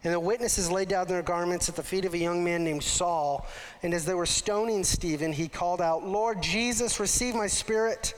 And 0.04 0.14
the 0.14 0.20
witnesses 0.20 0.70
laid 0.70 0.90
down 0.90 1.08
their 1.08 1.24
garments 1.24 1.68
at 1.68 1.76
the 1.76 1.82
feet 1.82 2.06
of 2.06 2.14
a 2.14 2.20
young 2.20 2.44
man 2.44 2.64
named 2.64 2.84
Saul. 2.84 3.48
And 3.82 3.92
as 3.92 4.06
they 4.06 4.14
were 4.14 4.28
stoning 4.28 4.84
Stephen, 4.84 5.34
he 5.34 5.48
called 5.48 5.82
out, 5.82 6.06
Lord 6.06 6.44
Jesus, 6.44 7.00
receive 7.00 7.34
my 7.34 7.48
spirit. 7.48 8.14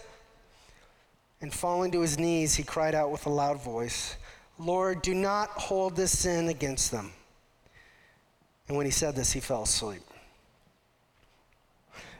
And 1.41 1.53
falling 1.53 1.91
to 1.91 2.01
his 2.01 2.19
knees, 2.19 2.55
he 2.55 2.63
cried 2.63 2.95
out 2.95 3.11
with 3.11 3.25
a 3.25 3.29
loud 3.29 3.61
voice, 3.63 4.17
Lord, 4.57 5.01
do 5.01 5.13
not 5.13 5.49
hold 5.51 5.95
this 5.95 6.17
sin 6.17 6.49
against 6.49 6.91
them. 6.91 7.11
And 8.67 8.75
when 8.75 8.85
he 8.85 8.91
said 8.91 9.15
this, 9.15 9.31
he 9.31 9.39
fell 9.39 9.63
asleep. 9.63 10.01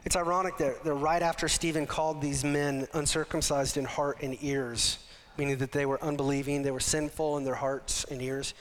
It's 0.04 0.16
ironic 0.16 0.56
that, 0.56 0.82
that 0.84 0.94
right 0.94 1.22
after 1.22 1.48
Stephen 1.48 1.86
called 1.86 2.22
these 2.22 2.44
men 2.44 2.88
uncircumcised 2.94 3.76
in 3.76 3.84
heart 3.84 4.22
and 4.22 4.36
ears, 4.40 4.98
meaning 5.36 5.58
that 5.58 5.72
they 5.72 5.84
were 5.84 6.02
unbelieving, 6.02 6.62
they 6.62 6.70
were 6.70 6.80
sinful 6.80 7.36
in 7.36 7.44
their 7.44 7.54
hearts 7.54 8.04
and 8.04 8.22
ears, 8.22 8.54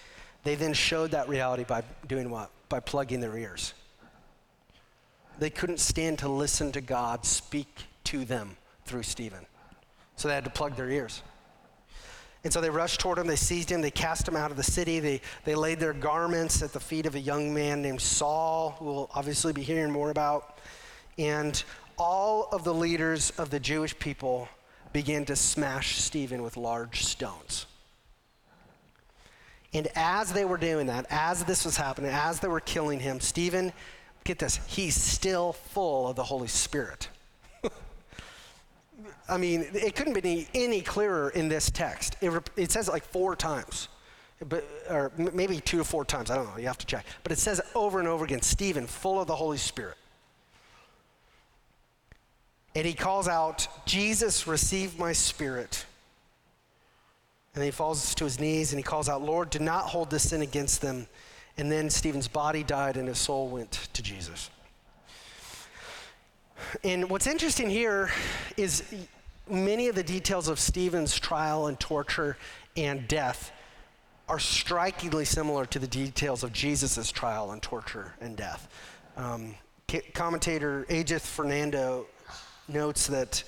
they 0.44 0.56
then 0.56 0.74
showed 0.74 1.12
that 1.12 1.30
reality 1.30 1.64
by 1.64 1.84
doing 2.08 2.30
what? 2.30 2.52
By 2.68 2.82
plugging 2.82 3.22
their 3.22 3.38
ears. 3.38 3.74
They 5.40 5.50
couldn't 5.50 5.80
stand 5.80 6.20
to 6.20 6.30
listen 6.30 6.72
to 6.74 6.82
God 6.82 7.26
speak 7.26 7.84
to 8.06 8.26
them 8.26 8.58
through 8.86 9.04
Stephen. 9.04 9.46
So 10.20 10.28
they 10.28 10.34
had 10.34 10.44
to 10.44 10.50
plug 10.50 10.76
their 10.76 10.90
ears. 10.90 11.24
And 12.44 12.52
so 12.52 12.60
they 12.60 12.70
rushed 12.70 13.00
toward 13.00 13.18
him, 13.18 13.26
they 13.26 13.38
seized 13.38 13.72
him, 13.72 13.80
they 13.80 13.90
cast 13.90 14.28
him 14.28 14.36
out 14.36 14.52
of 14.52 14.58
the 14.58 14.64
city, 14.64 15.00
they, 15.00 15.22
they 15.46 15.56
laid 15.56 15.80
their 15.80 15.94
garments 15.94 16.62
at 16.62 16.74
the 16.74 16.80
feet 16.80 17.06
of 17.06 17.16
a 17.16 17.20
young 17.20 17.54
man 17.54 17.82
named 17.82 18.02
Saul, 18.02 18.76
who 18.80 18.86
we'll 18.86 19.10
obviously 19.16 19.54
be 19.54 19.62
hearing 19.62 19.94
more 19.94 20.12
about. 20.12 20.58
And 21.18 21.62
all 21.98 22.50
of 22.52 22.66
the 22.66 22.74
leaders 22.74 23.32
of 23.38 23.50
the 23.50 23.62
Jewish 23.62 23.98
people 23.98 24.50
began 24.92 25.24
to 25.24 25.38
smash 25.38 25.98
Stephen 26.02 26.44
with 26.44 26.58
large 26.58 27.06
stones. 27.06 27.66
And 29.74 29.88
as 29.96 30.34
they 30.34 30.44
were 30.44 30.58
doing 30.58 30.88
that, 30.88 31.06
as 31.10 31.46
this 31.46 31.64
was 31.64 31.78
happening, 31.78 32.12
as 32.12 32.42
they 32.42 32.50
were 32.50 32.60
killing 32.60 33.00
him, 33.00 33.22
Stephen, 33.22 33.72
get 34.26 34.40
this, 34.40 34.60
he's 34.68 34.96
still 34.96 35.54
full 35.54 36.10
of 36.10 36.18
the 36.18 36.24
Holy 36.24 36.50
Spirit. 36.50 37.08
I 39.30 39.38
mean, 39.38 39.68
it 39.74 39.96
couldn't 39.96 40.20
be 40.22 40.48
any, 40.54 40.82
clearer 40.82 41.30
in 41.30 41.50
this 41.50 41.70
text. 41.70 42.18
It, 42.22 42.32
it 42.58 42.72
says 42.72 42.88
it 42.88 42.92
like 42.92 43.04
four 43.04 43.36
times, 43.36 43.88
but, 44.48 44.66
or 44.90 45.12
maybe 45.18 45.60
two 45.60 45.78
to 45.78 45.84
four 45.84 46.04
times. 46.04 46.32
I 46.32 46.36
don't 46.36 46.50
know. 46.50 46.58
You 46.58 46.68
have 46.68 46.78
to 46.80 46.86
check. 46.86 47.06
But 47.24 47.32
it 47.32 47.38
says 47.38 47.62
over 47.76 48.00
and 48.00 48.08
over 48.08 48.26
again 48.26 48.42
Stephen, 48.42 48.88
full 48.88 49.22
of 49.22 49.28
the 49.28 49.36
Holy 49.36 49.58
Spirit. 49.58 49.98
And 52.76 52.86
he 52.86 52.94
calls 52.94 53.28
out, 53.28 53.68
Jesus, 53.86 54.48
receive 54.48 54.98
my 54.98 55.12
spirit. 55.12 55.86
And 57.56 57.64
he 57.64 57.72
falls 57.72 58.14
to 58.16 58.24
his 58.24 58.40
knees 58.40 58.72
and 58.72 58.80
he 58.80 58.84
calls 58.84 59.10
out, 59.10 59.22
Lord, 59.22 59.50
do 59.50 59.60
not 59.60 59.86
hold 59.86 60.10
this 60.10 60.30
sin 60.30 60.42
against 60.42 60.82
them. 60.82 61.08
And 61.58 61.72
then 61.72 61.90
Stephen's 61.90 62.28
body 62.28 62.64
died 62.64 62.96
and 62.96 63.08
his 63.08 63.18
soul 63.18 63.50
went 63.50 63.90
to 63.94 64.02
Jesus. 64.02 64.50
And 66.84 67.10
what's 67.10 67.28
interesting 67.28 67.70
here 67.70 68.12
is 68.56 68.84
many 69.50 69.88
of 69.88 69.96
the 69.96 70.04
details 70.04 70.48
of 70.48 70.60
Stephen's 70.60 71.20
trial 71.20 71.68
and 71.68 71.80
torture 71.80 72.38
and 72.76 73.08
death 73.08 73.52
are 74.28 74.40
strikingly 74.40 75.26
similar 75.26 75.66
to 75.66 75.80
the 75.80 75.88
details 75.88 76.44
of 76.44 76.54
Jesus' 76.54 77.12
trial 77.12 77.52
and 77.52 77.62
torture 77.62 78.14
and 78.22 78.38
death. 78.38 78.68
Um, 79.18 79.56
commentator 80.14 80.86
Ajith 80.90 81.22
Fernando 81.22 82.06
notes 82.68 83.08
that 83.08 83.44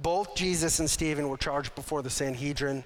both 0.00 0.34
Jesus 0.34 0.80
and 0.80 0.88
Stephen 0.88 1.28
were 1.28 1.36
charged 1.36 1.74
before 1.74 2.02
the 2.02 2.10
Sanhedrin. 2.10 2.84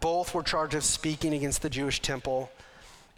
Both 0.00 0.34
were 0.34 0.42
charged 0.42 0.74
of 0.74 0.84
speaking 0.84 1.34
against 1.34 1.62
the 1.62 1.70
Jewish 1.70 2.02
temple. 2.02 2.50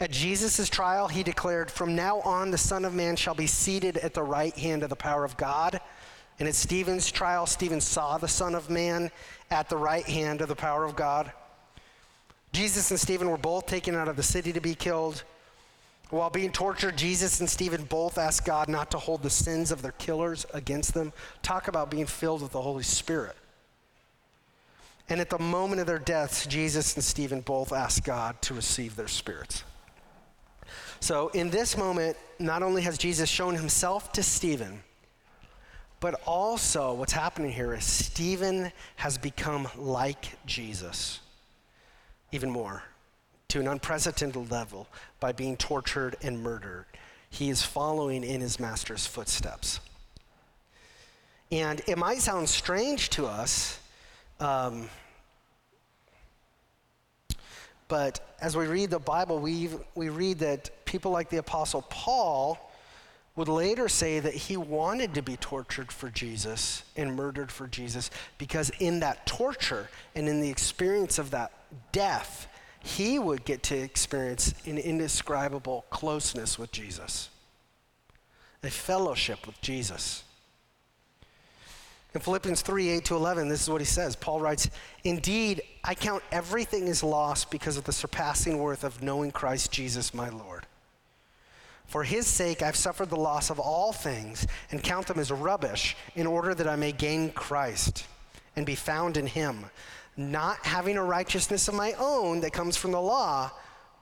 At 0.00 0.10
Jesus' 0.12 0.68
trial, 0.68 1.08
he 1.08 1.22
declared, 1.22 1.70
From 1.70 1.96
now 1.96 2.20
on, 2.20 2.50
the 2.50 2.58
Son 2.58 2.84
of 2.84 2.94
Man 2.94 3.16
shall 3.16 3.34
be 3.34 3.48
seated 3.48 3.96
at 3.96 4.14
the 4.14 4.22
right 4.22 4.56
hand 4.56 4.82
of 4.82 4.90
the 4.90 4.96
power 4.96 5.24
of 5.24 5.36
God. 5.36 5.80
And 6.38 6.48
at 6.48 6.54
Stephen's 6.54 7.10
trial, 7.10 7.46
Stephen 7.46 7.80
saw 7.80 8.18
the 8.18 8.28
Son 8.28 8.54
of 8.54 8.70
Man 8.70 9.10
at 9.50 9.68
the 9.68 9.76
right 9.76 10.04
hand 10.04 10.40
of 10.40 10.48
the 10.48 10.54
power 10.54 10.84
of 10.84 10.94
God. 10.94 11.32
Jesus 12.52 12.90
and 12.90 12.98
Stephen 12.98 13.28
were 13.28 13.36
both 13.36 13.66
taken 13.66 13.94
out 13.94 14.08
of 14.08 14.16
the 14.16 14.22
city 14.22 14.52
to 14.52 14.60
be 14.60 14.74
killed. 14.74 15.24
While 16.10 16.30
being 16.30 16.52
tortured, 16.52 16.96
Jesus 16.96 17.40
and 17.40 17.50
Stephen 17.50 17.84
both 17.84 18.16
asked 18.16 18.46
God 18.46 18.68
not 18.68 18.90
to 18.92 18.98
hold 18.98 19.22
the 19.22 19.30
sins 19.30 19.70
of 19.70 19.82
their 19.82 19.92
killers 19.92 20.46
against 20.54 20.94
them. 20.94 21.12
Talk 21.42 21.68
about 21.68 21.90
being 21.90 22.06
filled 22.06 22.40
with 22.40 22.52
the 22.52 22.62
Holy 22.62 22.82
Spirit. 22.82 23.36
And 25.10 25.20
at 25.20 25.30
the 25.30 25.38
moment 25.38 25.80
of 25.80 25.86
their 25.86 25.98
deaths, 25.98 26.46
Jesus 26.46 26.94
and 26.94 27.04
Stephen 27.04 27.40
both 27.40 27.72
asked 27.72 28.04
God 28.04 28.40
to 28.42 28.54
receive 28.54 28.96
their 28.96 29.08
spirits. 29.08 29.64
So, 31.00 31.28
in 31.28 31.50
this 31.50 31.76
moment, 31.76 32.16
not 32.38 32.62
only 32.62 32.82
has 32.82 32.98
Jesus 32.98 33.28
shown 33.28 33.54
himself 33.54 34.12
to 34.12 34.22
Stephen, 34.22 34.82
but 36.00 36.20
also 36.26 36.92
what's 36.94 37.12
happening 37.12 37.50
here 37.50 37.74
is 37.74 37.84
Stephen 37.84 38.72
has 38.96 39.18
become 39.18 39.68
like 39.76 40.36
Jesus, 40.46 41.20
even 42.32 42.50
more, 42.50 42.84
to 43.48 43.60
an 43.60 43.68
unprecedented 43.68 44.50
level 44.50 44.86
by 45.20 45.32
being 45.32 45.56
tortured 45.56 46.16
and 46.22 46.42
murdered. 46.42 46.86
He 47.30 47.50
is 47.50 47.62
following 47.62 48.24
in 48.24 48.40
his 48.40 48.58
master's 48.60 49.06
footsteps. 49.06 49.80
And 51.50 51.80
it 51.86 51.98
might 51.98 52.18
sound 52.18 52.48
strange 52.48 53.10
to 53.10 53.26
us 53.26 53.78
um, 54.40 54.88
but 57.88 58.36
as 58.40 58.56
we 58.56 58.66
read 58.66 58.90
the 58.90 58.98
Bible, 58.98 59.38
we, 59.38 59.70
we 59.94 60.10
read 60.10 60.38
that 60.40 60.84
people 60.84 61.10
like 61.10 61.30
the 61.30 61.38
Apostle 61.38 61.82
Paul 61.88 62.67
would 63.38 63.48
later 63.48 63.88
say 63.88 64.18
that 64.18 64.34
he 64.34 64.56
wanted 64.56 65.14
to 65.14 65.22
be 65.22 65.36
tortured 65.36 65.92
for 65.92 66.10
Jesus 66.10 66.82
and 66.96 67.14
murdered 67.14 67.52
for 67.52 67.68
Jesus 67.68 68.10
because 68.36 68.70
in 68.80 68.98
that 68.98 69.26
torture 69.26 69.88
and 70.16 70.28
in 70.28 70.40
the 70.40 70.50
experience 70.50 71.20
of 71.20 71.30
that 71.30 71.52
death, 71.92 72.48
he 72.80 73.16
would 73.16 73.44
get 73.44 73.62
to 73.62 73.76
experience 73.76 74.54
an 74.66 74.76
indescribable 74.76 75.84
closeness 75.88 76.58
with 76.58 76.72
Jesus, 76.72 77.28
a 78.64 78.70
fellowship 78.70 79.46
with 79.46 79.60
Jesus. 79.60 80.24
In 82.14 82.20
Philippians 82.20 82.62
3 82.62 82.88
8 82.88 83.04
to 83.04 83.14
11, 83.14 83.48
this 83.48 83.62
is 83.62 83.70
what 83.70 83.80
he 83.80 83.84
says. 83.84 84.16
Paul 84.16 84.40
writes, 84.40 84.68
Indeed, 85.04 85.62
I 85.84 85.94
count 85.94 86.24
everything 86.32 86.88
as 86.88 87.04
lost 87.04 87.52
because 87.52 87.76
of 87.76 87.84
the 87.84 87.92
surpassing 87.92 88.58
worth 88.58 88.82
of 88.82 89.00
knowing 89.00 89.30
Christ 89.30 89.70
Jesus 89.70 90.12
my 90.12 90.28
Lord. 90.28 90.66
For 91.88 92.04
his 92.04 92.26
sake, 92.26 92.62
I've 92.62 92.76
suffered 92.76 93.08
the 93.08 93.16
loss 93.16 93.48
of 93.48 93.58
all 93.58 93.92
things 93.92 94.46
and 94.70 94.82
count 94.82 95.06
them 95.06 95.18
as 95.18 95.30
rubbish 95.30 95.96
in 96.14 96.26
order 96.26 96.54
that 96.54 96.68
I 96.68 96.76
may 96.76 96.92
gain 96.92 97.30
Christ 97.30 98.06
and 98.56 98.66
be 98.66 98.74
found 98.74 99.16
in 99.16 99.26
him, 99.26 99.64
not 100.14 100.64
having 100.66 100.98
a 100.98 101.02
righteousness 101.02 101.66
of 101.66 101.74
my 101.74 101.94
own 101.98 102.40
that 102.40 102.52
comes 102.52 102.76
from 102.76 102.92
the 102.92 103.00
law, 103.00 103.50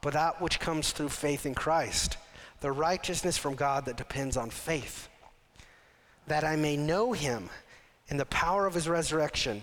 but 0.03 0.15
that 0.15 0.41
which 0.43 0.59
comes 0.59 0.91
through 0.91 1.11
faith 1.11 1.47
in 1.47 1.55
Christ, 1.55 2.17
the 2.61 2.73
righteousness 2.73 3.39
from 3.39 3.55
God 3.55 3.85
that 3.85 3.97
depends 3.97 4.37
on 4.37 4.51
faith, 4.51 5.09
that 6.27 6.43
I 6.43 6.57
may 6.57 6.77
know 6.77 7.13
him 7.13 7.51
in 8.09 8.17
the 8.17 8.27
power 8.27 8.67
of 8.67 8.75
his 8.75 8.89
resurrection 8.89 9.63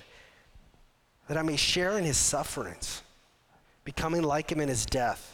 that 1.28 1.38
I 1.38 1.42
may 1.42 1.56
share 1.56 1.98
in 1.98 2.06
his 2.06 2.18
sufferings, 2.18 3.02
becoming 3.84 4.24
like 4.24 4.52
him 4.52 4.60
in 4.60 4.70
his 4.70 4.86
death, 4.86 5.33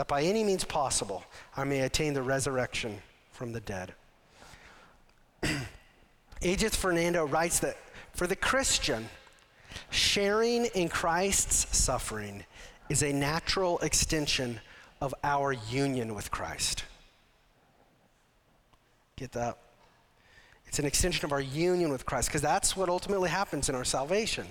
that 0.00 0.08
by 0.08 0.22
any 0.22 0.42
means 0.42 0.64
possible 0.64 1.22
I 1.58 1.64
may 1.64 1.80
attain 1.80 2.14
the 2.14 2.22
resurrection 2.22 3.02
from 3.32 3.52
the 3.52 3.60
dead. 3.60 3.92
Ajith 6.40 6.74
Fernando 6.74 7.26
writes 7.26 7.58
that 7.58 7.76
for 8.14 8.26
the 8.26 8.34
Christian, 8.34 9.10
sharing 9.90 10.64
in 10.64 10.88
Christ's 10.88 11.76
suffering 11.76 12.46
is 12.88 13.02
a 13.02 13.12
natural 13.12 13.78
extension 13.80 14.60
of 15.02 15.14
our 15.22 15.52
union 15.52 16.14
with 16.14 16.30
Christ. 16.30 16.84
Get 19.16 19.32
that? 19.32 19.58
It's 20.64 20.78
an 20.78 20.86
extension 20.86 21.26
of 21.26 21.32
our 21.32 21.42
union 21.42 21.90
with 21.90 22.06
Christ 22.06 22.30
because 22.30 22.40
that's 22.40 22.74
what 22.74 22.88
ultimately 22.88 23.28
happens 23.28 23.68
in 23.68 23.74
our 23.74 23.84
salvation. 23.84 24.46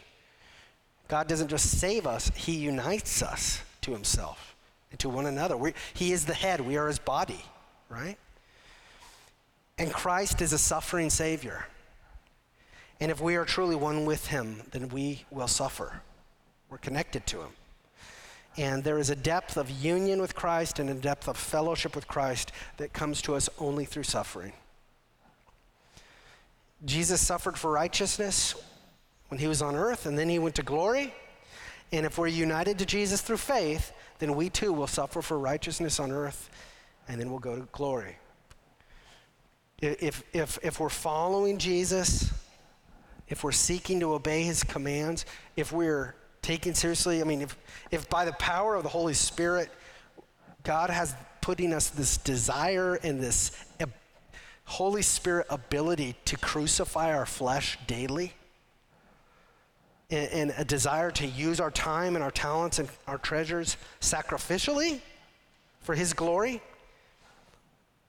God 1.08 1.28
doesn't 1.28 1.48
just 1.48 1.80
save 1.80 2.06
us, 2.06 2.30
He 2.36 2.52
unites 2.52 3.24
us 3.24 3.64
to 3.82 3.94
Himself 3.94 4.49
and 4.92 5.00
to 5.00 5.10
one 5.10 5.26
another. 5.26 5.56
We, 5.58 5.74
he 5.94 6.12
is 6.12 6.26
the 6.26 6.34
head, 6.34 6.62
we 6.62 6.78
are 6.78 6.88
His 6.88 7.00
body, 7.00 7.44
right? 7.90 8.18
And 9.78 9.92
Christ 9.94 10.42
is 10.42 10.54
a 10.54 10.58
suffering 10.58 11.10
Savior. 11.10 11.66
And 13.00 13.12
if 13.12 13.22
we 13.22 13.36
are 13.36 13.46
truly 13.46 13.76
one 13.76 14.06
with 14.06 14.28
Him, 14.28 14.62
then 14.72 14.90
we 14.90 15.26
will 15.32 15.48
suffer. 15.48 16.02
We're 16.70 16.78
connected 16.78 17.26
to 17.28 17.38
Him. 17.38 17.52
And 18.58 18.84
there 18.84 18.98
is 18.98 19.10
a 19.10 19.16
depth 19.16 19.56
of 19.56 19.70
union 19.70 20.20
with 20.20 20.36
Christ 20.36 20.80
and 20.80 20.90
a 20.90 20.94
depth 20.94 21.30
of 21.30 21.38
fellowship 21.38 21.96
with 21.96 22.08
Christ 22.08 22.52
that 22.78 22.92
comes 22.92 23.22
to 23.22 23.36
us 23.36 23.48
only 23.58 23.86
through 23.86 24.04
suffering. 24.04 24.52
Jesus 26.84 27.22
suffered 27.22 27.58
for 27.58 27.72
righteousness 27.72 28.56
when 29.30 29.40
he 29.40 29.48
was 29.48 29.62
on 29.62 29.76
earth, 29.76 30.06
and 30.06 30.18
then 30.18 30.30
he 30.30 30.40
went 30.40 30.56
to 30.56 30.64
glory. 30.64 31.14
And 31.92 32.06
if 32.06 32.18
we're 32.18 32.28
united 32.28 32.80
to 32.80 32.86
Jesus 32.86 33.22
through 33.22 33.38
faith, 33.38 33.92
then 34.20 34.36
we 34.36 34.50
too 34.50 34.72
will 34.72 34.88
suffer 34.88 35.22
for 35.22 35.40
righteousness 35.40 36.00
on 36.00 36.12
earth, 36.12 36.50
and 37.08 37.20
then 37.20 37.30
we'll 37.30 37.40
go 37.40 37.56
to 37.56 37.68
glory. 37.72 38.18
If, 39.82 40.24
if, 40.34 40.60
if 40.62 40.80
we're 40.80 40.90
following 40.90 41.58
Jesus, 41.58 42.32
if 43.30 43.44
we're 43.44 43.52
seeking 43.52 44.00
to 44.02 44.14
obey 44.14 44.44
his 44.44 44.64
commands, 44.64 45.26
if 45.56 45.72
we're 45.72 46.16
taking 46.42 46.74
seriously, 46.74 47.22
I 47.22 47.24
mean, 47.24 47.42
if, 47.42 47.58
if 47.92 48.10
by 48.10 48.26
the 48.26 48.34
power 48.34 48.76
of 48.76 48.84
the 48.84 48.90
Holy 48.90 49.14
Spirit, 49.14 49.70
God 50.64 50.90
has 50.90 51.16
putting 51.42 51.74
us 51.74 51.90
this 51.90 52.18
desire 52.18 53.00
and 53.02 53.22
this 53.22 53.52
Holy 54.70 55.02
Spirit 55.02 55.48
ability 55.50 56.16
to 56.26 56.38
crucify 56.38 57.12
our 57.12 57.26
flesh 57.26 57.80
daily, 57.88 58.34
and, 60.10 60.32
and 60.32 60.54
a 60.58 60.66
desire 60.66 61.12
to 61.12 61.26
use 61.26 61.60
our 61.60 61.72
time 61.72 62.16
and 62.16 62.24
our 62.24 62.32
talents 62.32 62.80
and 62.80 62.90
our 63.08 63.18
treasures 63.18 63.78
sacrificially 64.02 65.02
for 65.82 65.96
His 65.96 66.14
glory, 66.14 66.62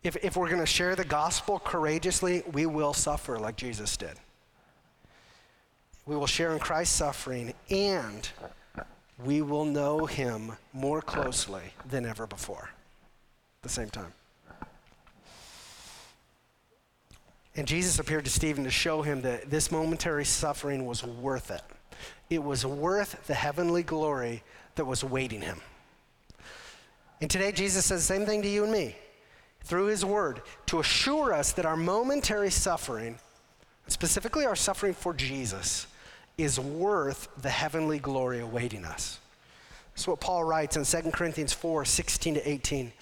if, 0.03 0.16
if 0.22 0.36
we're 0.36 0.48
going 0.48 0.61
to 0.61 0.66
share 0.66 0.96
the 0.96 1.05
gospel 1.05 1.59
courageously, 1.59 2.42
we 2.53 2.66
will 2.66 2.94
suffer 2.94 3.38
like 3.38 3.57
Jesus 3.57 3.96
did. 3.96 4.14
We 6.07 6.16
will 6.16 6.26
share 6.26 6.53
in 6.53 6.59
Christ's 6.59 6.96
suffering 6.96 7.53
and 7.68 8.28
we 9.24 9.42
will 9.42 9.66
know 9.66 10.07
him 10.07 10.53
more 10.72 11.03
closely 11.03 11.62
than 11.88 12.07
ever 12.07 12.26
before 12.26 12.70
at 13.59 13.62
the 13.62 13.68
same 13.68 13.90
time. 13.90 14.12
And 17.55 17.68
Jesus 17.68 17.98
appeared 17.98 18.24
to 18.24 18.30
Stephen 18.30 18.64
to 18.64 18.70
show 18.70 19.03
him 19.03 19.20
that 19.22 19.51
this 19.51 19.70
momentary 19.70 20.24
suffering 20.24 20.86
was 20.86 21.05
worth 21.05 21.51
it 21.51 21.62
it 22.28 22.42
was 22.42 22.64
worth 22.64 23.26
the 23.26 23.34
heavenly 23.34 23.82
glory 23.82 24.42
that 24.76 24.84
was 24.84 25.03
awaiting 25.03 25.40
him. 25.40 25.61
And 27.20 27.30
today, 27.30 27.53
Jesus 27.53 27.84
says 27.84 28.07
the 28.07 28.14
same 28.14 28.26
thing 28.26 28.42
to 28.42 28.48
you 28.48 28.64
and 28.64 28.72
me 28.72 28.96
through 29.62 29.86
his 29.86 30.05
word 30.05 30.42
to 30.66 30.80
assure 30.80 31.32
us 31.34 31.53
that 31.53 31.66
our 31.66 31.76
momentary 31.76 32.51
suffering, 32.51 33.18
specifically 33.88 34.46
our 34.46 34.57
suffering 34.57 34.94
for 34.94 35.12
Jesus, 35.12 35.86
is 36.38 36.59
worth 36.59 37.28
the 37.42 37.51
heavenly 37.51 37.98
glory 37.98 38.40
awaiting 38.40 38.84
us. 38.84 39.18
That's 39.94 40.09
what 40.09 40.20
Paul 40.20 40.44
writes 40.44 40.76
in 40.76 40.84
2 40.84 41.11
Corinthians 41.11 41.53
4 41.53 41.84
16 41.84 42.34
to 42.34 42.48
18. 42.48 42.92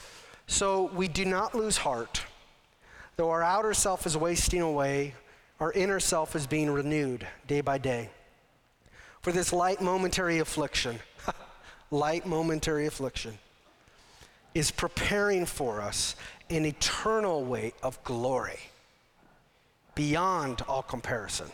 So 0.49 0.91
we 0.95 1.07
do 1.07 1.25
not 1.25 1.55
lose 1.55 1.77
heart. 1.77 2.23
Though 3.17 3.31
our 3.31 3.43
outer 3.43 3.75
self 3.75 4.07
is 4.07 4.17
wasting 4.17 4.63
away, 4.63 5.15
our 5.61 5.73
inner 5.73 6.01
self 6.01 6.35
is 6.35 6.47
being 6.47 6.71
renewed 6.71 7.27
day 7.47 7.61
by 7.61 7.79
day. 7.79 8.11
For 9.23 9.33
this 9.33 9.53
light 9.53 9.81
momentary 9.81 10.39
affliction, 10.39 11.01
light 11.91 12.27
momentary 12.27 12.87
affliction, 12.87 13.39
is 14.55 14.71
preparing 14.71 15.47
for 15.47 15.81
us 15.81 16.17
an 16.51 16.65
eternal 16.65 17.45
weight 17.45 17.75
of 17.83 18.03
glory 18.05 18.59
beyond 19.95 20.63
all 20.69 20.83
comparison. 20.83 21.51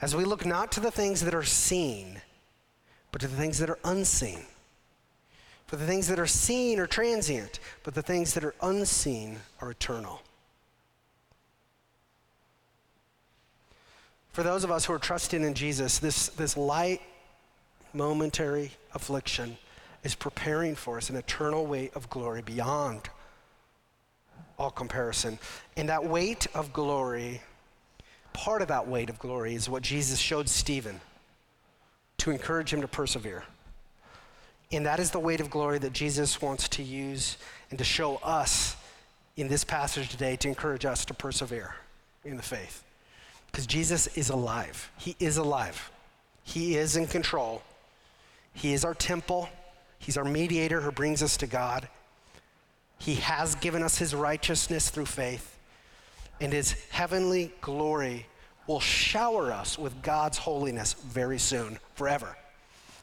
As 0.00 0.14
we 0.14 0.24
look 0.24 0.46
not 0.46 0.70
to 0.72 0.80
the 0.80 0.90
things 0.90 1.20
that 1.22 1.34
are 1.34 1.42
seen, 1.42 2.20
but 3.10 3.20
to 3.20 3.26
the 3.26 3.36
things 3.36 3.58
that 3.58 3.68
are 3.68 3.80
unseen. 3.84 4.44
For 5.66 5.76
the 5.76 5.86
things 5.86 6.08
that 6.08 6.18
are 6.18 6.26
seen 6.26 6.78
are 6.78 6.86
transient, 6.86 7.58
but 7.82 7.94
the 7.94 8.02
things 8.02 8.34
that 8.34 8.44
are 8.44 8.54
unseen 8.62 9.38
are 9.60 9.70
eternal. 9.70 10.22
For 14.38 14.44
those 14.44 14.62
of 14.62 14.70
us 14.70 14.84
who 14.84 14.92
are 14.92 15.00
trusting 15.00 15.42
in 15.42 15.52
Jesus, 15.52 15.98
this, 15.98 16.28
this 16.28 16.56
light, 16.56 17.02
momentary 17.92 18.70
affliction 18.94 19.58
is 20.04 20.14
preparing 20.14 20.76
for 20.76 20.96
us 20.96 21.10
an 21.10 21.16
eternal 21.16 21.66
weight 21.66 21.90
of 21.96 22.08
glory 22.08 22.42
beyond 22.42 23.00
all 24.56 24.70
comparison. 24.70 25.40
And 25.76 25.88
that 25.88 26.04
weight 26.04 26.46
of 26.54 26.72
glory, 26.72 27.42
part 28.32 28.62
of 28.62 28.68
that 28.68 28.86
weight 28.86 29.10
of 29.10 29.18
glory, 29.18 29.56
is 29.56 29.68
what 29.68 29.82
Jesus 29.82 30.20
showed 30.20 30.48
Stephen 30.48 31.00
to 32.18 32.30
encourage 32.30 32.72
him 32.72 32.80
to 32.80 32.86
persevere. 32.86 33.42
And 34.70 34.86
that 34.86 35.00
is 35.00 35.10
the 35.10 35.18
weight 35.18 35.40
of 35.40 35.50
glory 35.50 35.80
that 35.80 35.92
Jesus 35.92 36.40
wants 36.40 36.68
to 36.68 36.84
use 36.84 37.38
and 37.70 37.78
to 37.80 37.84
show 37.84 38.18
us 38.18 38.76
in 39.36 39.48
this 39.48 39.64
passage 39.64 40.08
today 40.10 40.36
to 40.36 40.46
encourage 40.46 40.84
us 40.84 41.04
to 41.06 41.14
persevere 41.14 41.74
in 42.24 42.36
the 42.36 42.42
faith. 42.44 42.84
Because 43.50 43.66
Jesus 43.66 44.06
is 44.08 44.30
alive. 44.30 44.90
He 44.98 45.16
is 45.18 45.36
alive. 45.36 45.90
He 46.44 46.76
is 46.76 46.96
in 46.96 47.06
control. 47.06 47.62
He 48.54 48.72
is 48.72 48.84
our 48.84 48.94
temple. 48.94 49.48
He's 49.98 50.16
our 50.16 50.24
mediator 50.24 50.80
who 50.80 50.92
brings 50.92 51.22
us 51.22 51.36
to 51.38 51.46
God. 51.46 51.88
He 52.98 53.16
has 53.16 53.54
given 53.56 53.82
us 53.82 53.98
his 53.98 54.14
righteousness 54.14 54.90
through 54.90 55.06
faith, 55.06 55.58
and 56.40 56.52
his 56.52 56.72
heavenly 56.90 57.52
glory 57.60 58.26
will 58.66 58.80
shower 58.80 59.52
us 59.52 59.78
with 59.78 60.02
God's 60.02 60.38
holiness 60.38 60.92
very 60.92 61.38
soon, 61.38 61.78
forever. 61.94 62.36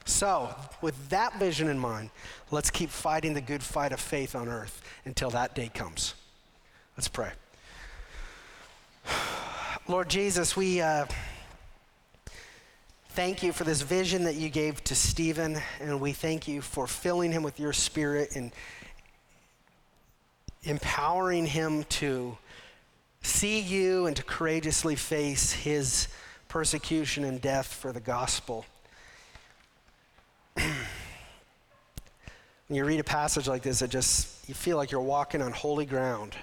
So, 0.04 0.54
with 0.80 1.08
that 1.08 1.38
vision 1.38 1.68
in 1.68 1.78
mind, 1.78 2.10
let's 2.50 2.70
keep 2.70 2.90
fighting 2.90 3.34
the 3.34 3.40
good 3.40 3.62
fight 3.62 3.92
of 3.92 4.00
faith 4.00 4.36
on 4.36 4.48
earth 4.48 4.80
until 5.04 5.30
that 5.30 5.54
day 5.54 5.68
comes. 5.72 6.14
Let's 6.96 7.08
pray. 7.08 7.32
Lord 9.88 10.08
Jesus, 10.08 10.56
we 10.56 10.80
uh, 10.80 11.06
thank 13.10 13.44
you 13.44 13.52
for 13.52 13.62
this 13.62 13.82
vision 13.82 14.24
that 14.24 14.34
you 14.34 14.48
gave 14.48 14.82
to 14.82 14.96
Stephen, 14.96 15.62
and 15.80 16.00
we 16.00 16.12
thank 16.12 16.48
you 16.48 16.60
for 16.60 16.88
filling 16.88 17.30
him 17.30 17.44
with 17.44 17.60
your 17.60 17.72
spirit 17.72 18.34
and 18.34 18.50
empowering 20.64 21.46
him 21.46 21.84
to 21.84 22.36
see 23.22 23.60
you 23.60 24.06
and 24.06 24.16
to 24.16 24.24
courageously 24.24 24.96
face 24.96 25.52
his 25.52 26.08
persecution 26.48 27.22
and 27.22 27.40
death 27.40 27.72
for 27.72 27.92
the 27.92 28.00
gospel. 28.00 28.66
when 30.54 30.66
you 32.70 32.84
read 32.84 32.98
a 32.98 33.04
passage 33.04 33.46
like 33.46 33.62
this, 33.62 33.82
it 33.82 33.90
just 33.90 34.48
you 34.48 34.54
feel 34.54 34.76
like 34.78 34.90
you're 34.90 35.00
walking 35.00 35.40
on 35.40 35.52
holy 35.52 35.86
ground. 35.86 36.34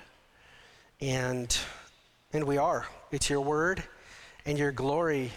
And 1.02 1.58
and 2.32 2.46
we 2.46 2.58
are. 2.58 2.88
It's 3.14 3.30
your 3.30 3.41
word 3.41 3.84
and 4.43 4.57
your 4.57 4.72
glory. 4.72 5.32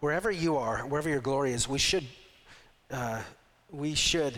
Wherever 0.00 0.32
you 0.32 0.56
are, 0.56 0.78
wherever 0.78 1.08
your 1.08 1.20
glory 1.20 1.52
is, 1.52 1.68
we 1.68 1.78
should, 1.78 2.04
uh, 2.90 3.22
we 3.70 3.94
should, 3.94 4.34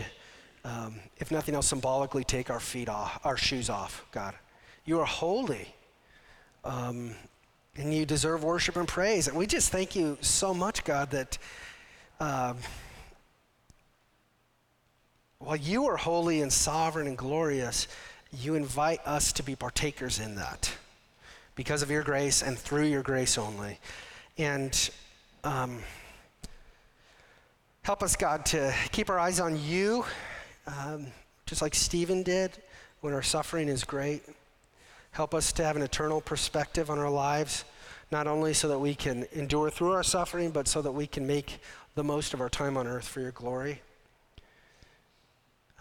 um, 0.63 0.93
if 1.17 1.31
nothing 1.31 1.55
else, 1.55 1.65
symbolically 1.65 2.23
take 2.23 2.51
our 2.51 2.59
feet 2.59 2.87
off, 2.87 3.19
our 3.23 3.35
shoes 3.35 3.67
off, 3.67 4.05
God. 4.11 4.35
You 4.85 4.99
are 4.99 5.07
holy. 5.07 5.73
Um, 6.63 7.15
and 7.77 7.91
you 7.91 8.05
deserve 8.05 8.43
worship 8.43 8.75
and 8.75 8.87
praise. 8.87 9.27
And 9.27 9.35
we 9.35 9.47
just 9.47 9.71
thank 9.71 9.95
you 9.95 10.19
so 10.21 10.53
much, 10.53 10.83
God, 10.83 11.09
that 11.09 11.39
um, 12.19 12.57
while 15.39 15.55
you 15.55 15.87
are 15.87 15.97
holy 15.97 16.43
and 16.43 16.53
sovereign 16.53 17.07
and 17.07 17.17
glorious, 17.17 17.87
you 18.31 18.53
invite 18.53 18.99
us 19.03 19.33
to 19.33 19.41
be 19.41 19.55
partakers 19.55 20.19
in 20.19 20.35
that 20.35 20.71
because 21.55 21.81
of 21.81 21.91
your 21.91 22.03
grace 22.03 22.41
and 22.41 22.57
through 22.57 22.85
your 22.85 23.03
grace 23.03 23.37
only. 23.37 23.79
And 24.37 24.89
um, 25.43 25.79
Help 27.83 28.03
us, 28.03 28.15
God, 28.15 28.45
to 28.45 28.71
keep 28.91 29.09
our 29.09 29.17
eyes 29.17 29.39
on 29.39 29.59
you, 29.59 30.05
um, 30.67 31.07
just 31.47 31.63
like 31.63 31.73
Stephen 31.73 32.21
did 32.21 32.51
when 32.99 33.11
our 33.11 33.23
suffering 33.23 33.67
is 33.67 33.83
great. 33.83 34.21
Help 35.09 35.33
us 35.33 35.51
to 35.53 35.63
have 35.63 35.75
an 35.75 35.81
eternal 35.81 36.21
perspective 36.21 36.91
on 36.91 36.99
our 36.99 37.09
lives, 37.09 37.65
not 38.11 38.27
only 38.27 38.53
so 38.53 38.67
that 38.67 38.77
we 38.77 38.93
can 38.93 39.25
endure 39.33 39.71
through 39.71 39.93
our 39.93 40.03
suffering, 40.03 40.51
but 40.51 40.67
so 40.67 40.83
that 40.83 40.91
we 40.91 41.07
can 41.07 41.25
make 41.25 41.59
the 41.95 42.03
most 42.03 42.35
of 42.35 42.39
our 42.39 42.49
time 42.49 42.77
on 42.77 42.85
earth 42.85 43.07
for 43.07 43.19
your 43.19 43.31
glory. 43.31 43.81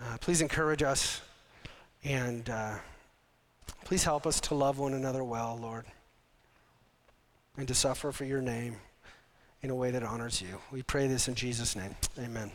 Uh, 0.00 0.16
please 0.22 0.40
encourage 0.40 0.82
us 0.82 1.20
and 2.02 2.48
uh, 2.48 2.76
please 3.84 4.04
help 4.04 4.26
us 4.26 4.40
to 4.42 4.54
love 4.54 4.78
one 4.78 4.94
another 4.94 5.24
well, 5.24 5.58
Lord, 5.60 5.84
and 7.56 7.66
to 7.68 7.74
suffer 7.74 8.12
for 8.12 8.24
your 8.24 8.40
name 8.40 8.76
in 9.62 9.70
a 9.70 9.74
way 9.74 9.90
that 9.90 10.02
honors 10.02 10.40
you. 10.40 10.58
We 10.70 10.82
pray 10.82 11.06
this 11.06 11.28
in 11.28 11.34
Jesus' 11.34 11.76
name. 11.76 11.94
Amen. 12.18 12.50